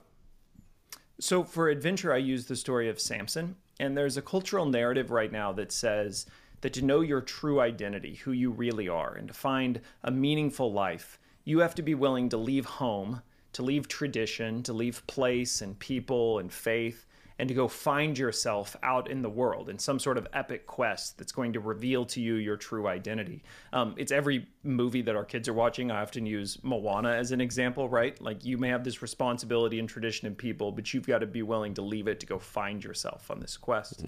So 1.19 1.43
for 1.43 1.69
adventure, 1.69 2.13
I 2.13 2.17
use 2.17 2.45
the 2.45 2.55
story 2.55 2.89
of 2.89 2.99
Samson, 2.99 3.55
and 3.79 3.97
there's 3.97 4.17
a 4.17 4.21
cultural 4.21 4.65
narrative 4.65 5.11
right 5.11 5.31
now 5.31 5.51
that 5.53 5.71
says 5.71 6.25
that 6.61 6.73
to 6.73 6.81
know 6.81 7.01
your 7.01 7.21
true 7.21 7.59
identity, 7.59 8.15
who 8.15 8.31
you 8.31 8.51
really 8.51 8.87
are, 8.87 9.15
and 9.15 9.27
to 9.27 9.33
find 9.33 9.81
a 10.03 10.11
meaningful 10.11 10.71
life, 10.71 11.19
you 11.43 11.59
have 11.59 11.75
to 11.75 11.81
be 11.81 11.95
willing 11.95 12.29
to 12.29 12.37
leave 12.37 12.65
home, 12.65 13.21
to 13.53 13.63
leave 13.63 13.87
tradition, 13.87 14.63
to 14.63 14.73
leave 14.73 15.05
place 15.07 15.61
and 15.61 15.79
people 15.79 16.39
and 16.39 16.51
faith, 16.51 17.05
and 17.39 17.47
to 17.47 17.55
go 17.55 17.67
find 17.67 18.17
yourself 18.17 18.75
out 18.83 19.09
in 19.09 19.21
the 19.21 19.29
world 19.29 19.69
in 19.69 19.79
some 19.79 19.97
sort 19.97 20.17
of 20.17 20.27
epic 20.33 20.67
quest 20.67 21.17
that's 21.17 21.31
going 21.31 21.53
to 21.53 21.59
reveal 21.61 22.05
to 22.05 22.21
you 22.21 22.35
your 22.35 22.57
true 22.57 22.85
identity. 22.85 23.41
Um, 23.71 23.95
it's 23.97 24.11
every 24.11 24.45
movie 24.63 25.01
that 25.03 25.15
our 25.15 25.23
kids 25.23 25.47
are 25.47 25.53
watching. 25.53 25.89
I 25.89 26.01
often 26.01 26.25
use 26.25 26.61
Moana 26.63 27.11
as 27.11 27.31
an 27.31 27.39
example, 27.39 27.87
right? 27.87 28.21
Like 28.21 28.43
you 28.43 28.57
may 28.57 28.67
have 28.67 28.83
this 28.83 29.01
responsibility 29.01 29.79
and 29.79 29.87
tradition 29.87 30.27
and 30.27 30.37
people, 30.37 30.73
but 30.73 30.93
you've 30.93 31.07
got 31.07 31.19
to 31.19 31.27
be 31.27 31.41
willing 31.41 31.73
to 31.75 31.81
leave 31.81 32.09
it 32.09 32.19
to 32.19 32.25
go 32.25 32.37
find 32.37 32.83
yourself 32.83 33.31
on 33.31 33.39
this 33.39 33.55
quest. 33.55 34.03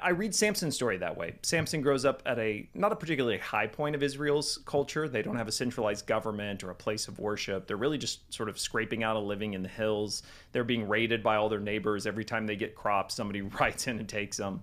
I 0.00 0.10
read 0.10 0.34
Samson's 0.34 0.74
story 0.74 0.96
that 0.98 1.16
way. 1.16 1.34
Samson 1.42 1.82
grows 1.82 2.04
up 2.04 2.22
at 2.24 2.38
a 2.38 2.68
not 2.74 2.92
a 2.92 2.96
particularly 2.96 3.38
high 3.38 3.66
point 3.66 3.94
of 3.94 4.02
Israel's 4.02 4.58
culture. 4.64 5.08
They 5.08 5.22
don't 5.22 5.36
have 5.36 5.48
a 5.48 5.52
centralized 5.52 6.06
government 6.06 6.64
or 6.64 6.70
a 6.70 6.74
place 6.74 7.08
of 7.08 7.18
worship. 7.18 7.66
They're 7.66 7.76
really 7.76 7.98
just 7.98 8.32
sort 8.32 8.48
of 8.48 8.58
scraping 8.58 9.02
out 9.02 9.16
a 9.16 9.18
living 9.18 9.54
in 9.54 9.62
the 9.62 9.68
hills. 9.68 10.22
They're 10.52 10.64
being 10.64 10.88
raided 10.88 11.22
by 11.22 11.36
all 11.36 11.48
their 11.48 11.60
neighbors 11.60 12.06
every 12.06 12.24
time 12.24 12.46
they 12.46 12.56
get 12.56 12.74
crops. 12.74 13.14
Somebody 13.14 13.42
rides 13.60 13.86
in 13.86 13.98
and 13.98 14.08
takes 14.08 14.36
them. 14.36 14.62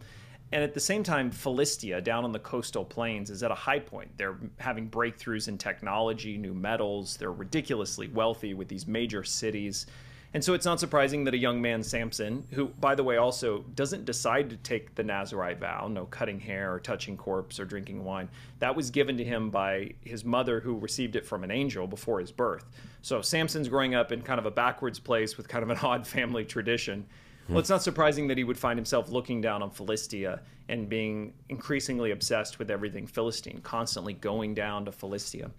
And 0.51 0.63
at 0.63 0.73
the 0.73 0.79
same 0.79 1.03
time, 1.03 1.29
Philistia, 1.29 2.01
down 2.01 2.23
on 2.23 2.31
the 2.31 2.39
coastal 2.39 2.83
plains, 2.83 3.29
is 3.29 3.43
at 3.43 3.51
a 3.51 3.55
high 3.55 3.79
point. 3.79 4.09
They're 4.17 4.37
having 4.57 4.89
breakthroughs 4.89 5.47
in 5.47 5.59
technology, 5.59 6.37
new 6.37 6.55
metals. 6.55 7.17
They're 7.17 7.31
ridiculously 7.31 8.07
wealthy 8.07 8.55
with 8.55 8.67
these 8.67 8.87
major 8.87 9.23
cities. 9.23 9.85
And 10.33 10.43
so 10.43 10.53
it's 10.53 10.65
not 10.65 10.79
surprising 10.79 11.23
that 11.23 11.33
a 11.33 11.37
young 11.37 11.59
man, 11.59 11.81
Samson, 11.81 12.45
who, 12.51 12.67
by 12.67 12.93
the 12.93 13.03
way, 13.03 13.17
also 13.17 13.65
doesn't 13.73 14.05
decide 14.05 14.51
to 14.51 14.57
take 14.57 14.93
the 14.93 15.03
Nazarite 15.03 15.59
vow 15.59 15.87
no 15.87 16.05
cutting 16.05 16.39
hair 16.39 16.71
or 16.71 16.79
touching 16.79 17.17
corpse 17.17 17.59
or 17.59 17.65
drinking 17.65 18.03
wine, 18.03 18.29
that 18.59 18.75
was 18.75 18.91
given 18.91 19.17
to 19.17 19.23
him 19.23 19.49
by 19.49 19.91
his 20.01 20.23
mother, 20.23 20.59
who 20.59 20.77
received 20.77 21.15
it 21.15 21.25
from 21.25 21.43
an 21.43 21.49
angel 21.49 21.87
before 21.87 22.19
his 22.19 22.31
birth. 22.31 22.65
So 23.01 23.21
Samson's 23.21 23.69
growing 23.69 23.95
up 23.95 24.11
in 24.11 24.21
kind 24.21 24.39
of 24.39 24.45
a 24.45 24.51
backwards 24.51 24.99
place 24.99 25.35
with 25.35 25.47
kind 25.47 25.63
of 25.63 25.71
an 25.71 25.77
odd 25.83 26.05
family 26.05 26.45
tradition. 26.45 27.07
Hmm. 27.47 27.53
Well, 27.53 27.59
it's 27.61 27.69
not 27.69 27.81
surprising 27.81 28.27
that 28.27 28.37
he 28.37 28.43
would 28.43 28.57
find 28.57 28.77
himself 28.77 29.09
looking 29.09 29.41
down 29.41 29.63
on 29.63 29.71
Philistia 29.71 30.41
and 30.67 30.87
being 30.87 31.33
increasingly 31.49 32.11
obsessed 32.11 32.59
with 32.59 32.69
everything 32.69 33.07
Philistine, 33.07 33.61
constantly 33.63 34.13
going 34.13 34.53
down 34.53 34.85
to 34.85 34.91
Philistia. 34.91 35.49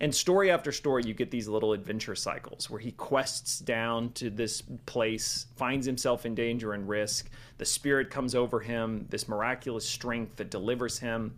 And 0.00 0.14
story 0.14 0.50
after 0.50 0.70
story, 0.70 1.02
you 1.04 1.14
get 1.14 1.30
these 1.30 1.48
little 1.48 1.72
adventure 1.72 2.14
cycles 2.14 2.70
where 2.70 2.78
he 2.78 2.92
quests 2.92 3.58
down 3.58 4.12
to 4.12 4.30
this 4.30 4.62
place, 4.86 5.46
finds 5.56 5.86
himself 5.86 6.24
in 6.24 6.36
danger 6.36 6.72
and 6.72 6.88
risk. 6.88 7.28
The 7.58 7.64
spirit 7.64 8.08
comes 8.08 8.36
over 8.36 8.60
him, 8.60 9.06
this 9.10 9.26
miraculous 9.26 9.88
strength 9.88 10.36
that 10.36 10.50
delivers 10.50 11.00
him. 11.00 11.36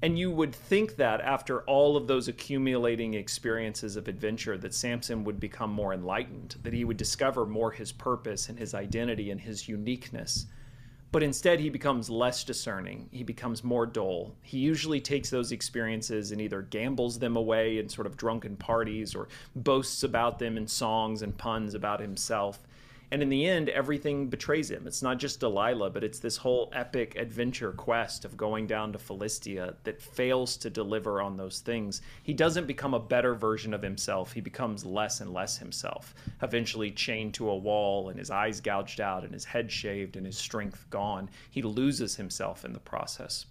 And 0.00 0.18
you 0.18 0.30
would 0.30 0.54
think 0.54 0.96
that 0.96 1.20
after 1.20 1.60
all 1.62 1.96
of 1.96 2.06
those 2.06 2.28
accumulating 2.28 3.14
experiences 3.14 3.96
of 3.96 4.08
adventure, 4.08 4.56
that 4.58 4.74
Samson 4.74 5.22
would 5.24 5.38
become 5.38 5.70
more 5.70 5.92
enlightened, 5.92 6.56
that 6.62 6.72
he 6.72 6.84
would 6.84 6.96
discover 6.96 7.44
more 7.44 7.70
his 7.70 7.92
purpose 7.92 8.48
and 8.48 8.58
his 8.58 8.74
identity 8.74 9.30
and 9.30 9.40
his 9.40 9.68
uniqueness. 9.68 10.46
But 11.12 11.22
instead, 11.22 11.60
he 11.60 11.68
becomes 11.68 12.08
less 12.08 12.42
discerning. 12.42 13.10
He 13.12 13.22
becomes 13.22 13.62
more 13.62 13.84
dull. 13.84 14.34
He 14.40 14.58
usually 14.58 15.00
takes 15.00 15.28
those 15.28 15.52
experiences 15.52 16.32
and 16.32 16.40
either 16.40 16.62
gambles 16.62 17.18
them 17.18 17.36
away 17.36 17.76
in 17.76 17.90
sort 17.90 18.06
of 18.06 18.16
drunken 18.16 18.56
parties 18.56 19.14
or 19.14 19.28
boasts 19.54 20.02
about 20.02 20.38
them 20.38 20.56
in 20.56 20.66
songs 20.66 21.20
and 21.20 21.36
puns 21.36 21.74
about 21.74 22.00
himself. 22.00 22.66
And 23.12 23.22
in 23.22 23.28
the 23.28 23.46
end, 23.46 23.68
everything 23.68 24.28
betrays 24.28 24.70
him. 24.70 24.86
It's 24.86 25.02
not 25.02 25.18
just 25.18 25.38
Delilah, 25.38 25.90
but 25.90 26.02
it's 26.02 26.18
this 26.18 26.38
whole 26.38 26.72
epic 26.74 27.14
adventure 27.16 27.72
quest 27.72 28.24
of 28.24 28.38
going 28.38 28.66
down 28.66 28.90
to 28.94 28.98
Philistia 28.98 29.74
that 29.84 30.00
fails 30.00 30.56
to 30.56 30.70
deliver 30.70 31.20
on 31.20 31.36
those 31.36 31.60
things. 31.60 32.00
He 32.22 32.32
doesn't 32.32 32.66
become 32.66 32.94
a 32.94 32.98
better 32.98 33.34
version 33.34 33.74
of 33.74 33.82
himself. 33.82 34.32
He 34.32 34.40
becomes 34.40 34.86
less 34.86 35.20
and 35.20 35.30
less 35.30 35.58
himself, 35.58 36.14
eventually 36.40 36.90
chained 36.90 37.34
to 37.34 37.50
a 37.50 37.56
wall 37.56 38.08
and 38.08 38.18
his 38.18 38.30
eyes 38.30 38.62
gouged 38.62 39.02
out 39.02 39.24
and 39.24 39.34
his 39.34 39.44
head 39.44 39.70
shaved 39.70 40.16
and 40.16 40.24
his 40.24 40.38
strength 40.38 40.86
gone. 40.88 41.28
He 41.50 41.60
loses 41.60 42.16
himself 42.16 42.64
in 42.64 42.72
the 42.72 42.80
process. 42.80 43.44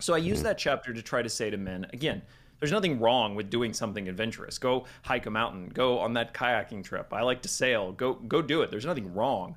So 0.00 0.14
I 0.14 0.18
use 0.18 0.38
mm-hmm. 0.38 0.46
that 0.48 0.58
chapter 0.58 0.92
to 0.92 1.00
try 1.00 1.22
to 1.22 1.28
say 1.28 1.48
to 1.48 1.56
men 1.56 1.86
again, 1.92 2.22
there's 2.60 2.72
nothing 2.72 3.00
wrong 3.00 3.34
with 3.34 3.50
doing 3.50 3.72
something 3.72 4.08
adventurous. 4.08 4.58
Go 4.58 4.86
hike 5.02 5.26
a 5.26 5.30
mountain, 5.30 5.68
go 5.68 5.98
on 5.98 6.14
that 6.14 6.34
kayaking 6.34 6.84
trip. 6.84 7.12
I 7.12 7.22
like 7.22 7.42
to 7.42 7.48
sail. 7.48 7.92
Go 7.92 8.14
go 8.14 8.42
do 8.42 8.62
it. 8.62 8.70
There's 8.70 8.86
nothing 8.86 9.14
wrong. 9.14 9.56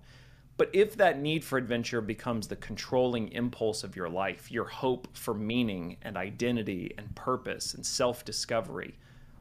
But 0.57 0.69
if 0.73 0.97
that 0.97 1.21
need 1.21 1.45
for 1.45 1.57
adventure 1.57 2.01
becomes 2.01 2.47
the 2.47 2.57
controlling 2.57 3.31
impulse 3.31 3.85
of 3.85 3.95
your 3.95 4.09
life, 4.09 4.51
your 4.51 4.65
hope 4.65 5.07
for 5.15 5.33
meaning 5.33 5.95
and 6.01 6.17
identity 6.17 6.93
and 6.97 7.15
purpose 7.15 7.73
and 7.75 7.85
self-discovery, 7.85 8.93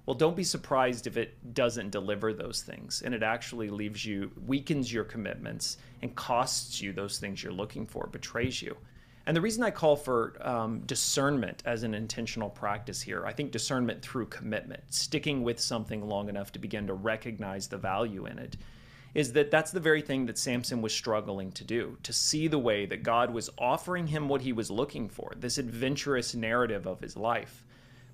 well, 0.07 0.15
don't 0.15 0.37
be 0.37 0.45
surprised 0.45 1.09
if 1.09 1.17
it 1.17 1.55
doesn't 1.55 1.91
deliver 1.91 2.33
those 2.33 2.63
things 2.63 3.03
and 3.05 3.13
it 3.13 3.25
actually 3.25 3.69
leaves 3.69 4.05
you, 4.05 4.31
weakens 4.47 4.93
your 4.93 5.03
commitments 5.03 5.79
and 6.03 6.15
costs 6.15 6.81
you 6.81 6.93
those 6.93 7.19
things 7.19 7.43
you're 7.43 7.53
looking 7.53 7.85
for, 7.85 8.07
betrays 8.07 8.63
you. 8.63 8.77
And 9.29 9.37
the 9.37 9.43
reason 9.43 9.63
I 9.63 9.71
call 9.71 9.95
for 9.95 10.39
um, 10.41 10.81
discernment 10.87 11.63
as 11.67 11.83
an 11.83 11.93
intentional 11.93 12.49
practice 12.49 13.03
here, 13.03 13.27
I 13.27 13.33
think 13.35 13.51
discernment 13.51 14.01
through 14.01 14.25
commitment, 14.29 14.83
sticking 14.89 15.43
with 15.43 15.61
something 15.61 16.09
long 16.09 16.31
enough 16.31 16.51
to 16.53 16.59
begin 16.59 16.87
to 16.87 16.95
recognize 16.95 17.69
the 17.69 17.77
value 17.77 18.25
in 18.25 18.39
it, 18.39 18.57
is 19.13 19.35
that 19.35 19.51
that's 19.51 19.71
the 19.71 19.81
very 19.81 20.01
thing 20.01 20.25
that 20.25 20.39
Samson 20.39 20.81
was 20.81 20.95
struggling 20.95 21.53
to 21.53 21.65
do, 21.65 21.99
to 22.05 22.13
see 22.15 22.49
the 22.49 22.59
way 22.59 22.87
that 22.87 23.03
God 23.03 23.31
was 23.31 23.51
offering 23.59 24.07
him 24.07 24.31
what 24.31 24.41
he 24.41 24.55
was 24.55 24.71
looking 24.71 25.11
for, 25.11 25.35
this 25.37 25.59
adventurous 25.59 26.35
narrative 26.35 26.87
of 26.87 27.01
his 27.01 27.15
life. 27.15 27.67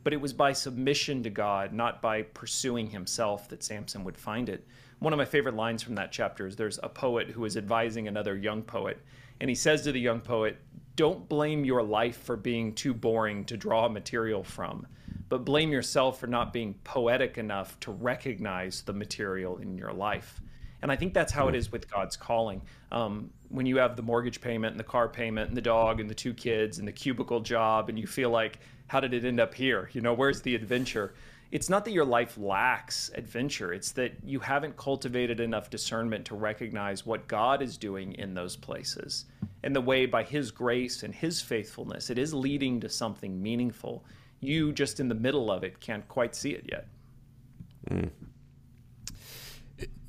But 0.03 0.15
it 0.15 0.21
was 0.21 0.33
by 0.33 0.53
submission 0.53 1.23
to 1.23 1.31
God, 1.31 1.73
not 1.73 2.03
by 2.03 2.23
pursuing 2.23 2.91
himself, 2.91 3.49
that 3.51 3.63
Samson 3.63 4.03
would 4.03 4.19
find 4.19 4.49
it. 4.49 4.67
One 4.99 5.13
of 5.13 5.19
my 5.19 5.25
favorite 5.27 5.55
lines 5.55 5.81
from 5.81 5.95
that 5.95 6.11
chapter 6.11 6.49
is 6.49 6.57
there's 6.57 6.81
a 6.83 6.89
poet 6.89 7.29
who 7.29 7.45
is 7.45 7.57
advising 7.57 8.09
another 8.09 8.37
young 8.37 8.63
poet, 8.63 8.99
and 9.41 9.49
he 9.49 9.55
says 9.55 9.83
to 9.83 9.93
the 9.93 10.01
young 10.01 10.21
poet, 10.21 10.59
Don't 10.97 11.29
blame 11.29 11.65
your 11.65 11.83
life 11.83 12.19
for 12.23 12.37
being 12.37 12.73
too 12.73 12.95
boring 12.95 13.45
to 13.47 13.57
draw 13.57 13.89
material 13.89 14.45
from, 14.45 14.87
but 15.29 15.45
blame 15.45 15.73
yourself 15.73 16.21
for 16.21 16.29
not 16.29 16.53
being 16.53 16.75
poetic 16.85 17.37
enough 17.37 17.79
to 17.81 17.91
recognize 17.91 18.83
the 18.83 18.93
material 18.93 19.59
in 19.59 19.77
your 19.77 19.93
life. 19.93 20.41
And 20.83 20.93
I 20.93 20.97
think 20.97 21.15
that's 21.15 21.33
how 21.33 21.49
it 21.49 21.55
is 21.55 21.73
with 21.73 21.91
God's 21.91 22.17
calling. 22.17 22.63
Um, 22.93 23.31
when 23.49 23.67
you 23.67 23.79
have 23.79 23.97
the 23.97 24.03
mortgage 24.03 24.41
payment 24.41 24.73
and 24.73 24.79
the 24.79 24.85
car 24.85 25.09
payment 25.09 25.49
and 25.49 25.57
the 25.57 25.63
dog 25.63 25.99
and 25.99 26.09
the 26.09 26.15
two 26.15 26.35
kids 26.35 26.79
and 26.79 26.87
the 26.87 26.93
cubicle 26.93 27.41
job, 27.41 27.89
and 27.89 27.99
you 27.99 28.07
feel 28.07 28.31
like, 28.31 28.61
how 28.87 29.01
did 29.01 29.15
it 29.15 29.25
end 29.25 29.41
up 29.41 29.55
here? 29.55 29.89
You 29.95 30.01
know, 30.01 30.15
where's 30.15 30.43
the 30.43 30.55
adventure? 30.55 31.15
It's 31.55 31.71
not 31.71 31.85
that 31.85 31.93
your 31.93 32.05
life 32.05 32.37
lacks 32.37 33.11
adventure, 33.15 33.73
it's 33.73 33.93
that 33.93 34.13
you 34.25 34.41
haven't 34.41 34.77
cultivated 34.77 35.39
enough 35.39 35.71
discernment 35.71 36.27
to 36.27 36.35
recognize 36.35 37.07
what 37.07 37.29
God 37.29 37.63
is 37.63 37.79
doing 37.79 38.13
in 38.15 38.35
those 38.35 38.57
places 38.57 39.27
and 39.65 39.75
the 39.75 39.81
way, 39.81 40.05
by 40.05 40.23
His 40.23 40.51
grace 40.51 41.03
and 41.05 41.15
His 41.15 41.41
faithfulness, 41.41 42.11
it 42.11 42.19
is 42.19 42.35
leading 42.35 42.81
to 42.81 42.89
something 42.91 43.43
meaningful. 43.43 44.05
You, 44.41 44.73
just 44.73 45.01
in 45.01 45.09
the 45.09 45.15
middle 45.15 45.51
of 45.51 45.65
it, 45.65 45.81
can't 45.81 46.07
quite 46.07 46.35
see 46.35 46.51
it 46.51 46.71
yet. 46.71 46.87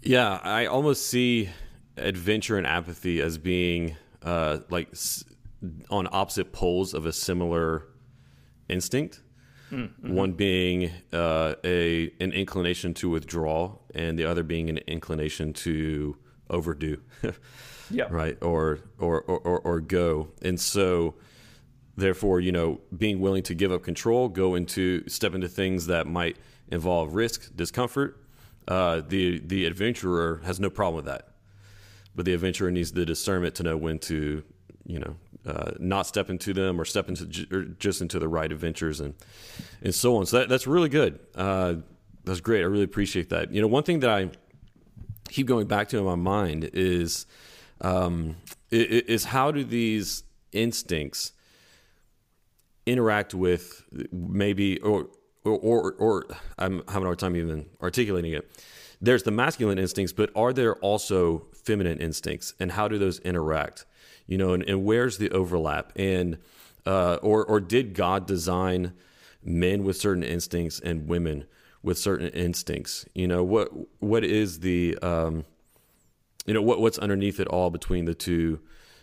Yeah, 0.01 0.41
I 0.43 0.65
almost 0.65 1.07
see 1.07 1.49
adventure 1.95 2.57
and 2.57 2.67
apathy 2.67 3.21
as 3.21 3.37
being 3.37 3.95
uh, 4.23 4.59
like 4.69 4.89
on 5.89 6.09
opposite 6.11 6.51
poles 6.51 6.93
of 6.93 7.05
a 7.05 7.13
similar 7.13 7.87
instinct. 8.67 9.21
One 10.01 10.33
being 10.33 10.91
uh, 11.13 11.55
a 11.63 12.11
an 12.19 12.31
inclination 12.31 12.93
to 12.95 13.09
withdraw, 13.09 13.77
and 13.93 14.17
the 14.17 14.25
other 14.25 14.43
being 14.43 14.69
an 14.69 14.77
inclination 14.87 15.53
to 15.53 16.17
overdo, 16.49 17.01
Yeah. 17.89 18.07
right, 18.09 18.37
or 18.41 18.79
or, 18.99 19.21
or 19.21 19.39
or 19.39 19.59
or 19.59 19.81
go. 19.81 20.29
And 20.41 20.59
so, 20.59 21.15
therefore, 21.97 22.39
you 22.39 22.51
know, 22.51 22.79
being 22.95 23.19
willing 23.19 23.43
to 23.43 23.53
give 23.55 23.71
up 23.71 23.83
control, 23.83 24.29
go 24.29 24.55
into 24.55 25.07
step 25.09 25.33
into 25.35 25.47
things 25.47 25.87
that 25.87 26.07
might 26.07 26.37
involve 26.69 27.13
risk, 27.15 27.55
discomfort. 27.55 28.21
Uh, 28.67 29.01
the 29.07 29.39
the 29.39 29.65
adventurer 29.65 30.41
has 30.45 30.59
no 30.59 30.69
problem 30.69 30.95
with 30.95 31.05
that, 31.05 31.29
but 32.15 32.25
the 32.25 32.33
adventurer 32.33 32.71
needs 32.71 32.91
the 32.93 33.05
discernment 33.05 33.55
to 33.55 33.63
know 33.63 33.77
when 33.77 33.99
to, 33.99 34.43
you 34.85 34.99
know, 34.99 35.15
uh, 35.45 35.71
not 35.79 36.07
step 36.07 36.29
into 36.29 36.53
them 36.53 36.79
or 36.79 36.85
step 36.85 37.07
into 37.09 37.25
ju- 37.25 37.47
or 37.51 37.63
just 37.63 38.01
into 38.01 38.19
the 38.19 38.27
right 38.27 38.51
adventures 38.51 38.99
and 38.99 39.13
and 39.81 39.93
so 39.93 40.17
on. 40.17 40.25
So 40.25 40.39
that, 40.39 40.49
that's 40.49 40.67
really 40.67 40.89
good. 40.89 41.19
Uh, 41.35 41.75
that's 42.23 42.39
great. 42.41 42.61
I 42.61 42.65
really 42.65 42.83
appreciate 42.83 43.29
that. 43.29 43.51
You 43.51 43.61
know, 43.61 43.67
one 43.67 43.83
thing 43.83 43.99
that 43.99 44.09
I 44.09 44.29
keep 45.29 45.47
going 45.47 45.67
back 45.67 45.89
to 45.89 45.97
in 45.97 46.05
my 46.05 46.15
mind 46.15 46.69
is 46.73 47.25
um, 47.81 48.37
is 48.71 49.25
how 49.25 49.51
do 49.51 49.63
these 49.63 50.23
instincts 50.51 51.33
interact 52.85 53.33
with 53.33 53.83
maybe 54.11 54.79
or 54.81 55.07
or 55.43 55.59
or, 55.59 55.93
or 55.93 56.25
I'm 56.57 56.83
having 56.87 57.03
a 57.03 57.07
hard 57.07 57.19
time 57.19 57.35
even 57.35 57.67
articulating 57.81 58.33
it. 58.33 58.49
There's 59.01 59.23
the 59.23 59.31
masculine 59.31 59.77
instincts, 59.77 60.13
but 60.13 60.31
are 60.35 60.53
there 60.53 60.75
also 60.77 61.47
feminine 61.63 61.99
instincts, 61.99 62.53
and 62.59 62.71
how 62.71 62.87
do 62.87 62.97
those 62.97 63.19
interact? 63.19 63.85
You 64.27 64.37
know, 64.37 64.53
and, 64.53 64.63
and 64.63 64.83
where's 64.83 65.17
the 65.17 65.29
overlap? 65.31 65.91
And 65.95 66.37
uh, 66.85 67.15
or 67.21 67.45
or 67.45 67.59
did 67.59 67.93
God 67.93 68.25
design 68.25 68.93
men 69.43 69.83
with 69.83 69.97
certain 69.97 70.23
instincts 70.23 70.79
and 70.79 71.07
women 71.07 71.45
with 71.83 71.97
certain 71.97 72.27
instincts? 72.29 73.05
You 73.13 73.27
know, 73.27 73.43
what 73.43 73.69
what 73.99 74.23
is 74.23 74.59
the 74.59 74.97
um, 74.99 75.45
you 76.45 76.53
know 76.53 76.61
what 76.61 76.79
what's 76.79 76.97
underneath 76.97 77.39
it 77.39 77.47
all 77.47 77.69
between 77.69 78.05
the 78.05 78.15
two 78.15 78.59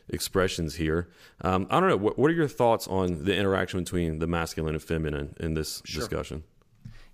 expressions 0.08 0.74
here 0.74 1.08
um, 1.42 1.66
i 1.70 1.78
don't 1.78 1.88
know 1.88 1.96
what, 1.96 2.18
what 2.18 2.30
are 2.30 2.34
your 2.34 2.48
thoughts 2.48 2.88
on 2.88 3.24
the 3.24 3.34
interaction 3.34 3.80
between 3.80 4.18
the 4.18 4.26
masculine 4.26 4.74
and 4.74 4.82
feminine 4.82 5.34
in 5.40 5.54
this 5.54 5.80
discussion 5.82 6.42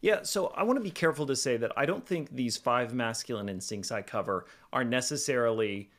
Yeah, 0.01 0.23
so 0.23 0.49
I 0.49 0.63
want 0.63 0.77
to 0.77 0.83
be 0.83 0.93
careful 0.93 1.27
to 1.27 1.35
say 1.35 1.57
that 1.57 1.73
I 1.77 1.85
don't 1.85 2.07
think 2.07 2.31
these 2.31 2.57
five 2.57 2.95
masculine 2.95 3.49
instincts 3.49 3.91
I 3.91 4.03
cover 4.03 4.47
are 4.73 4.85
necessarily. 4.85 5.91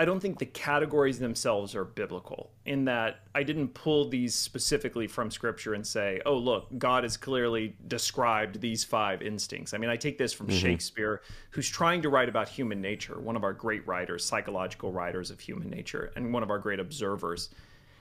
I 0.00 0.04
don't 0.04 0.20
think 0.20 0.38
the 0.38 0.46
categories 0.46 1.18
themselves 1.18 1.74
are 1.74 1.84
biblical 1.84 2.52
in 2.64 2.84
that 2.84 3.22
I 3.34 3.42
didn't 3.42 3.74
pull 3.74 4.08
these 4.08 4.32
specifically 4.32 5.08
from 5.08 5.28
scripture 5.28 5.74
and 5.74 5.84
say, 5.84 6.20
oh, 6.24 6.36
look, 6.36 6.68
God 6.78 7.02
has 7.02 7.16
clearly 7.16 7.74
described 7.88 8.60
these 8.60 8.84
five 8.84 9.22
instincts. 9.22 9.74
I 9.74 9.78
mean, 9.78 9.90
I 9.90 9.96
take 9.96 10.16
this 10.16 10.32
from 10.32 10.46
mm-hmm. 10.46 10.58
Shakespeare, 10.58 11.22
who's 11.50 11.68
trying 11.68 12.02
to 12.02 12.10
write 12.10 12.28
about 12.28 12.48
human 12.48 12.80
nature, 12.80 13.18
one 13.18 13.34
of 13.34 13.42
our 13.42 13.52
great 13.52 13.84
writers, 13.88 14.24
psychological 14.24 14.92
writers 14.92 15.32
of 15.32 15.40
human 15.40 15.68
nature, 15.68 16.12
and 16.14 16.32
one 16.32 16.44
of 16.44 16.50
our 16.50 16.60
great 16.60 16.78
observers. 16.78 17.50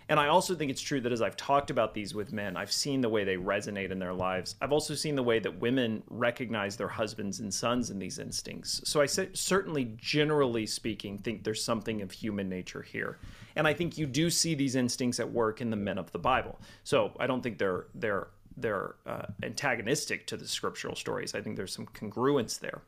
And 0.10 0.20
I 0.20 0.28
also 0.28 0.56
think 0.56 0.72
it's 0.72 0.82
true 0.82 1.02
that 1.02 1.12
as 1.12 1.22
I've 1.22 1.36
talked 1.36 1.70
about 1.70 1.94
these 1.94 2.14
with 2.16 2.32
men, 2.32 2.56
I've 2.56 2.72
seen 2.72 3.02
the 3.02 3.10
way 3.10 3.26
they 3.26 3.36
resonate 3.36 3.92
in 3.92 4.00
their 4.00 4.14
lives. 4.14 4.56
I've 4.62 4.72
also 4.72 4.96
seen 4.96 5.16
the 5.16 5.24
way 5.24 5.40
that 5.40 5.60
women 5.60 6.02
recognize 6.10 6.78
their 6.78 6.88
husbands 6.88 7.42
and 7.42 7.54
sons 7.54 7.90
in 7.90 8.00
these 8.00 8.18
instincts. 8.18 8.82
So 8.86 9.02
I 9.02 9.06
certainly, 9.06 9.92
generally 9.98 10.66
speaking, 10.66 11.18
think 11.18 11.44
there's 11.44 11.64
something 11.64 12.02
of 12.02 12.12
human 12.12 12.48
nature 12.48 12.82
here. 12.82 13.18
And 13.58 13.68
I 13.68 13.74
think 13.74 13.98
you 13.98 14.06
do 14.06 14.30
see 14.30 14.56
these 14.56 14.76
instincts 14.76 15.20
at 15.20 15.30
work 15.30 15.60
in 15.60 15.70
the 15.70 15.76
men 15.76 15.98
of 15.98 16.12
the 16.12 16.20
Bible. 16.20 16.60
So 16.84 17.12
I 17.20 17.28
don't 17.28 17.42
think 17.42 17.58
they're 17.58 17.88
they're 17.96 18.28
they're 18.60 18.96
uh, 19.06 19.28
antagonistic 19.44 20.26
to 20.28 20.38
the 20.38 20.48
scriptural 20.48 20.96
stories. 20.96 21.36
I 21.36 21.42
think 21.42 21.58
there's 21.58 21.74
some 21.74 21.86
congruence 21.88 22.60
there 22.60 22.82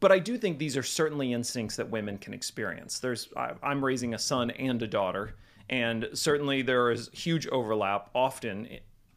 but 0.00 0.12
I 0.12 0.18
do 0.18 0.38
think 0.38 0.58
these 0.58 0.76
are 0.76 0.82
certainly 0.82 1.32
instincts 1.32 1.76
that 1.76 1.90
women 1.90 2.18
can 2.18 2.32
experience. 2.32 2.98
There's 2.98 3.28
I, 3.36 3.52
I'm 3.62 3.84
raising 3.84 4.14
a 4.14 4.18
son 4.18 4.50
and 4.52 4.80
a 4.82 4.86
daughter, 4.86 5.34
and 5.68 6.08
certainly 6.14 6.62
there 6.62 6.90
is 6.90 7.10
huge 7.12 7.46
overlap 7.48 8.10
often. 8.14 8.68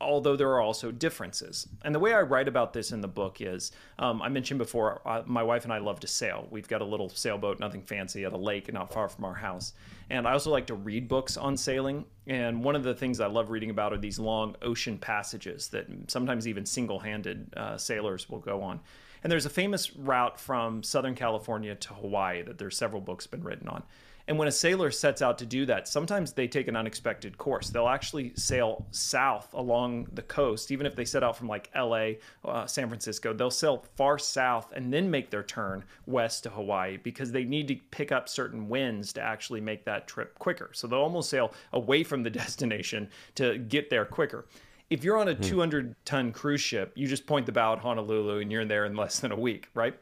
Although 0.01 0.35
there 0.35 0.49
are 0.49 0.61
also 0.61 0.91
differences. 0.91 1.69
And 1.85 1.95
the 1.95 1.99
way 1.99 2.13
I 2.13 2.21
write 2.21 2.49
about 2.49 2.73
this 2.73 2.91
in 2.91 2.99
the 2.99 3.07
book 3.07 3.39
is 3.39 3.71
um, 3.97 4.21
I 4.21 4.27
mentioned 4.27 4.57
before, 4.57 5.01
uh, 5.05 5.23
my 5.25 5.41
wife 5.41 5.63
and 5.63 5.71
I 5.71 5.77
love 5.77 6.01
to 6.01 6.07
sail. 6.07 6.47
We've 6.51 6.67
got 6.67 6.81
a 6.81 6.85
little 6.85 7.07
sailboat, 7.07 7.61
nothing 7.61 7.81
fancy, 7.81 8.25
at 8.25 8.33
a 8.33 8.37
lake 8.37 8.71
not 8.73 8.91
far 8.91 9.07
from 9.07 9.23
our 9.23 9.33
house. 9.33 9.73
And 10.09 10.27
I 10.27 10.33
also 10.33 10.51
like 10.51 10.67
to 10.67 10.75
read 10.75 11.07
books 11.07 11.37
on 11.37 11.55
sailing. 11.55 12.05
And 12.27 12.61
one 12.61 12.75
of 12.75 12.83
the 12.83 12.93
things 12.93 13.21
I 13.21 13.27
love 13.27 13.49
reading 13.49 13.69
about 13.69 13.93
are 13.93 13.97
these 13.97 14.19
long 14.19 14.57
ocean 14.61 14.97
passages 14.97 15.69
that 15.69 15.87
sometimes 16.07 16.45
even 16.45 16.65
single 16.65 16.99
handed 16.99 17.53
uh, 17.55 17.77
sailors 17.77 18.29
will 18.29 18.39
go 18.39 18.61
on. 18.61 18.81
And 19.23 19.31
there's 19.31 19.45
a 19.47 19.49
famous 19.49 19.95
route 19.95 20.39
from 20.39 20.83
Southern 20.83 21.15
California 21.15 21.73
to 21.73 21.93
Hawaii 21.95 22.43
that 22.43 22.57
there's 22.57 22.77
several 22.77 23.01
books 23.01 23.25
been 23.25 23.43
written 23.43 23.69
on. 23.69 23.81
And 24.27 24.39
when 24.39 24.47
a 24.47 24.51
sailor 24.51 24.89
sets 24.89 25.21
out 25.21 25.37
to 25.39 25.45
do 25.45 25.65
that, 25.67 25.87
sometimes 25.87 26.33
they 26.33 26.47
take 26.47 26.67
an 26.67 26.75
unexpected 26.75 27.37
course. 27.37 27.69
They'll 27.69 27.87
actually 27.87 28.33
sail 28.35 28.85
south 28.91 29.53
along 29.53 30.07
the 30.13 30.23
coast, 30.23 30.71
even 30.71 30.87
if 30.87 30.95
they 30.95 31.05
set 31.05 31.23
out 31.23 31.37
from 31.37 31.47
like 31.47 31.69
LA, 31.75 32.13
uh, 32.43 32.65
San 32.65 32.87
Francisco, 32.87 33.33
they'll 33.33 33.51
sail 33.51 33.85
far 33.95 34.17
south 34.17 34.71
and 34.75 34.91
then 34.91 35.11
make 35.11 35.29
their 35.29 35.43
turn 35.43 35.83
west 36.07 36.43
to 36.43 36.49
Hawaii 36.49 36.97
because 36.97 37.31
they 37.31 37.43
need 37.43 37.67
to 37.67 37.75
pick 37.91 38.11
up 38.11 38.27
certain 38.27 38.67
winds 38.67 39.13
to 39.13 39.21
actually 39.21 39.61
make 39.61 39.85
that 39.85 40.07
trip 40.07 40.37
quicker. 40.39 40.71
So 40.73 40.87
they'll 40.87 40.99
almost 40.99 41.29
sail 41.29 41.53
away 41.73 42.03
from 42.03 42.23
the 42.23 42.29
destination 42.35 43.09
to 43.35 43.59
get 43.59 43.89
there 43.89 44.05
quicker 44.05 44.45
if 44.89 45.03
you're 45.03 45.17
on 45.17 45.27
a 45.27 45.35
200 45.35 45.95
ton 46.05 46.31
cruise 46.31 46.61
ship, 46.61 46.91
you 46.95 47.07
just 47.07 47.25
point 47.25 47.45
the 47.45 47.51
bow 47.51 47.73
at 47.73 47.79
Honolulu 47.79 48.39
and 48.39 48.51
you're 48.51 48.65
there 48.65 48.85
in 48.85 48.95
less 48.95 49.19
than 49.19 49.31
a 49.31 49.35
week, 49.35 49.67
right? 49.73 49.95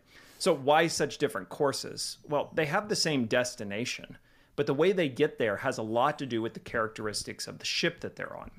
So 0.43 0.53
why 0.53 0.87
such 0.87 1.19
different 1.19 1.47
courses? 1.47 2.17
Well, 2.27 2.51
they 2.53 2.65
have 2.65 2.89
the 2.89 2.97
same 2.97 3.27
destination, 3.27 4.17
but 4.57 4.67
the 4.67 4.73
way 4.73 4.91
they 4.91 5.07
get 5.07 5.37
there 5.37 5.55
has 5.55 5.77
a 5.77 5.81
lot 5.81 6.19
to 6.19 6.25
do 6.25 6.41
with 6.41 6.53
the 6.53 6.59
characteristics 6.59 7.47
of 7.47 7.59
the 7.59 7.65
ship 7.65 8.01
that 8.01 8.17
they're 8.17 8.35
on. 8.35 8.51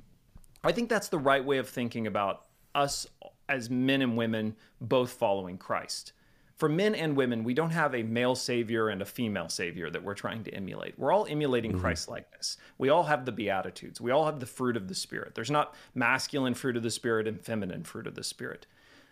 I 0.65 0.73
think 0.73 0.89
that's 0.89 1.09
the 1.09 1.19
right 1.19 1.45
way 1.45 1.59
of 1.59 1.69
thinking 1.69 2.07
about 2.07 2.47
us 2.75 3.07
as 3.51 3.69
men 3.69 4.01
and 4.01 4.17
women 4.17 4.57
both 4.81 5.11
following 5.11 5.59
Christ. 5.59 6.15
For 6.55 6.71
men 6.71 6.95
and 6.95 7.19
women, 7.19 7.45
we 7.45 7.53
don't 7.53 7.69
have 7.69 7.95
a 7.95 8.03
male 8.03 8.35
savior 8.35 8.89
and 8.89 9.03
a 9.03 9.05
female 9.05 9.51
savior 9.51 9.91
that 9.91 10.03
we're 10.03 10.15
trying 10.15 10.43
to 10.45 10.55
emulate. 10.55 10.99
We're 10.99 11.13
all 11.13 11.27
emulating 11.29 11.73
mm-hmm. 11.73 11.81
Christ 11.83 12.09
likeness. 12.09 12.57
We 12.79 12.89
all 12.89 13.03
have 13.03 13.27
the 13.27 13.33
Beatitudes. 13.33 14.01
We 14.01 14.11
all 14.11 14.25
have 14.25 14.41
the 14.41 14.47
fruit 14.47 14.79
of 14.79 14.89
the 14.89 14.95
Spirit. 14.95 15.35
There's 15.35 15.51
not 15.51 15.75
masculine 15.95 16.55
fruit 16.55 16.79
of 16.79 16.83
the 16.83 16.91
Spirit 16.91 17.29
and 17.29 17.39
feminine 17.39 17.85
fruit 17.85 18.07
of 18.07 18.15
the 18.15 18.25
Spirit. 18.25 18.67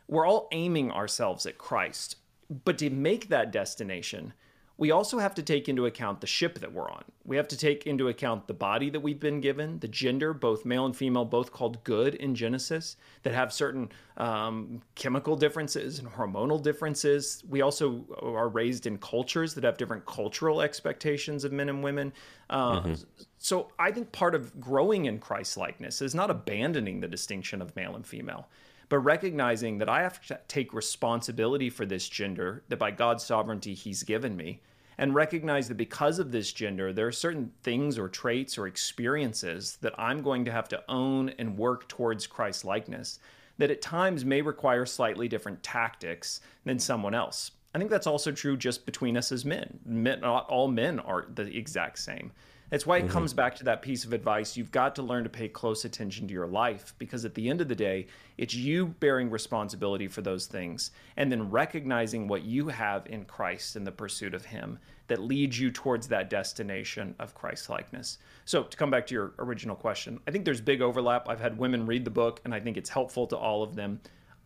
We're 0.09 0.27
all 0.27 0.49
aiming 0.53 0.91
ourselves 0.91 1.45
at 1.45 1.59
Christ. 1.59 2.17
But 2.65 2.79
to 2.79 2.91
make 2.91 3.29
that 3.29 3.53
destination, 3.53 4.33
we 4.79 4.91
also 4.91 5.19
have 5.19 5.35
to 5.35 5.43
take 5.43 5.69
into 5.69 5.87
account 5.87 6.21
the 6.21 6.27
ship 6.27 6.59
that 6.59 6.73
we're 6.73 6.91
on. 6.91 7.05
We 7.25 7.37
have 7.37 7.47
to 7.49 7.57
take 7.57 7.87
into 7.87 8.09
account 8.09 8.49
the 8.49 8.55
body 8.55 8.91
that 8.91 9.01
we've 9.01 9.21
been 9.21 9.41
given, 9.41 9.79
the 9.79 9.87
gender, 9.87 10.33
both 10.33 10.65
male 10.65 10.87
and 10.87 10.97
female, 10.97 11.25
both 11.25 11.53
called 11.53 11.85
good 11.85 12.17
in 12.17 12.35
Genesis, 12.35 12.97
that 13.23 13.33
have 13.33 13.53
certain 13.53 13.91
um, 14.17 14.83
chemical 14.95 15.37
differences 15.37 15.99
and 15.99 16.09
hormonal 16.09 16.61
differences. 16.61 17.45
We 17.49 17.61
also 17.61 18.05
are 18.21 18.49
raised 18.49 18.87
in 18.87 18.99
cultures 18.99 19.55
that 19.55 19.63
have 19.63 19.77
different 19.77 20.07
cultural 20.07 20.63
expectations 20.63 21.45
of 21.45 21.53
men 21.53 21.69
and 21.69 21.85
women. 21.85 22.13
Uh, 22.51 22.81
mm-hmm. 22.81 22.95
So 23.39 23.69
I 23.79 23.93
think 23.93 24.11
part 24.11 24.35
of 24.35 24.59
growing 24.61 25.05
in 25.05 25.19
Christ 25.19 25.57
likeness 25.57 26.03
is 26.03 26.15
not 26.15 26.31
abandoning 26.31 27.01
the 27.01 27.09
distinction 27.09 27.63
of 27.63 27.77
male 27.77 27.95
and 27.95 28.07
female 28.07 28.49
but 28.93 28.99
recognizing 28.99 29.79
that 29.79 29.89
I 29.89 30.03
have 30.03 30.21
to 30.27 30.39
take 30.49 30.75
responsibility 30.75 31.71
for 31.71 31.87
this 31.87 32.11
gender 32.11 32.63
that 32.69 32.79
by 32.79 32.91
God's 32.91 33.25
sovereignty 33.25 33.73
He's 33.73 34.03
given 34.03 34.37
me, 34.37 34.61
and 34.99 35.15
recognize 35.15 35.69
that 35.69 35.79
because 35.79 36.19
of 36.19 36.31
this 36.31 36.53
gender, 36.53 36.93
there 36.93 37.07
are 37.07 37.11
certain 37.11 37.53
things 37.63 37.99
or 37.99 38.11
traits 38.11 38.59
or 38.59 38.67
experiences 38.67 39.79
that 39.81 39.99
I'm 39.99 40.21
going 40.21 40.45
to 40.45 40.53
have 40.53 40.69
to 40.69 40.85
own 40.91 41.31
and 41.39 41.57
work 41.57 41.89
towards 41.89 42.27
Christ 42.27 42.67
likeness 42.67 43.19
that 43.57 43.71
at 43.71 43.81
times 43.81 44.27
may 44.27 44.43
require 44.43 44.85
slightly 44.85 45.27
different 45.27 45.63
tactics 45.63 46.43
than 46.67 46.79
someone 46.79 47.15
else. 47.15 47.53
I 47.75 47.79
think 47.79 47.89
that's 47.89 48.07
also 48.07 48.31
true 48.31 48.59
just 48.59 48.85
between 48.85 49.17
us 49.17 49.33
as 49.33 49.47
men. 49.47 49.81
men 49.87 50.21
not 50.21 50.51
all 50.51 50.69
men 50.69 51.01
are 51.01 51.25
the 51.35 51.45
exact 51.57 51.99
same. 51.99 52.31
That's 52.73 52.87
why 52.87 52.97
it 52.97 53.01
mm-hmm. 53.01 53.11
comes 53.11 53.35
back 53.35 53.55
to 53.57 53.65
that 53.65 53.83
piece 53.83 54.07
of 54.07 54.15
advice. 54.15 54.57
You've 54.57 54.71
got 54.71 54.95
to 54.95 55.03
learn 55.03 55.25
to 55.25 55.29
pay 55.29 55.47
close 55.47 55.85
attention 55.85 56.27
to 56.27 56.33
your 56.33 56.47
life 56.47 56.95
because 56.97 57.27
at 57.27 57.35
the 57.35 57.51
end 57.51 57.61
of 57.61 57.69
the 57.69 57.75
day, 57.75 58.07
it's 58.39 58.55
you 58.55 58.87
bearing 58.87 59.29
responsibility 59.29 60.09
for 60.09 60.23
those 60.23 60.47
things 60.47 60.91
and 61.19 61.31
then 61.31 61.51
recognizing 61.51 62.29
what 62.29 62.45
you 62.45 62.69
have 62.69 63.07
in 63.09 63.27
Christ 63.27 63.77
in 63.77 63.85
the 63.85 63.93
pursuit 63.93 64.33
of 64.33 64.47
Him 64.47 64.79
that 65.09 65.21
leads 65.21 65.61
you 65.61 65.71
towards 65.71 66.09
that 66.09 66.31
destination 66.31 67.15
of 67.19 67.35
Christ 67.35 67.69
likeness. 67.69 68.17
So, 68.47 68.63
to 68.63 68.75
come 68.75 68.91
back 68.91 69.07
to 69.09 69.15
your 69.15 69.35
original 69.39 69.77
question, 69.77 70.19
I 70.27 70.31
think 70.31 70.47
there's 70.47 70.63
big 70.63 70.81
overlap. 70.81 71.29
I've 71.29 71.41
had 71.41 71.59
women 71.59 71.85
read 71.85 72.07
the 72.07 72.11
book, 72.11 72.41
and 72.47 72.55
I 72.55 72.61
think 72.61 72.79
it's 72.79 72.89
helpful 72.89 73.27
to 73.27 73.37
all 73.37 73.63
of 73.63 73.77
them. 73.77 74.01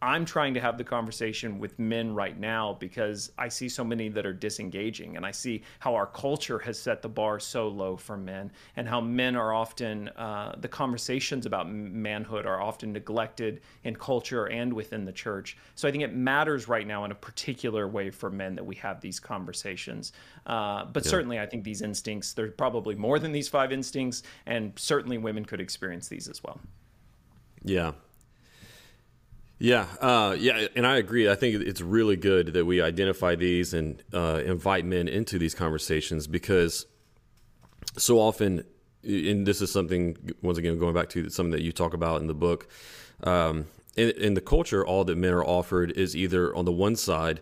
I'm 0.07 0.25
trying 0.25 0.55
to 0.55 0.61
have 0.61 0.79
the 0.79 0.85
conversation 0.85 1.59
with 1.59 1.77
men 1.81 2.15
right 2.15 2.39
now 2.39 2.77
because 2.79 3.33
I 3.37 3.49
see 3.49 3.69
so 3.69 3.83
many 3.83 4.09
that 4.11 4.25
are 4.25 4.33
disengaging, 4.33 5.17
and 5.17 5.27
I 5.27 5.33
see 5.33 5.63
how 5.81 5.97
our 5.97 6.07
culture 6.07 6.61
has 6.61 6.79
set 6.79 7.03
the 7.03 7.09
bar 7.09 7.41
so 7.41 7.67
low 7.67 7.97
for 7.97 8.17
men, 8.17 8.53
and 8.77 8.89
how 8.89 9.01
men 9.01 9.35
are 9.35 9.53
often 9.53 10.09
uh, 10.11 10.55
the 10.61 10.69
conversations 10.69 11.45
about 11.45 11.69
manhood 11.69 12.47
are 12.47 12.63
often 12.63 12.93
neglected 12.93 13.63
in 13.83 13.97
culture 13.97 14.47
and 14.47 14.73
within 14.73 15.05
the 15.05 15.13
church. 15.13 15.57
So 15.75 15.89
I 15.89 15.91
think 15.91 16.05
it 16.05 16.15
matters 16.15 16.69
right 16.69 16.87
now 16.87 17.05
in 17.05 17.11
a 17.11 17.17
particular 17.17 17.89
way 17.89 18.11
for 18.11 18.31
men 18.31 18.55
that 18.55 18.65
we 18.65 18.77
have 18.77 19.01
these 19.01 19.19
conversations. 19.19 20.13
Uh, 20.47 20.85
but 20.85 21.05
yeah. 21.05 21.11
certainly, 21.11 21.41
I 21.41 21.47
think 21.47 21.65
these 21.65 21.83
instincts 21.83 22.33
there's 22.33 22.55
probably 22.55 22.95
more 22.95 23.19
than 23.19 23.33
these 23.33 23.49
five 23.49 23.73
instincts, 23.73 24.23
and 24.47 24.73
certainly 24.77 25.19
women 25.19 25.45
could 25.45 25.61
experience 25.61 26.07
these 26.07 26.29
as 26.29 26.45
well. 26.45 26.61
Yeah, 27.65 27.91
yeah, 29.59 29.87
uh, 30.01 30.37
yeah, 30.39 30.69
and 30.77 30.87
I 30.87 30.99
agree. 30.99 31.31
I 31.31 31.35
think 31.35 31.63
it's 31.63 31.81
really 31.81 32.17
good 32.17 32.53
that 32.53 32.65
we 32.67 32.83
identify 32.83 33.35
these 33.37 33.73
and 33.73 34.03
uh, 34.13 34.43
invite 34.45 34.85
men 34.85 35.09
into 35.09 35.39
these 35.39 35.55
conversations 35.55 36.27
because 36.27 36.87
so 37.97 38.19
often, 38.19 38.65
and 39.03 39.47
this 39.47 39.63
is 39.63 39.73
something 39.73 40.17
once 40.43 40.59
again 40.59 40.79
going 40.79 40.95
back 40.95 41.09
to 41.11 41.31
something 41.31 41.53
that 41.53 41.63
you 41.63 41.73
talk 41.73 41.95
about 41.95 42.21
in 42.21 42.27
the 42.27 42.35
book. 42.35 42.69
Um, 43.25 43.67
in, 43.97 44.11
in, 44.11 44.35
the 44.35 44.43
culture, 44.43 44.87
all 44.87 45.05
that 45.05 45.17
men 45.17 45.33
are 45.33 45.45
offered 45.45 45.93
is 45.93 46.15
either 46.15 46.55
on 46.55 46.67
the 46.67 46.73
one 46.73 46.97
side, 46.97 47.41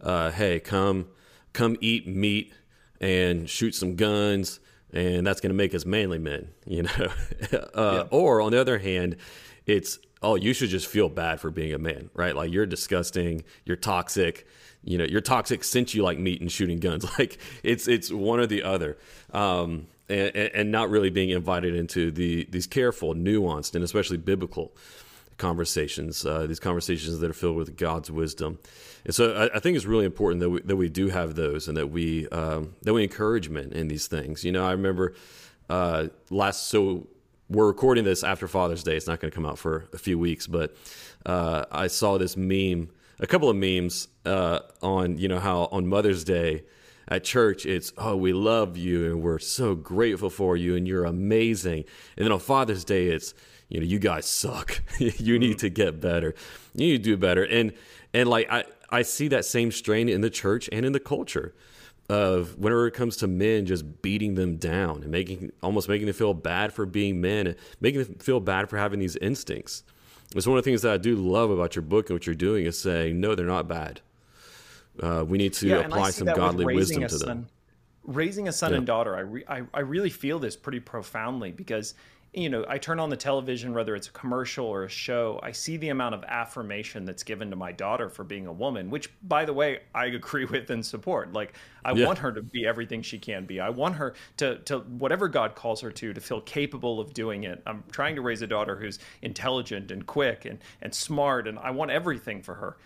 uh, 0.00 0.30
hey, 0.30 0.60
come, 0.60 1.08
come 1.52 1.76
eat 1.80 2.06
meat 2.06 2.52
and 3.00 3.50
shoot 3.50 3.74
some 3.74 3.96
guns, 3.96 4.60
and 4.92 5.26
that's 5.26 5.40
going 5.40 5.50
to 5.50 5.56
make 5.56 5.74
us 5.74 5.84
manly 5.84 6.18
men, 6.18 6.50
you 6.64 6.84
know. 6.84 6.90
Uh, 7.74 8.04
yeah. 8.10 8.16
Or 8.16 8.40
on 8.40 8.52
the 8.52 8.60
other 8.60 8.78
hand, 8.78 9.16
it's 9.66 9.98
oh, 10.22 10.34
you 10.34 10.52
should 10.54 10.70
just 10.70 10.86
feel 10.86 11.08
bad 11.08 11.40
for 11.40 11.50
being 11.50 11.72
a 11.72 11.78
man, 11.78 12.10
right? 12.14 12.34
Like 12.34 12.52
you're 12.52 12.66
disgusting, 12.66 13.44
you're 13.64 13.76
toxic, 13.76 14.46
you 14.82 14.96
know, 14.98 15.04
you're 15.04 15.20
toxic 15.20 15.62
since 15.62 15.94
you 15.94 16.02
like 16.02 16.18
meat 16.18 16.40
and 16.40 16.50
shooting 16.50 16.78
guns. 16.78 17.04
Like 17.18 17.38
it's 17.62 17.88
it's 17.88 18.10
one 18.10 18.40
or 18.40 18.46
the 18.46 18.62
other, 18.62 18.96
um, 19.32 19.88
and, 20.08 20.34
and 20.34 20.70
not 20.70 20.90
really 20.90 21.10
being 21.10 21.30
invited 21.30 21.74
into 21.74 22.10
the 22.10 22.46
these 22.50 22.66
careful, 22.66 23.14
nuanced, 23.14 23.74
and 23.74 23.84
especially 23.84 24.16
biblical 24.16 24.74
conversations. 25.38 26.24
Uh, 26.24 26.46
these 26.46 26.60
conversations 26.60 27.18
that 27.18 27.30
are 27.30 27.34
filled 27.34 27.56
with 27.56 27.76
God's 27.76 28.10
wisdom, 28.10 28.58
and 29.04 29.14
so 29.14 29.34
I, 29.34 29.56
I, 29.56 29.60
think 29.60 29.76
it's 29.76 29.86
really 29.86 30.04
important 30.04 30.40
that 30.40 30.50
we 30.50 30.60
that 30.62 30.76
we 30.76 30.88
do 30.88 31.08
have 31.08 31.34
those, 31.34 31.68
and 31.68 31.76
that 31.76 31.88
we 31.88 32.28
um, 32.28 32.74
that 32.82 32.94
we 32.94 33.02
encourage 33.02 33.48
men 33.48 33.72
in 33.72 33.88
these 33.88 34.06
things. 34.06 34.44
You 34.44 34.52
know, 34.52 34.64
I 34.64 34.72
remember 34.72 35.14
uh, 35.68 36.08
last 36.30 36.68
so 36.68 37.06
we're 37.48 37.66
recording 37.66 38.04
this 38.04 38.24
after 38.24 38.48
Father's 38.48 38.82
Day. 38.82 38.96
It's 38.96 39.06
not 39.06 39.20
going 39.20 39.30
to 39.30 39.34
come 39.34 39.46
out 39.46 39.58
for 39.58 39.86
a 39.92 39.98
few 39.98 40.18
weeks, 40.18 40.46
but 40.46 40.76
uh, 41.24 41.64
I 41.70 41.86
saw 41.86 42.18
this 42.18 42.36
meme, 42.36 42.90
a 43.20 43.26
couple 43.26 43.48
of 43.48 43.56
memes 43.56 44.08
uh, 44.24 44.60
on 44.82 45.18
you 45.18 45.28
know 45.28 45.38
how 45.38 45.68
on 45.72 45.86
Mother's 45.86 46.24
Day 46.24 46.64
at 47.08 47.22
church 47.22 47.64
it's 47.64 47.92
oh 47.98 48.16
we 48.16 48.32
love 48.32 48.76
you 48.76 49.06
and 49.06 49.22
we're 49.22 49.38
so 49.38 49.76
grateful 49.76 50.28
for 50.28 50.56
you 50.56 50.74
and 50.74 50.88
you're 50.88 51.04
amazing, 51.04 51.84
and 52.16 52.24
then 52.24 52.32
on 52.32 52.40
Father's 52.40 52.84
Day 52.84 53.08
it's 53.08 53.34
you 53.68 53.80
know 53.80 53.86
you 53.86 53.98
guys 53.98 54.26
suck. 54.26 54.82
you 54.98 55.38
need 55.38 55.58
to 55.58 55.68
get 55.68 56.00
better. 56.00 56.34
You 56.74 56.88
need 56.88 56.98
to 56.98 57.10
do 57.10 57.16
better, 57.16 57.44
and 57.44 57.72
and 58.12 58.28
like 58.28 58.50
I 58.50 58.64
I 58.90 59.02
see 59.02 59.28
that 59.28 59.44
same 59.44 59.70
strain 59.70 60.08
in 60.08 60.20
the 60.20 60.30
church 60.30 60.68
and 60.72 60.84
in 60.84 60.92
the 60.92 61.00
culture 61.00 61.54
of 62.08 62.56
whenever 62.56 62.86
it 62.86 62.92
comes 62.92 63.16
to 63.16 63.26
men 63.26 63.66
just 63.66 64.00
beating 64.02 64.34
them 64.36 64.56
down 64.56 65.02
and 65.02 65.10
making 65.10 65.52
almost 65.62 65.88
making 65.88 66.06
them 66.06 66.14
feel 66.14 66.34
bad 66.34 66.72
for 66.72 66.86
being 66.86 67.20
men 67.20 67.48
and 67.48 67.56
making 67.80 68.02
them 68.02 68.14
feel 68.14 68.40
bad 68.40 68.68
for 68.68 68.76
having 68.76 69.00
these 69.00 69.16
instincts. 69.16 69.82
It's 70.34 70.46
one 70.46 70.58
of 70.58 70.64
the 70.64 70.70
things 70.70 70.82
that 70.82 70.92
I 70.92 70.96
do 70.98 71.16
love 71.16 71.50
about 71.50 71.76
your 71.76 71.82
book 71.82 72.10
and 72.10 72.14
what 72.16 72.26
you're 72.26 72.34
doing 72.34 72.66
is 72.66 72.78
saying, 72.78 73.20
no, 73.20 73.34
they're 73.34 73.46
not 73.46 73.68
bad. 73.68 74.00
Uh, 75.00 75.24
we 75.26 75.38
need 75.38 75.52
to 75.54 75.68
yeah, 75.68 75.76
apply 75.76 76.10
some 76.10 76.26
godly 76.26 76.64
wisdom 76.64 77.02
to 77.02 77.08
son. 77.08 77.28
them. 77.28 77.46
Raising 78.04 78.48
a 78.48 78.52
son 78.52 78.70
yeah. 78.70 78.78
and 78.78 78.86
daughter, 78.86 79.16
I, 79.16 79.20
re- 79.20 79.44
I, 79.48 79.62
I 79.74 79.80
really 79.80 80.10
feel 80.10 80.38
this 80.38 80.56
pretty 80.56 80.80
profoundly 80.80 81.52
because 81.52 81.94
you 82.36 82.50
know, 82.50 82.66
I 82.68 82.76
turn 82.76 83.00
on 83.00 83.08
the 83.08 83.16
television, 83.16 83.72
whether 83.72 83.96
it's 83.96 84.08
a 84.08 84.12
commercial 84.12 84.66
or 84.66 84.84
a 84.84 84.88
show, 84.90 85.40
I 85.42 85.52
see 85.52 85.78
the 85.78 85.88
amount 85.88 86.14
of 86.14 86.22
affirmation 86.24 87.06
that's 87.06 87.22
given 87.22 87.48
to 87.48 87.56
my 87.56 87.72
daughter 87.72 88.10
for 88.10 88.24
being 88.24 88.46
a 88.46 88.52
woman, 88.52 88.90
which, 88.90 89.08
by 89.22 89.46
the 89.46 89.54
way, 89.54 89.80
I 89.94 90.06
agree 90.06 90.44
with 90.50 90.68
and 90.68 90.84
support. 90.84 91.32
Like, 91.32 91.54
I 91.82 91.92
yeah. 91.92 92.06
want 92.06 92.18
her 92.18 92.30
to 92.32 92.42
be 92.42 92.66
everything 92.66 93.00
she 93.00 93.18
can 93.18 93.46
be. 93.46 93.58
I 93.58 93.70
want 93.70 93.94
her 93.94 94.14
to, 94.36 94.58
to, 94.58 94.80
whatever 94.80 95.28
God 95.28 95.54
calls 95.54 95.80
her 95.80 95.90
to, 95.90 96.12
to 96.12 96.20
feel 96.20 96.42
capable 96.42 97.00
of 97.00 97.14
doing 97.14 97.44
it. 97.44 97.62
I'm 97.66 97.84
trying 97.90 98.16
to 98.16 98.20
raise 98.20 98.42
a 98.42 98.46
daughter 98.46 98.76
who's 98.76 98.98
intelligent 99.22 99.90
and 99.90 100.06
quick 100.06 100.44
and, 100.44 100.58
and 100.82 100.94
smart, 100.94 101.48
and 101.48 101.58
I 101.58 101.70
want 101.70 101.90
everything 101.90 102.42
for 102.42 102.56
her. 102.56 102.76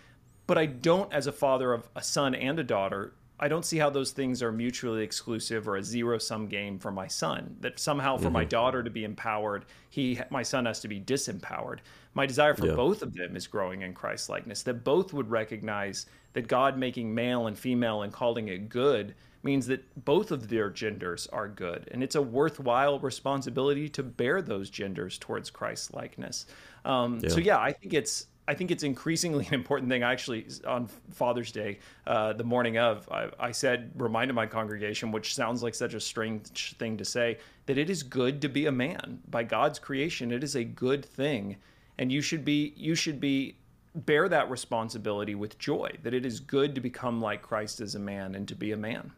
But 0.47 0.57
I 0.57 0.65
don't, 0.65 1.11
as 1.11 1.27
a 1.27 1.31
father 1.33 1.73
of 1.73 1.89
a 1.93 2.01
son 2.01 2.35
and 2.35 2.57
a 2.57 2.63
daughter, 2.63 3.13
I 3.41 3.47
don't 3.47 3.65
see 3.65 3.79
how 3.79 3.89
those 3.89 4.11
things 4.11 4.43
are 4.43 4.51
mutually 4.51 5.03
exclusive 5.03 5.67
or 5.67 5.77
a 5.77 5.83
zero 5.83 6.19
sum 6.19 6.47
game 6.47 6.77
for 6.77 6.91
my 6.91 7.07
son. 7.07 7.57
That 7.59 7.79
somehow 7.79 8.17
for 8.17 8.25
mm-hmm. 8.25 8.33
my 8.33 8.45
daughter 8.45 8.83
to 8.83 8.89
be 8.89 9.03
empowered, 9.03 9.65
he 9.89 10.19
my 10.29 10.43
son 10.43 10.65
has 10.65 10.79
to 10.81 10.87
be 10.87 11.01
disempowered. 11.01 11.79
My 12.13 12.27
desire 12.27 12.53
for 12.53 12.67
yeah. 12.67 12.75
both 12.75 13.01
of 13.01 13.13
them 13.13 13.35
is 13.35 13.47
growing 13.47 13.81
in 13.81 13.93
Christ 13.93 14.29
likeness. 14.29 14.61
That 14.63 14.83
both 14.83 15.11
would 15.11 15.31
recognize 15.31 16.05
that 16.33 16.47
God 16.47 16.77
making 16.77 17.13
male 17.13 17.47
and 17.47 17.57
female 17.57 18.03
and 18.03 18.13
calling 18.13 18.47
it 18.47 18.69
good 18.69 19.15
means 19.43 19.65
that 19.67 20.05
both 20.05 20.31
of 20.31 20.47
their 20.47 20.69
genders 20.69 21.25
are 21.27 21.47
good, 21.47 21.89
and 21.91 22.03
it's 22.03 22.13
a 22.13 22.21
worthwhile 22.21 22.99
responsibility 22.99 23.89
to 23.89 24.03
bear 24.03 24.41
those 24.41 24.69
genders 24.69 25.17
towards 25.17 25.49
Christ 25.49 25.95
likeness. 25.95 26.45
Um, 26.85 27.19
yeah. 27.23 27.29
So 27.29 27.39
yeah, 27.39 27.57
I 27.57 27.73
think 27.73 27.93
it's 27.93 28.27
I 28.51 28.53
think 28.53 28.69
it's 28.69 28.83
increasingly 28.83 29.45
an 29.47 29.53
important 29.53 29.89
thing. 29.89 30.03
I 30.03 30.11
actually, 30.11 30.45
on 30.67 30.87
Father's 31.11 31.53
Day, 31.53 31.79
uh, 32.05 32.33
the 32.33 32.43
morning 32.43 32.77
of, 32.77 33.07
I, 33.09 33.29
I, 33.39 33.51
said, 33.51 33.91
reminded 33.95 34.33
my 34.33 34.45
congregation, 34.45 35.13
which 35.13 35.33
sounds 35.33 35.63
like 35.63 35.73
such 35.73 35.93
a 35.93 36.01
strange 36.01 36.75
thing 36.77 36.97
to 36.97 37.05
say, 37.05 37.37
that 37.67 37.77
it 37.77 37.89
is 37.89 38.03
good 38.03 38.41
to 38.41 38.49
be 38.49 38.65
a 38.65 38.71
man. 38.71 39.19
By 39.29 39.43
God's 39.43 39.79
creation, 39.79 40.33
it 40.33 40.43
is 40.43 40.55
a 40.55 40.65
good 40.65 41.05
thing, 41.05 41.55
and 41.97 42.11
you 42.11 42.21
should 42.21 42.43
be, 42.43 42.73
you 42.75 42.93
should 42.93 43.21
be, 43.21 43.55
bear 43.95 44.27
that 44.27 44.49
responsibility 44.49 45.33
with 45.33 45.57
joy. 45.57 45.89
That 46.03 46.13
it 46.13 46.25
is 46.25 46.41
good 46.41 46.75
to 46.75 46.81
become 46.81 47.21
like 47.21 47.41
Christ 47.41 47.79
as 47.79 47.95
a 47.95 47.99
man 47.99 48.35
and 48.35 48.49
to 48.49 48.55
be 48.55 48.73
a 48.73 48.77
man. 48.77 49.13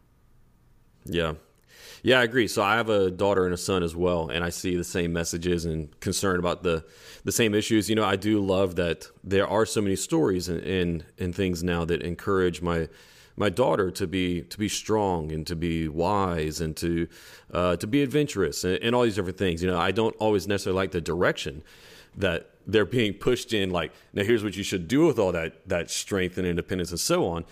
Yeah, 1.06 1.34
yeah, 2.02 2.20
I 2.20 2.22
agree. 2.22 2.48
So 2.48 2.62
I 2.62 2.76
have 2.76 2.90
a 2.90 3.10
daughter 3.10 3.44
and 3.44 3.54
a 3.54 3.56
son 3.56 3.82
as 3.82 3.96
well, 3.96 4.28
and 4.28 4.44
I 4.44 4.50
see 4.50 4.76
the 4.76 4.84
same 4.84 5.12
messages 5.12 5.64
and 5.64 5.98
concern 6.00 6.38
about 6.38 6.62
the 6.62 6.84
the 7.24 7.32
same 7.32 7.54
issues. 7.54 7.88
You 7.88 7.96
know, 7.96 8.04
I 8.04 8.16
do 8.16 8.40
love 8.40 8.76
that 8.76 9.08
there 9.22 9.48
are 9.48 9.64
so 9.64 9.80
many 9.80 9.96
stories 9.96 10.48
and 10.48 10.60
and, 10.60 11.04
and 11.18 11.34
things 11.34 11.62
now 11.62 11.84
that 11.86 12.02
encourage 12.02 12.60
my 12.60 12.88
my 13.36 13.48
daughter 13.48 13.90
to 13.90 14.06
be 14.06 14.42
to 14.42 14.58
be 14.58 14.68
strong 14.68 15.32
and 15.32 15.46
to 15.46 15.56
be 15.56 15.88
wise 15.88 16.60
and 16.60 16.76
to 16.76 17.08
uh, 17.52 17.76
to 17.76 17.86
be 17.86 18.02
adventurous 18.02 18.64
and, 18.64 18.76
and 18.82 18.94
all 18.94 19.02
these 19.02 19.16
different 19.16 19.38
things. 19.38 19.62
You 19.62 19.70
know, 19.70 19.78
I 19.78 19.90
don't 19.90 20.14
always 20.16 20.46
necessarily 20.46 20.76
like 20.76 20.92
the 20.92 21.00
direction 21.00 21.62
that 22.16 22.50
they're 22.66 22.84
being 22.84 23.14
pushed 23.14 23.52
in. 23.52 23.70
Like, 23.70 23.92
now 24.12 24.24
here's 24.24 24.44
what 24.44 24.56
you 24.56 24.62
should 24.62 24.88
do 24.88 25.06
with 25.06 25.18
all 25.18 25.32
that 25.32 25.68
that 25.68 25.90
strength 25.90 26.38
and 26.38 26.46
independence 26.46 26.90
and 26.90 27.00
so 27.00 27.26
on. 27.26 27.44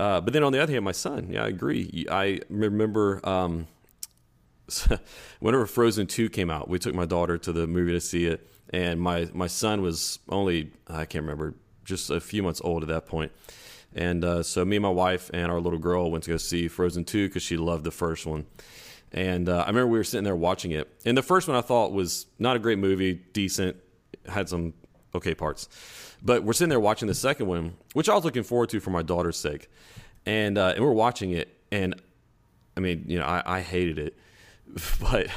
Uh, 0.00 0.18
but 0.18 0.32
then 0.32 0.42
on 0.42 0.50
the 0.50 0.58
other 0.58 0.72
hand, 0.72 0.82
my 0.82 0.92
son, 0.92 1.28
yeah, 1.30 1.44
I 1.44 1.48
agree. 1.48 2.06
I 2.10 2.40
remember 2.48 3.20
um, 3.22 3.66
whenever 5.40 5.66
Frozen 5.66 6.06
Two 6.06 6.30
came 6.30 6.48
out, 6.48 6.70
we 6.70 6.78
took 6.78 6.94
my 6.94 7.04
daughter 7.04 7.36
to 7.36 7.52
the 7.52 7.66
movie 7.66 7.92
to 7.92 8.00
see 8.00 8.24
it, 8.24 8.50
and 8.70 8.98
my 8.98 9.28
my 9.34 9.46
son 9.46 9.82
was 9.82 10.18
only 10.30 10.72
I 10.88 11.04
can't 11.04 11.24
remember, 11.24 11.54
just 11.84 12.08
a 12.08 12.18
few 12.18 12.42
months 12.42 12.62
old 12.64 12.82
at 12.82 12.88
that 12.88 13.04
point. 13.04 13.30
And 13.94 14.24
uh, 14.24 14.42
so 14.42 14.64
me 14.64 14.76
and 14.76 14.82
my 14.82 14.88
wife 14.88 15.30
and 15.34 15.52
our 15.52 15.60
little 15.60 15.78
girl 15.78 16.10
went 16.10 16.24
to 16.24 16.30
go 16.30 16.38
see 16.38 16.66
Frozen 16.66 17.04
Two 17.04 17.28
because 17.28 17.42
she 17.42 17.58
loved 17.58 17.84
the 17.84 17.90
first 17.90 18.24
one. 18.24 18.46
And 19.12 19.50
uh, 19.50 19.64
I 19.64 19.66
remember 19.66 19.88
we 19.88 19.98
were 19.98 20.04
sitting 20.04 20.24
there 20.24 20.34
watching 20.34 20.70
it, 20.70 20.90
and 21.04 21.14
the 21.14 21.22
first 21.22 21.46
one 21.46 21.58
I 21.58 21.60
thought 21.60 21.92
was 21.92 22.24
not 22.38 22.56
a 22.56 22.58
great 22.58 22.78
movie, 22.78 23.20
decent, 23.34 23.76
had 24.26 24.48
some 24.48 24.72
okay 25.14 25.34
parts. 25.34 25.68
But 26.22 26.44
we're 26.44 26.52
sitting 26.52 26.68
there 26.68 26.80
watching 26.80 27.08
the 27.08 27.14
second 27.14 27.46
one, 27.46 27.76
which 27.94 28.08
I 28.08 28.14
was 28.14 28.24
looking 28.24 28.42
forward 28.42 28.68
to 28.70 28.80
for 28.80 28.90
my 28.90 29.02
daughter's 29.02 29.36
sake, 29.36 29.68
and 30.26 30.58
uh, 30.58 30.72
and 30.74 30.84
we're 30.84 30.92
watching 30.92 31.32
it, 31.32 31.56
and 31.72 32.00
I 32.76 32.80
mean, 32.80 33.04
you 33.08 33.18
know, 33.18 33.24
I, 33.24 33.42
I 33.46 33.60
hated 33.60 33.98
it, 33.98 34.18
but 35.00 35.28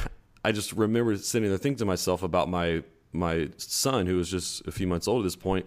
I 0.43 0.51
just 0.51 0.73
remember 0.73 1.15
sitting 1.17 1.49
there 1.49 1.57
thinking 1.57 1.79
to 1.79 1.85
myself 1.85 2.23
about 2.23 2.49
my 2.49 2.83
my 3.11 3.49
son, 3.57 4.07
who 4.07 4.17
was 4.17 4.29
just 4.29 4.65
a 4.67 4.71
few 4.71 4.87
months 4.87 5.07
old 5.07 5.21
at 5.21 5.23
this 5.23 5.35
point. 5.35 5.65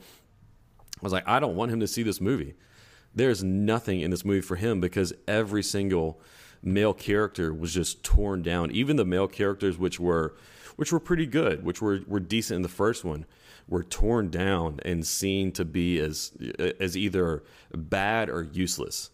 I 0.98 1.04
was 1.04 1.12
like, 1.12 1.28
I 1.28 1.40
don't 1.40 1.56
want 1.56 1.70
him 1.70 1.80
to 1.80 1.86
see 1.86 2.02
this 2.02 2.20
movie. 2.20 2.54
There's 3.14 3.42
nothing 3.42 4.00
in 4.00 4.10
this 4.10 4.24
movie 4.24 4.40
for 4.40 4.56
him 4.56 4.80
because 4.80 5.12
every 5.28 5.62
single 5.62 6.20
male 6.62 6.92
character 6.92 7.52
was 7.54 7.72
just 7.72 8.02
torn 8.02 8.42
down. 8.42 8.70
Even 8.70 8.96
the 8.96 9.04
male 9.04 9.28
characters, 9.28 9.78
which 9.78 10.00
were 10.00 10.34
which 10.76 10.92
were 10.92 11.00
pretty 11.00 11.26
good, 11.26 11.64
which 11.64 11.80
were 11.80 12.00
were 12.06 12.20
decent 12.20 12.56
in 12.56 12.62
the 12.62 12.68
first 12.68 13.04
one, 13.04 13.24
were 13.68 13.82
torn 13.82 14.30
down 14.30 14.78
and 14.84 15.06
seen 15.06 15.52
to 15.52 15.64
be 15.64 15.98
as 15.98 16.32
as 16.80 16.96
either 16.96 17.42
bad 17.74 18.28
or 18.30 18.42
useless. 18.42 19.10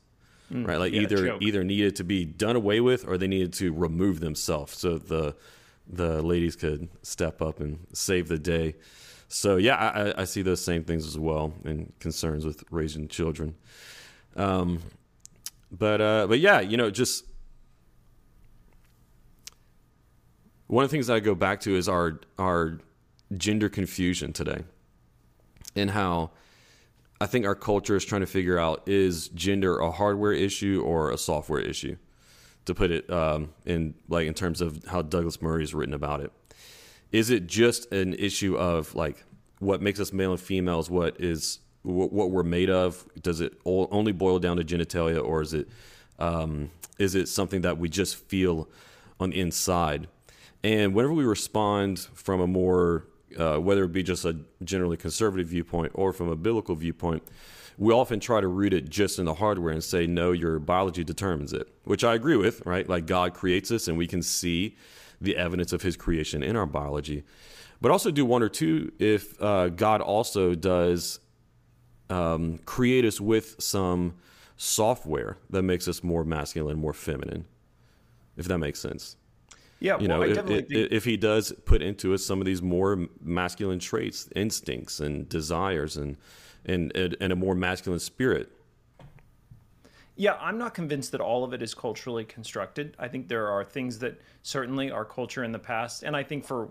right, 0.51 0.77
like 0.79 0.93
yeah, 0.93 1.01
either 1.03 1.27
joke. 1.27 1.43
either 1.43 1.65
needed 1.65 1.97
to 1.97 2.05
be 2.05 2.25
done 2.27 2.57
away 2.57 2.81
with 2.81 3.07
or 3.09 3.17
they 3.17 3.27
needed 3.29 3.53
to 3.55 3.73
remove 3.73 4.21
themselves 4.21 4.77
so 4.77 4.99
the 4.99 5.35
the 5.89 6.23
ladies 6.23 6.55
could 6.57 6.89
step 7.03 7.41
up 7.43 7.61
and 7.61 7.87
save 7.93 8.29
the 8.29 8.39
day. 8.39 8.75
So 9.29 9.57
yeah, 9.57 9.77
I, 9.77 10.21
I- 10.23 10.25
see 10.25 10.43
those 10.43 10.61
same 10.63 10.85
things 10.85 11.07
as 11.07 11.19
well 11.19 11.55
and 11.65 11.91
concerns 11.99 12.45
with 12.45 12.63
raising 12.71 13.09
children. 13.09 13.55
Um, 14.37 14.81
but 15.71 16.01
uh, 16.03 16.27
but 16.29 16.39
yeah, 16.39 16.61
you 16.61 16.77
know, 16.77 16.91
just 16.91 17.25
one 20.67 20.85
of 20.85 20.91
the 20.91 20.95
things 20.95 21.07
that 21.09 21.15
I 21.15 21.21
go 21.21 21.35
back 21.35 21.61
to 21.63 21.75
is 21.77 21.89
our 21.89 22.21
our 22.39 22.79
gender 23.37 23.69
confusion 23.69 24.33
today, 24.33 24.65
and 25.75 25.91
how 25.91 26.31
I 27.21 27.27
think 27.27 27.47
our 27.47 27.55
culture 27.55 27.97
is 27.97 28.05
trying 28.05 28.23
to 28.23 28.27
figure 28.27 28.59
out 28.59 28.83
is 28.87 29.29
gender 29.29 29.79
a 29.79 29.91
hardware 29.91 30.33
issue 30.33 30.83
or 30.85 31.11
a 31.11 31.19
software 31.19 31.61
issue, 31.61 31.97
to 32.65 32.75
put 32.75 32.91
it 32.91 33.09
um, 33.11 33.53
in 33.65 33.95
like 34.09 34.27
in 34.27 34.35
terms 34.35 34.61
of 34.61 34.85
how 34.87 35.03
Douglas 35.03 35.41
Murray 35.41 35.63
has 35.63 35.75
written 35.75 35.95
about 35.95 36.21
it. 36.21 36.33
Is 37.13 37.31
it 37.31 37.47
just 37.47 37.93
an 37.93 38.15
issue 38.15 38.57
of 38.57 38.95
like 38.95 39.25
what 39.59 39.81
makes 39.81 40.01
us 40.01 40.13
male 40.13 40.33
and 40.33 40.41
female 40.41 40.81
is 40.81 40.91
what 40.91 41.21
is 41.21 41.61
what, 41.83 42.13
what 42.13 42.31
we're 42.31 42.43
made 42.43 42.71
of? 42.71 43.05
Does 43.21 43.41
it 43.41 43.55
only 43.65 44.13
boil 44.13 44.39
down 44.39 44.57
to 44.57 44.65
genitalia, 44.65 45.23
or 45.25 45.43
is 45.43 45.55
it 45.55 45.69
um, 46.19 46.71
is 46.99 47.15
it 47.15 47.29
something 47.29 47.63
that 47.63 47.79
we 47.79 47.89
just 47.89 48.17
feel 48.17 48.69
on 49.21 49.31
the 49.31 49.41
inside? 49.41 50.09
And 50.65 50.95
whenever 50.95 51.13
we 51.13 51.25
respond 51.25 51.99
from 51.99 52.41
a 52.41 52.47
more, 52.47 53.07
uh, 53.37 53.59
whether 53.59 53.85
it 53.85 53.93
be 53.93 54.03
just 54.03 54.25
a 54.25 54.37
generally 54.65 54.97
conservative 54.97 55.49
viewpoint 55.49 55.93
or 55.95 56.13
from 56.13 56.29
a 56.29 56.37
biblical 56.37 56.75
viewpoint, 56.75 57.23
we 57.79 57.93
often 57.93 58.21
try 58.21 58.41
to 58.41 58.47
root 58.47 58.73
it 58.73 58.89
just 58.89 59.19
in 59.19 59.25
the 59.25 59.35
hardware 59.35 59.73
and 59.73 59.83
say, 59.83 60.07
no, 60.07 60.33
your 60.33 60.59
biology 60.59 61.05
determines 61.05 61.53
it, 61.53 61.69
which 61.85 62.05
I 62.05 62.15
agree 62.15 62.37
with, 62.37 62.65
right? 62.67 62.89
Like 62.89 63.07
God 63.07 63.35
creates 63.35 63.71
us 63.71 63.89
and 63.89 63.97
we 63.97 64.07
can 64.07 64.23
see 64.23 64.77
the 65.21 65.37
evidence 65.37 65.73
of 65.73 65.83
his 65.83 65.97
creation 65.97 66.43
in 66.43 66.57
our 66.57 66.67
biology. 66.67 67.25
But 67.81 67.91
also 67.91 68.11
do 68.11 68.25
wonder 68.25 68.49
too 68.49 68.93
if 68.99 69.41
uh, 69.43 69.69
God 69.69 70.01
also 70.01 70.55
does 70.55 71.21
um, 72.11 72.59
create 72.65 73.05
us 73.05 73.21
with 73.21 73.57
some 73.59 74.15
software 74.57 75.39
that 75.51 75.63
makes 75.63 75.89
us 75.89 76.05
more 76.05 76.25
masculine, 76.25 76.79
more 76.79 76.93
feminine, 76.93 77.47
if 78.37 78.47
that 78.47 78.59
makes 78.59 78.81
sense 78.81 79.17
Yeah, 79.83 79.99
you 79.99 80.07
well, 80.07 80.21
know, 80.21 80.23
if, 80.23 80.47
think 80.47 80.67
if 80.71 81.05
he 81.05 81.17
does 81.17 81.53
put 81.65 81.83
into 81.83 82.15
us 82.15 82.25
some 82.25 82.41
of 82.41 82.47
these 82.47 82.63
more 82.63 83.09
masculine 83.21 83.81
traits, 83.81 84.29
instincts, 84.37 85.01
and 85.01 85.29
desires, 85.29 85.97
and 85.97 86.17
and, 86.65 86.93
and 86.95 87.33
a 87.33 87.37
more 87.37 87.57
masculine 87.57 87.99
spirit. 87.99 88.49
Yeah, 90.15 90.35
I'm 90.35 90.59
not 90.59 90.75
convinced 90.75 91.13
that 91.13 91.23
all 91.23 91.43
of 91.43 91.55
it 91.55 91.63
is 91.63 91.73
culturally 91.73 92.25
constructed. 92.27 92.95
I 92.99 93.09
think 93.09 93.29
there 93.29 93.49
are 93.49 93.65
things 93.65 93.99
that 94.01 94.21
certainly 94.43 94.91
our 94.91 95.07
culture 95.07 95.43
in 95.43 95.53
the 95.53 95.59
past, 95.59 96.03
and 96.03 96.15
I 96.15 96.23
think 96.23 96.45
for 96.45 96.69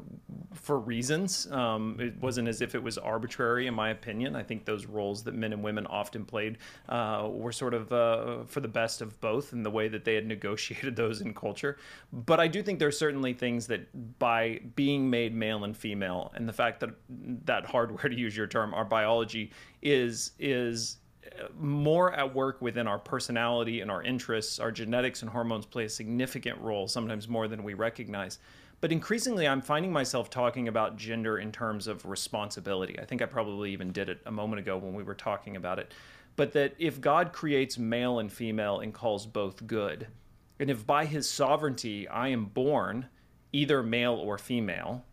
for 0.53 0.77
reasons, 0.77 1.51
um, 1.51 1.97
it 1.99 2.15
wasn't 2.21 2.47
as 2.47 2.61
if 2.61 2.75
it 2.75 2.83
was 2.83 2.99
arbitrary. 2.99 3.65
In 3.65 3.73
my 3.73 3.89
opinion, 3.89 4.35
I 4.35 4.43
think 4.43 4.65
those 4.65 4.85
roles 4.85 5.23
that 5.23 5.33
men 5.33 5.53
and 5.53 5.63
women 5.63 5.87
often 5.87 6.23
played 6.23 6.59
uh, 6.87 7.29
were 7.31 7.51
sort 7.51 7.73
of 7.73 7.91
uh, 7.91 8.43
for 8.45 8.59
the 8.59 8.67
best 8.67 9.01
of 9.01 9.19
both, 9.21 9.53
in 9.53 9.63
the 9.63 9.71
way 9.71 9.87
that 9.87 10.05
they 10.05 10.13
had 10.13 10.27
negotiated 10.27 10.95
those 11.01 11.21
in 11.21 11.33
culture. 11.33 11.77
But 12.13 12.39
I 12.39 12.47
do 12.47 12.61
think 12.61 12.77
there 12.77 12.89
are 12.89 12.91
certainly 12.91 13.33
things 13.33 13.65
that, 13.67 14.19
by 14.19 14.59
being 14.75 15.09
made 15.09 15.33
male 15.33 15.63
and 15.63 15.75
female, 15.75 16.31
and 16.35 16.47
the 16.47 16.53
fact 16.53 16.79
that 16.81 16.91
that 17.45 17.65
hardware, 17.65 18.07
to 18.09 18.15
use 18.15 18.37
your 18.37 18.47
term, 18.47 18.75
our 18.75 18.85
biology 18.85 19.51
is 19.81 20.31
is 20.37 20.97
more 21.57 22.13
at 22.13 22.33
work 22.33 22.61
within 22.61 22.87
our 22.87 22.99
personality 22.99 23.81
and 23.81 23.91
our 23.91 24.03
interests. 24.03 24.59
Our 24.59 24.71
genetics 24.71 25.21
and 25.21 25.31
hormones 25.31 25.65
play 25.65 25.85
a 25.85 25.89
significant 25.89 26.59
role, 26.59 26.87
sometimes 26.87 27.27
more 27.27 27.47
than 27.47 27.63
we 27.63 27.73
recognize. 27.73 28.39
But 28.79 28.91
increasingly, 28.91 29.47
I'm 29.47 29.61
finding 29.61 29.91
myself 29.91 30.29
talking 30.29 30.67
about 30.67 30.97
gender 30.97 31.37
in 31.37 31.51
terms 31.51 31.87
of 31.87 32.05
responsibility. 32.05 32.99
I 32.99 33.05
think 33.05 33.21
I 33.21 33.25
probably 33.25 33.71
even 33.71 33.91
did 33.91 34.09
it 34.09 34.21
a 34.25 34.31
moment 34.31 34.59
ago 34.59 34.77
when 34.77 34.95
we 34.95 35.03
were 35.03 35.13
talking 35.13 35.55
about 35.55 35.77
it. 35.77 35.93
But 36.35 36.53
that 36.53 36.73
if 36.79 36.99
God 36.99 37.31
creates 37.33 37.77
male 37.77 38.17
and 38.17 38.31
female 38.31 38.79
and 38.79 38.93
calls 38.93 39.27
both 39.27 39.67
good, 39.67 40.07
and 40.59 40.69
if 40.69 40.87
by 40.87 41.05
his 41.05 41.29
sovereignty 41.29 42.07
I 42.07 42.29
am 42.29 42.45
born 42.45 43.07
either 43.51 43.83
male 43.83 44.15
or 44.15 44.37
female, 44.37 45.05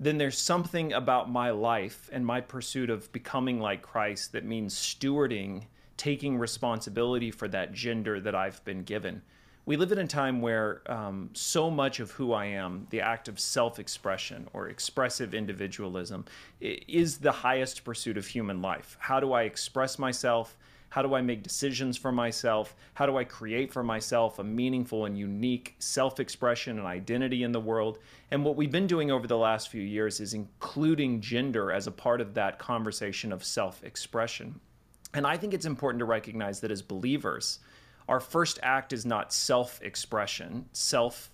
then 0.00 0.18
there's 0.18 0.38
something 0.38 0.92
about 0.92 1.30
my 1.30 1.50
life 1.50 2.08
and 2.12 2.24
my 2.24 2.40
pursuit 2.40 2.90
of 2.90 3.10
becoming 3.12 3.60
like 3.60 3.82
Christ 3.82 4.32
that 4.32 4.44
means 4.44 4.74
stewarding, 4.74 5.64
taking 5.96 6.38
responsibility 6.38 7.30
for 7.30 7.48
that 7.48 7.72
gender 7.72 8.20
that 8.20 8.34
I've 8.34 8.64
been 8.64 8.84
given. 8.84 9.22
We 9.66 9.76
live 9.76 9.92
in 9.92 9.98
a 9.98 10.06
time 10.06 10.40
where 10.40 10.80
um, 10.90 11.28
so 11.34 11.70
much 11.70 12.00
of 12.00 12.12
who 12.12 12.32
I 12.32 12.46
am, 12.46 12.86
the 12.88 13.02
act 13.02 13.28
of 13.28 13.38
self 13.38 13.78
expression 13.78 14.48
or 14.54 14.68
expressive 14.68 15.34
individualism, 15.34 16.24
is 16.60 17.18
the 17.18 17.32
highest 17.32 17.84
pursuit 17.84 18.16
of 18.16 18.26
human 18.26 18.62
life. 18.62 18.96
How 18.98 19.20
do 19.20 19.32
I 19.32 19.42
express 19.42 19.98
myself? 19.98 20.56
How 20.90 21.02
do 21.02 21.14
I 21.14 21.20
make 21.20 21.42
decisions 21.42 21.96
for 21.96 22.10
myself? 22.10 22.74
How 22.94 23.06
do 23.06 23.18
I 23.18 23.24
create 23.24 23.72
for 23.72 23.82
myself 23.82 24.38
a 24.38 24.44
meaningful 24.44 25.04
and 25.04 25.18
unique 25.18 25.76
self 25.78 26.18
expression 26.18 26.78
and 26.78 26.86
identity 26.86 27.42
in 27.42 27.52
the 27.52 27.60
world? 27.60 27.98
And 28.30 28.44
what 28.44 28.56
we've 28.56 28.72
been 28.72 28.86
doing 28.86 29.10
over 29.10 29.26
the 29.26 29.36
last 29.36 29.68
few 29.68 29.82
years 29.82 30.20
is 30.20 30.34
including 30.34 31.20
gender 31.20 31.70
as 31.72 31.86
a 31.86 31.92
part 31.92 32.20
of 32.20 32.34
that 32.34 32.58
conversation 32.58 33.32
of 33.32 33.44
self 33.44 33.84
expression. 33.84 34.60
And 35.14 35.26
I 35.26 35.36
think 35.36 35.54
it's 35.54 35.66
important 35.66 36.00
to 36.00 36.04
recognize 36.04 36.60
that 36.60 36.70
as 36.70 36.82
believers, 36.82 37.60
our 38.08 38.20
first 38.20 38.58
act 38.62 38.92
is 38.92 39.04
not 39.04 39.32
self 39.32 39.82
expression, 39.82 40.64
self 40.72 41.30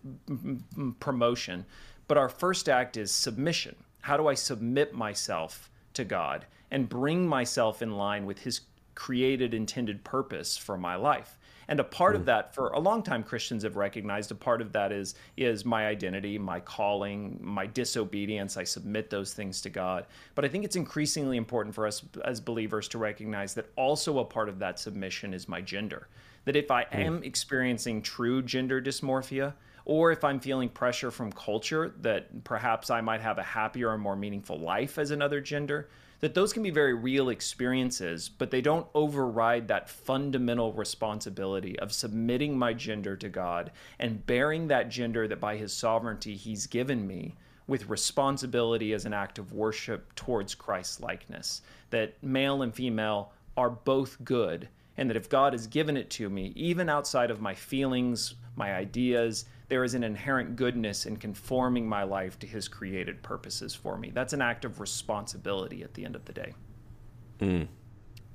promotion, 0.99 1.65
but 2.09 2.19
our 2.19 2.29
first 2.29 2.69
act 2.69 2.97
is 2.97 3.13
submission. 3.13 3.77
How 4.01 4.17
do 4.17 4.27
I 4.27 4.35
submit 4.35 4.93
myself 4.93 5.71
to 5.95 6.05
God 6.05 6.47
and 6.71 6.89
bring 6.89 7.27
myself 7.27 7.83
in 7.83 7.93
line 7.93 8.27
with 8.27 8.41
His 8.41 8.61
created, 8.95 9.55
intended 9.55 10.05
purpose 10.05 10.57
for 10.57 10.77
my 10.77 10.97
life? 10.97 11.39
And 11.69 11.81
a 11.81 11.85
part 11.85 12.15
of 12.15 12.23
hmm. 12.23 12.27
that, 12.27 12.55
for 12.55 12.69
a 12.69 12.79
long 12.79 13.03
time, 13.03 13.23
Christians 13.23 13.63
have 13.63 13.77
recognized 13.77 14.31
a 14.31 14.35
part 14.35 14.61
of 14.61 14.73
that 14.73 14.93
is 14.93 15.15
is 15.37 15.65
my 15.65 15.87
identity, 15.87 16.39
my 16.39 16.61
calling, 16.61 17.39
my 17.41 17.67
disobedience. 17.67 18.57
I 18.57 18.65
submit 18.65 19.11
those 19.11 19.33
things 19.33 19.61
to 19.63 19.71
God. 19.71 20.07
But 20.35 20.45
I 20.45 20.49
think 20.49 20.65
it's 20.65 20.77
increasingly 20.77 21.37
important 21.37 21.75
for 21.75 21.87
us 21.87 22.03
as 22.25 22.41
believers 22.41 22.89
to 22.89 22.99
recognize 22.99 23.55
that 23.55 23.71
also 23.77 24.19
a 24.19 24.25
part 24.25 24.49
of 24.49 24.59
that 24.59 24.79
submission 24.79 25.33
is 25.33 25.49
my 25.49 25.61
gender. 25.61 26.09
That 26.45 26.57
if 26.57 26.71
I 26.71 26.85
hmm. 26.85 26.99
am 26.99 27.23
experiencing 27.23 28.03
true 28.03 28.43
gender 28.43 28.81
dysmorphia, 28.81 29.55
or 29.87 30.13
if 30.13 30.25
I'm 30.25 30.41
feeling 30.41 30.71
pressure 30.71 31.11
from 31.11 31.31
culture 31.33 31.95
that 32.01 32.45
perhaps 32.45 32.89
I 32.89 33.03
might 33.03 33.21
have 33.21 33.39
a 33.39 33.43
happier 33.43 33.91
or 33.91 33.99
more 33.99 34.17
meaningful 34.17 34.59
life 34.59 34.99
as 34.99 35.11
another 35.11 35.41
gender, 35.43 35.89
that 36.25 36.33
those 36.33 36.55
can 36.55 36.63
be 36.63 36.71
very 36.71 36.95
real 36.95 37.29
experiences, 37.29 38.31
but 38.31 38.51
they 38.51 38.63
don't 38.63 38.87
override 38.95 39.69
that 39.69 39.91
fundamental 39.91 40.73
responsibility 40.73 41.79
of 41.79 41.93
submitting 41.93 42.59
my 42.59 42.73
gender 42.73 43.15
to 43.15 43.29
God 43.29 43.71
and 43.99 44.25
bearing 44.25 44.69
that 44.69 44.89
gender 44.89 45.29
that 45.29 45.39
by 45.39 45.59
His 45.59 45.75
sovereignty 45.75 46.35
He's 46.35 46.67
given 46.67 47.07
me 47.07 47.35
with 47.67 47.91
responsibility 47.91 48.95
as 48.95 49.05
an 49.05 49.13
act 49.13 49.39
of 49.39 49.53
worship 49.53 50.15
towards 50.15 50.55
Christ's 50.55 51.01
likeness. 51.01 51.61
That 51.91 52.15
male 52.23 52.63
and 52.63 52.75
female 52.75 53.33
are 53.55 53.69
both 53.69 54.17
good 54.25 54.69
And 54.97 55.11
that 55.11 55.17
if 55.17 55.29
God 55.29 55.53
has 55.53 55.67
given 55.67 55.97
it 55.97 56.11
to 56.11 56.31
me, 56.31 56.53
even 56.55 56.89
outside 56.89 57.31
of 57.31 57.41
my 57.41 57.55
feelings, 57.55 58.35
my 58.57 58.75
ideas, 58.75 59.47
there 59.69 59.85
is 59.85 59.95
an 59.95 60.05
inherent 60.05 60.57
goodness 60.57 61.07
in 61.07 61.17
conforming 61.17 61.89
my 61.89 62.03
life 62.03 62.39
to 62.41 62.47
his 62.47 62.69
created 62.69 63.23
purposes 63.23 63.75
for 63.75 63.97
me. 63.97 64.11
That's 64.11 64.33
an 64.33 64.43
act 64.43 64.65
of 64.65 64.81
responsibility 64.81 65.83
at 65.83 65.95
the 65.95 66.05
end 66.05 66.17
of 66.17 66.25
the 66.27 66.33
day. 66.33 66.55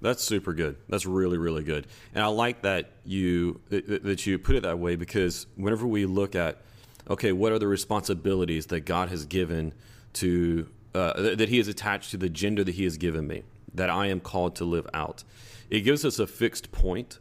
That's 0.01 0.23
super 0.23 0.53
good. 0.53 0.77
That's 0.87 1.05
really 1.05 1.37
really 1.37 1.63
good. 1.63 1.87
And 2.15 2.23
I 2.23 2.27
like 2.27 2.61
that 2.61 2.91
you 3.03 3.59
that 3.69 4.25
you 4.25 4.39
put 4.39 4.55
it 4.55 4.63
that 4.63 4.79
way 4.79 4.95
because 4.95 5.45
whenever 5.55 5.85
we 5.85 6.05
look 6.05 6.35
at 6.35 6.61
okay, 7.09 7.31
what 7.31 7.51
are 7.51 7.59
the 7.59 7.67
responsibilities 7.67 8.67
that 8.67 8.81
God 8.81 9.09
has 9.09 9.25
given 9.25 9.73
to 10.13 10.67
uh, 10.95 11.35
that 11.35 11.49
He 11.49 11.57
has 11.57 11.67
attached 11.67 12.11
to 12.11 12.17
the 12.17 12.29
gender 12.29 12.63
that 12.63 12.75
He 12.75 12.85
has 12.85 12.97
given 12.97 13.27
me 13.27 13.43
that 13.73 13.89
I 13.89 14.07
am 14.07 14.19
called 14.19 14.55
to 14.57 14.65
live 14.65 14.87
out? 14.93 15.23
It 15.69 15.81
gives 15.81 16.05
us 16.05 16.17
a 16.17 16.27
fixed 16.27 16.71
point 16.71 17.19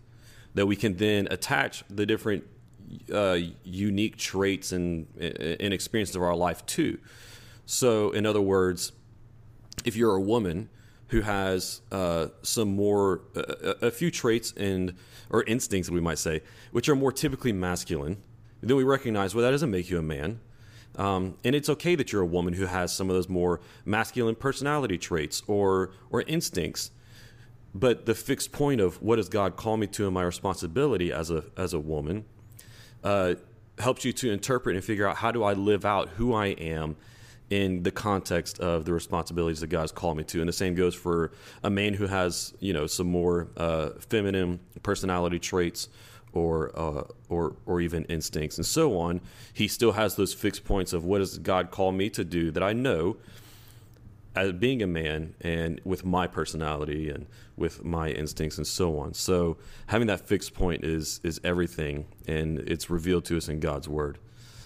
that 0.54 0.66
we 0.66 0.76
can 0.76 0.96
then 0.96 1.28
attach 1.30 1.84
the 1.90 2.06
different 2.06 2.44
uh, 3.12 3.38
unique 3.64 4.16
traits 4.16 4.72
and 4.72 5.06
and 5.18 5.72
experiences 5.74 6.16
of 6.16 6.22
our 6.22 6.36
life 6.36 6.64
too. 6.66 6.98
So, 7.66 8.10
in 8.12 8.24
other 8.24 8.40
words, 8.40 8.92
if 9.84 9.96
you're 9.96 10.14
a 10.14 10.20
woman 10.20 10.68
who 11.08 11.22
has 11.22 11.80
uh, 11.90 12.28
some 12.42 12.68
more 12.68 13.22
a, 13.34 13.86
a 13.86 13.90
few 13.90 14.10
traits 14.10 14.52
and 14.56 14.94
or 15.30 15.42
instincts 15.44 15.90
we 15.90 16.00
might 16.00 16.18
say 16.18 16.42
which 16.70 16.88
are 16.88 16.96
more 16.96 17.12
typically 17.12 17.52
masculine 17.52 18.16
then 18.60 18.76
we 18.76 18.84
recognize 18.84 19.34
well 19.34 19.44
that 19.44 19.50
doesn't 19.50 19.70
make 19.70 19.90
you 19.90 19.98
a 19.98 20.02
man 20.02 20.40
um, 20.96 21.36
and 21.44 21.54
it's 21.54 21.68
okay 21.68 21.94
that 21.94 22.12
you're 22.12 22.22
a 22.22 22.26
woman 22.26 22.54
who 22.54 22.66
has 22.66 22.92
some 22.94 23.08
of 23.08 23.14
those 23.14 23.28
more 23.28 23.60
masculine 23.84 24.34
personality 24.34 24.98
traits 24.98 25.42
or 25.46 25.90
or 26.10 26.22
instincts 26.22 26.90
but 27.74 28.06
the 28.06 28.14
fixed 28.14 28.52
point 28.52 28.80
of 28.80 29.00
what 29.02 29.16
does 29.16 29.28
god 29.28 29.56
call 29.56 29.76
me 29.76 29.86
to 29.86 30.06
in 30.06 30.12
my 30.12 30.22
responsibility 30.22 31.12
as 31.12 31.30
a 31.30 31.44
as 31.56 31.72
a 31.72 31.80
woman 31.80 32.24
uh, 33.04 33.34
helps 33.78 34.04
you 34.04 34.12
to 34.12 34.30
interpret 34.30 34.76
and 34.76 34.84
figure 34.84 35.06
out 35.06 35.16
how 35.16 35.30
do 35.30 35.42
I 35.42 35.52
live 35.52 35.84
out 35.84 36.08
who 36.10 36.34
I 36.34 36.46
am 36.46 36.96
in 37.50 37.82
the 37.82 37.90
context 37.90 38.58
of 38.60 38.84
the 38.84 38.92
responsibilities 38.92 39.60
that 39.60 39.68
God's 39.68 39.92
called 39.92 40.16
me 40.16 40.24
to. 40.24 40.40
And 40.40 40.48
the 40.48 40.52
same 40.52 40.74
goes 40.74 40.94
for 40.94 41.32
a 41.62 41.70
man 41.70 41.94
who 41.94 42.06
has, 42.06 42.52
you 42.60 42.72
know, 42.72 42.86
some 42.86 43.06
more 43.06 43.48
uh, 43.56 43.90
feminine 44.00 44.60
personality 44.82 45.38
traits 45.38 45.88
or, 46.32 46.70
uh, 46.78 47.04
or, 47.28 47.56
or 47.64 47.80
even 47.80 48.04
instincts 48.04 48.58
and 48.58 48.66
so 48.66 48.98
on. 48.98 49.20
He 49.54 49.66
still 49.66 49.92
has 49.92 50.16
those 50.16 50.34
fixed 50.34 50.64
points 50.64 50.92
of 50.92 51.04
what 51.04 51.18
does 51.18 51.38
God 51.38 51.70
call 51.70 51.92
me 51.92 52.10
to 52.10 52.24
do 52.24 52.50
that 52.50 52.62
I 52.62 52.74
know 52.74 53.16
as 54.38 54.52
being 54.52 54.82
a 54.82 54.86
man 54.86 55.34
and 55.40 55.80
with 55.84 56.04
my 56.04 56.26
personality 56.26 57.10
and 57.10 57.26
with 57.56 57.84
my 57.84 58.10
instincts 58.10 58.58
and 58.58 58.66
so 58.66 58.98
on. 58.98 59.14
So 59.14 59.58
having 59.86 60.06
that 60.08 60.26
fixed 60.26 60.54
point 60.54 60.84
is 60.84 61.20
is 61.22 61.40
everything, 61.44 62.06
and 62.26 62.58
it's 62.60 62.88
revealed 62.90 63.24
to 63.26 63.36
us 63.36 63.48
in 63.48 63.60
God's 63.60 63.88
word. 63.88 64.18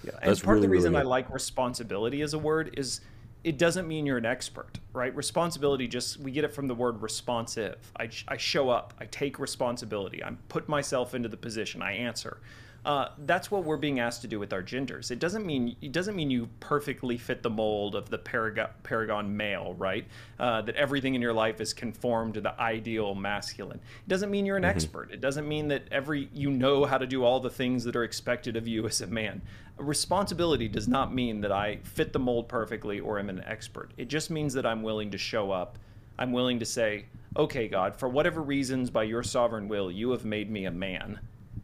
Yeah, 0.04 0.12
and 0.20 0.30
That's 0.30 0.40
part 0.40 0.56
of 0.56 0.62
the 0.62 0.68
reason 0.68 0.92
really 0.92 1.02
I 1.02 1.06
like 1.06 1.30
responsibility 1.30 2.22
as 2.22 2.34
a 2.34 2.38
word 2.38 2.74
is 2.76 3.00
it 3.44 3.58
doesn't 3.58 3.88
mean 3.88 4.06
you're 4.06 4.18
an 4.18 4.26
expert, 4.26 4.78
right? 4.92 5.14
Responsibility 5.14 5.88
just 5.88 6.18
we 6.20 6.30
get 6.30 6.44
it 6.44 6.52
from 6.52 6.68
the 6.68 6.74
word 6.74 7.02
responsive. 7.02 7.76
I, 7.98 8.08
I 8.28 8.36
show 8.36 8.70
up, 8.70 8.94
I 9.00 9.06
take 9.06 9.38
responsibility, 9.38 10.22
I 10.22 10.32
put 10.48 10.68
myself 10.68 11.14
into 11.14 11.28
the 11.28 11.36
position, 11.36 11.82
I 11.82 11.92
answer. 11.92 12.38
Uh, 12.84 13.06
that's 13.18 13.48
what 13.48 13.62
we're 13.62 13.76
being 13.76 14.00
asked 14.00 14.22
to 14.22 14.26
do 14.26 14.40
with 14.40 14.52
our 14.52 14.62
genders. 14.62 15.12
It 15.12 15.20
doesn't 15.20 15.46
mean 15.46 15.76
it 15.80 15.92
doesn't 15.92 16.16
mean 16.16 16.30
you 16.30 16.48
perfectly 16.58 17.16
fit 17.16 17.40
the 17.44 17.50
mold 17.50 17.94
of 17.94 18.10
the 18.10 18.18
paragon, 18.18 18.70
paragon 18.82 19.36
male, 19.36 19.74
right? 19.74 20.04
Uh, 20.40 20.62
that 20.62 20.74
everything 20.74 21.14
in 21.14 21.22
your 21.22 21.32
life 21.32 21.60
is 21.60 21.72
conformed 21.72 22.34
to 22.34 22.40
the 22.40 22.60
ideal 22.60 23.14
masculine. 23.14 23.78
It 23.78 24.08
doesn't 24.08 24.32
mean 24.32 24.44
you're 24.46 24.56
an 24.56 24.64
expert. 24.64 25.12
It 25.12 25.20
doesn't 25.20 25.46
mean 25.46 25.68
that 25.68 25.84
every 25.92 26.28
you 26.34 26.50
know 26.50 26.84
how 26.84 26.98
to 26.98 27.06
do 27.06 27.22
all 27.22 27.38
the 27.38 27.50
things 27.50 27.84
that 27.84 27.94
are 27.94 28.02
expected 28.02 28.56
of 28.56 28.66
you 28.66 28.84
as 28.86 29.00
a 29.00 29.06
man. 29.06 29.42
Responsibility 29.78 30.66
does 30.66 30.88
not 30.88 31.14
mean 31.14 31.40
that 31.42 31.52
I 31.52 31.78
fit 31.84 32.12
the 32.12 32.18
mold 32.18 32.48
perfectly 32.48 32.98
or 32.98 33.20
am 33.20 33.28
an 33.28 33.44
expert. 33.46 33.92
It 33.96 34.08
just 34.08 34.28
means 34.28 34.54
that 34.54 34.66
I'm 34.66 34.82
willing 34.82 35.12
to 35.12 35.18
show 35.18 35.52
up. 35.52 35.78
I'm 36.18 36.32
willing 36.32 36.58
to 36.58 36.66
say, 36.66 37.06
"Okay, 37.36 37.68
God, 37.68 37.94
for 37.94 38.08
whatever 38.08 38.42
reasons 38.42 38.90
by 38.90 39.04
your 39.04 39.22
sovereign 39.22 39.68
will, 39.68 39.88
you 39.88 40.10
have 40.10 40.24
made 40.24 40.50
me 40.50 40.64
a 40.64 40.72
man." 40.72 41.20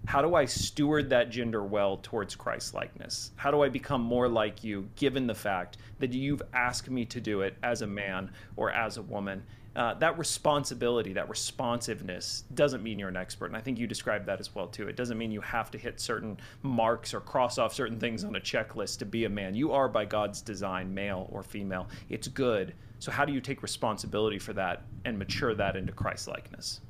How 0.09 0.23
do 0.23 0.35
I 0.35 0.47
steward 0.47 1.11
that 1.11 1.29
gender 1.29 1.63
well 1.63 1.99
towards 2.03 2.35
Christ 2.35 2.73
likeness? 2.73 3.33
How 3.37 3.51
do 3.51 3.63
I 3.63 3.69
become 3.69 4.01
more 4.01 4.27
like 4.27 4.65
you, 4.65 4.89
given 4.97 5.27
the 5.27 5.35
fact 5.35 5.77
that 5.99 6.15
you've 6.15 6.41
asked 6.55 6.89
me 6.89 7.05
to 7.05 7.21
do 7.21 7.43
it 7.43 7.57
as 7.63 7.83
a 7.83 7.87
man 7.87 8.31
or 8.57 8.73
as 8.73 8.97
a 8.97 9.03
woman? 9.03 9.43
Uh, 9.77 9.93
that 9.99 10.17
responsibility, 10.17 11.13
that 11.13 11.29
responsiveness 11.29 12.45
doesn't 12.55 12.83
mean 12.83 12.99
you're 12.99 13.11
an 13.11 13.19
expert. 13.19 13.49
And 13.49 13.57
I 13.57 13.61
think 13.61 13.79
you 13.79 13.87
described 13.87 14.25
that 14.25 14.41
as 14.41 14.55
well, 14.55 14.67
too. 14.67 14.89
It 14.89 14.97
doesn't 14.97 15.19
mean 15.19 15.31
you 15.31 15.43
have 15.43 15.71
to 15.73 15.79
hit 15.79 16.01
certain 16.01 16.39
marks 16.63 17.13
or 17.13 17.21
cross 17.21 17.59
off 17.59 17.75
certain 17.75 18.01
things 18.01 18.25
on 18.25 18.35
a 18.35 18.41
checklist 18.41 19.01
to 19.01 19.05
be 19.05 19.27
a 19.27 19.29
man. 19.29 19.55
You 19.55 19.73
are, 19.73 19.91
by 19.91 20.07
God's 20.07 20.41
design, 20.41 20.95
male 20.95 21.29
or 21.31 21.43
female. 21.43 21.87
It's 22.09 22.29
good. 22.29 22.73
So, 22.99 23.13
how 23.13 23.27
do 23.27 23.35
you 23.35 23.43
take 23.43 23.63
responsibility 23.63 24.39
for 24.39 24.55
that 24.55 24.85
and 25.05 25.19
mature 25.19 25.55
that 25.55 25.77
into 25.77 25.93
Christ 25.93 26.29
likeness? 26.29 26.81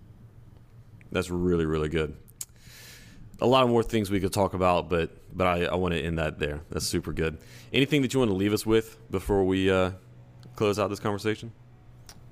That's 1.10 1.30
really 1.30 1.66
really 1.66 1.88
good. 1.88 2.16
A 3.41 3.47
lot 3.47 3.62
of 3.62 3.70
more 3.70 3.82
things 3.82 4.11
we 4.11 4.20
could 4.20 4.32
talk 4.32 4.55
about, 4.55 4.89
but 4.89 5.11
but 5.36 5.47
I, 5.47 5.64
I 5.66 5.74
want 5.76 5.95
to 5.95 6.01
end 6.01 6.18
that 6.18 6.39
there. 6.39 6.61
That's 6.70 6.86
super 6.86 7.12
good. 7.12 7.39
Anything 7.72 8.03
that 8.03 8.12
you 8.12 8.20
want 8.20 8.30
to 8.30 8.36
leave 8.36 8.53
us 8.53 8.66
with 8.66 8.99
before 9.11 9.45
we 9.45 9.70
uh, 9.70 9.93
close 10.57 10.78
out 10.78 10.91
this 10.91 11.01
conversation? 11.01 11.53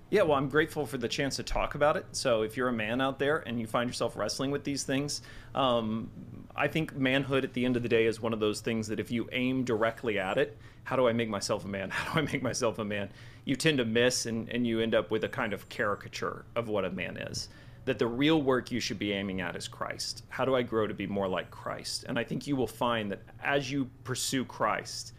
Yeah, 0.09 0.23
well, 0.23 0.39
I'm 0.39 0.49
grateful 0.49 0.87
for 0.87 0.99
the 0.99 1.09
chance 1.09 1.35
to 1.37 1.43
talk 1.43 1.75
about 1.75 1.97
it. 1.97 2.07
So, 2.13 2.43
if 2.43 2.57
you're 2.57 2.69
a 2.69 2.73
man 2.73 3.01
out 3.01 3.19
there 3.19 3.39
and 3.47 3.61
you 3.61 3.67
find 3.67 3.91
yourself 3.91 4.17
wrestling 4.17 4.53
with 4.53 4.63
these 4.63 4.85
things, 4.85 5.21
um, 5.55 6.11
I 6.55 6.69
think 6.69 6.95
manhood 6.97 7.45
at 7.45 7.53
the 7.53 7.65
end 7.65 7.77
of 7.77 7.83
the 7.83 7.89
day 7.89 8.07
is 8.07 8.21
one 8.21 8.33
of 8.33 8.39
those 8.39 8.61
things 8.61 8.87
that 8.87 9.01
if 9.01 9.11
you 9.11 9.29
aim 9.33 9.65
directly 9.65 10.19
at 10.19 10.39
it, 10.39 10.57
how 10.85 10.95
do 10.95 11.09
I 11.09 11.13
make 11.13 11.29
myself 11.29 11.65
a 11.65 11.69
man? 11.69 11.91
How 11.91 12.15
do 12.15 12.21
I 12.21 12.23
make 12.23 12.43
myself 12.43 12.79
a 12.79 12.85
man? 12.85 13.11
You 13.45 13.57
tend 13.57 13.79
to 13.79 13.85
miss 13.85 14.27
and, 14.27 14.49
and 14.49 14.65
you 14.65 14.81
end 14.81 14.95
up 14.95 15.11
with 15.11 15.25
a 15.25 15.29
kind 15.29 15.53
of 15.53 15.69
caricature 15.69 16.45
of 16.55 16.69
what 16.69 16.85
a 16.85 16.91
man 16.91 17.17
is. 17.17 17.49
That 17.87 17.99
the 17.99 18.07
real 18.07 18.43
work 18.43 18.70
you 18.70 18.80
should 18.80 18.99
be 18.99 19.12
aiming 19.12 19.41
at 19.41 19.57
is 19.57 19.68
Christ. 19.68 20.24
How 20.28 20.45
do 20.45 20.55
I 20.55 20.62
grow 20.62 20.87
to 20.87 20.95
be 20.95 21.07
more 21.07 21.28
like 21.28 21.51
Christ? 21.51 22.05
And 22.07 22.18
I 22.18 22.24
think 22.24 22.47
you 22.47 22.55
will 22.55 22.66
find 22.66 23.11
that 23.11 23.22
as 23.43 23.70
you 23.70 23.89
pursue 24.05 24.45
Christ, 24.45 25.14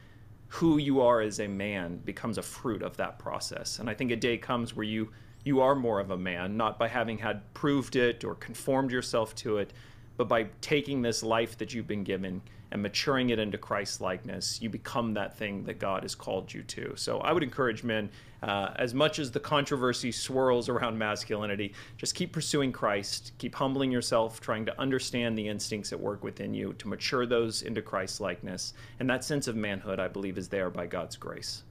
who 0.49 0.78
you 0.78 1.01
are 1.01 1.22
as 1.22 1.39
a 1.39 1.47
man 1.47 1.97
becomes 1.97 2.38
a 2.38 2.41
fruit 2.41 2.82
of 2.82 2.95
that 2.97 3.20
process. 3.20 3.80
And 3.80 3.89
I 3.89 3.93
think 3.93 4.11
a 4.11 4.15
day 4.15 4.38
comes 4.38 4.76
where 4.76 4.86
you 4.86 5.09
you 5.43 5.61
are 5.61 5.76
more 5.76 5.99
of 6.01 6.11
a 6.11 6.18
man, 6.18 6.57
not 6.57 6.78
by 6.78 6.89
having 6.89 7.18
had 7.20 7.53
proved 7.53 7.95
it 7.95 8.26
or 8.26 8.36
conformed 8.36 8.91
yourself 8.91 9.34
to 9.36 9.57
it, 9.57 9.72
but 10.18 10.28
by 10.28 10.47
taking 10.61 11.01
this 11.01 11.24
life 11.24 11.57
that 11.59 11.74
you've 11.74 11.88
been 11.88 12.03
given 12.03 12.41
and 12.72 12.82
maturing 12.82 13.30
it 13.30 13.39
into 13.39 13.57
Christ 13.57 14.01
likeness, 14.01 14.61
you 14.61 14.70
become 14.70 15.13
that 15.13 15.38
thing 15.38 15.63
that 15.65 15.80
God 15.80 16.03
has 16.03 16.15
called 16.15 16.53
you 16.53 16.63
to. 16.63 16.93
So 16.97 17.20
I 17.20 17.32
would 17.32 17.43
encourage 17.43 17.84
men, 17.84 18.09
uh, 18.43 18.72
as 18.76 18.93
much 18.93 19.20
as 19.20 19.32
the 19.32 19.39
controversy 19.39 20.11
swirls 20.11 20.68
around 20.68 20.97
masculinity, 20.97 21.74
just 21.97 22.13
keep 22.13 22.34
pursuing 22.34 22.72
Christ, 22.74 23.32
keep 23.38 23.55
humbling 23.55 23.91
yourself, 23.91 24.41
trying 24.41 24.65
to 24.65 24.80
understand 24.82 25.38
the 25.38 25.47
instincts 25.47 25.93
at 25.93 25.99
work 25.99 26.24
within 26.24 26.53
you, 26.53 26.74
to 26.74 26.88
mature 26.88 27.26
those 27.26 27.61
into 27.61 27.82
Christ 27.82 28.20
likeness. 28.20 28.74
And 28.99 29.09
that 29.09 29.24
sense 29.24 29.47
of 29.47 29.55
manhood, 29.55 29.99
I 29.99 30.09
believe, 30.09 30.38
is 30.38 30.49
there 30.49 30.70
by 30.70 30.88
God's 30.88 31.15
grace. 31.15 31.63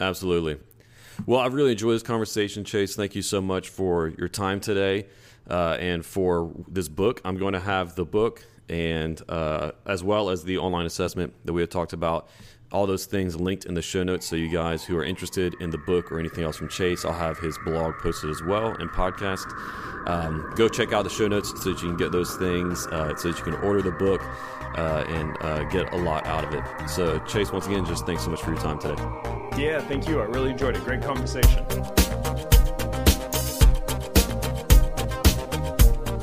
Absolutely. 0.00 0.58
Well, 1.24 1.38
I've 1.38 1.54
really 1.54 1.72
enjoyed 1.72 1.94
this 1.94 2.02
conversation, 2.02 2.64
Chase. 2.64 2.96
Thank 2.96 3.14
you 3.14 3.22
so 3.22 3.40
much 3.40 3.68
for 3.68 4.08
your 4.08 4.28
time 4.28 4.58
today 4.58 5.06
uh, 5.48 5.76
and 5.78 6.04
for 6.04 6.50
this 6.66 6.88
book. 6.88 7.20
I'm 7.24 7.36
going 7.36 7.52
to 7.52 7.60
have 7.60 7.94
the 7.94 8.04
book 8.04 8.44
and 8.68 9.22
uh, 9.28 9.70
as 9.86 10.02
well 10.02 10.30
as 10.30 10.42
the 10.42 10.58
online 10.58 10.84
assessment 10.84 11.32
that 11.44 11.52
we 11.52 11.60
had 11.60 11.70
talked 11.70 11.92
about. 11.92 12.28
All 12.72 12.86
those 12.86 13.06
things 13.06 13.38
linked 13.38 13.66
in 13.66 13.74
the 13.74 13.82
show 13.82 14.02
notes. 14.02 14.26
So, 14.26 14.34
you 14.34 14.48
guys 14.48 14.82
who 14.82 14.96
are 14.96 15.04
interested 15.04 15.54
in 15.60 15.70
the 15.70 15.78
book 15.78 16.10
or 16.10 16.18
anything 16.18 16.42
else 16.42 16.56
from 16.56 16.68
Chase, 16.68 17.04
I'll 17.04 17.12
have 17.12 17.38
his 17.38 17.56
blog 17.58 17.94
posted 17.98 18.30
as 18.30 18.42
well 18.42 18.68
and 18.68 18.90
podcast. 18.90 19.46
Um, 20.08 20.52
go 20.56 20.68
check 20.68 20.92
out 20.92 21.04
the 21.04 21.10
show 21.10 21.28
notes 21.28 21.50
so 21.62 21.70
that 21.70 21.82
you 21.82 21.88
can 21.88 21.96
get 21.96 22.10
those 22.10 22.34
things, 22.36 22.86
uh, 22.88 23.14
so 23.14 23.30
that 23.30 23.38
you 23.38 23.44
can 23.44 23.54
order 23.62 23.82
the 23.82 23.92
book 23.92 24.22
uh, 24.76 25.04
and 25.08 25.36
uh, 25.40 25.64
get 25.64 25.92
a 25.92 25.96
lot 25.96 26.26
out 26.26 26.44
of 26.44 26.54
it. 26.54 26.88
So, 26.88 27.18
Chase, 27.20 27.52
once 27.52 27.66
again, 27.66 27.84
just 27.84 28.06
thanks 28.06 28.24
so 28.24 28.30
much 28.30 28.40
for 28.40 28.50
your 28.50 28.60
time 28.60 28.78
today. 28.78 29.00
Yeah, 29.56 29.80
thank 29.80 30.08
you. 30.08 30.20
I 30.20 30.24
really 30.24 30.50
enjoyed 30.50 30.76
it. 30.76 30.84
Great 30.84 31.02
conversation. 31.02 31.64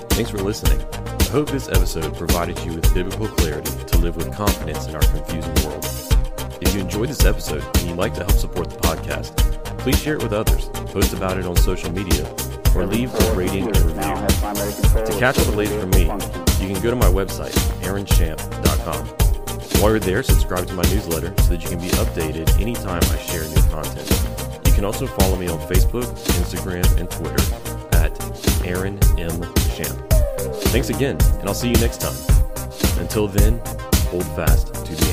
Thanks 0.09 0.31
for 0.31 0.39
listening. 0.39 0.81
I 1.29 1.31
hope 1.31 1.49
this 1.49 1.69
episode 1.69 2.17
provided 2.17 2.59
you 2.65 2.73
with 2.73 2.93
biblical 2.93 3.27
clarity 3.27 3.71
to 3.85 3.97
live 3.99 4.15
with 4.15 4.33
confidence 4.33 4.87
in 4.87 4.95
our 4.95 5.01
confusing 5.01 5.53
world. 5.63 5.85
If 6.59 6.73
you 6.73 6.81
enjoyed 6.81 7.07
this 7.07 7.23
episode 7.23 7.63
and 7.77 7.89
you'd 7.89 7.97
like 7.97 8.15
to 8.15 8.25
help 8.25 8.31
support 8.31 8.69
the 8.69 8.77
podcast, 8.77 9.37
please 9.79 9.97
share 10.01 10.15
it 10.15 10.23
with 10.23 10.33
others, 10.33 10.67
post 10.91 11.13
about 11.13 11.37
it 11.37 11.45
on 11.45 11.55
social 11.55 11.91
media, 11.91 12.27
or 12.75 12.85
leave 12.85 13.13
a 13.13 13.33
rating 13.33 13.63
or 13.65 13.79
review. 13.87 13.93
To 13.95 15.15
catch 15.19 15.37
up 15.39 15.45
the 15.45 15.53
latest 15.55 15.79
from 15.79 15.89
me, 15.91 16.48
you 16.59 16.67
can 16.67 16.81
go 16.81 16.89
to 16.89 16.95
my 16.95 17.07
website, 17.07 17.53
aaronchamp.com. 17.81 19.05
While 19.81 19.91
you're 19.91 19.99
there, 19.99 20.23
subscribe 20.23 20.67
to 20.67 20.73
my 20.73 20.83
newsletter 20.83 21.33
so 21.43 21.49
that 21.49 21.63
you 21.63 21.69
can 21.69 21.79
be 21.79 21.87
updated 21.89 22.59
anytime 22.59 23.01
I 23.03 23.17
share 23.17 23.43
new 23.47 23.61
content. 23.69 24.09
You 24.65 24.73
can 24.73 24.83
also 24.83 25.07
follow 25.07 25.37
me 25.37 25.47
on 25.47 25.59
Facebook, 25.67 26.05
Instagram, 26.39 26.85
and 26.97 27.09
Twitter 27.09 27.41
at 27.95 28.11
Aaron 28.65 28.99
M. 29.17 29.41
champ. 29.75 29.97
Thanks 30.71 30.89
again, 30.89 31.17
and 31.39 31.47
I'll 31.47 31.53
see 31.53 31.69
you 31.69 31.77
next 31.77 32.01
time. 32.01 32.15
Until 32.99 33.27
then, 33.27 33.59
hold 34.09 34.25
fast 34.35 34.73
to 34.73 34.95
the. 34.95 35.08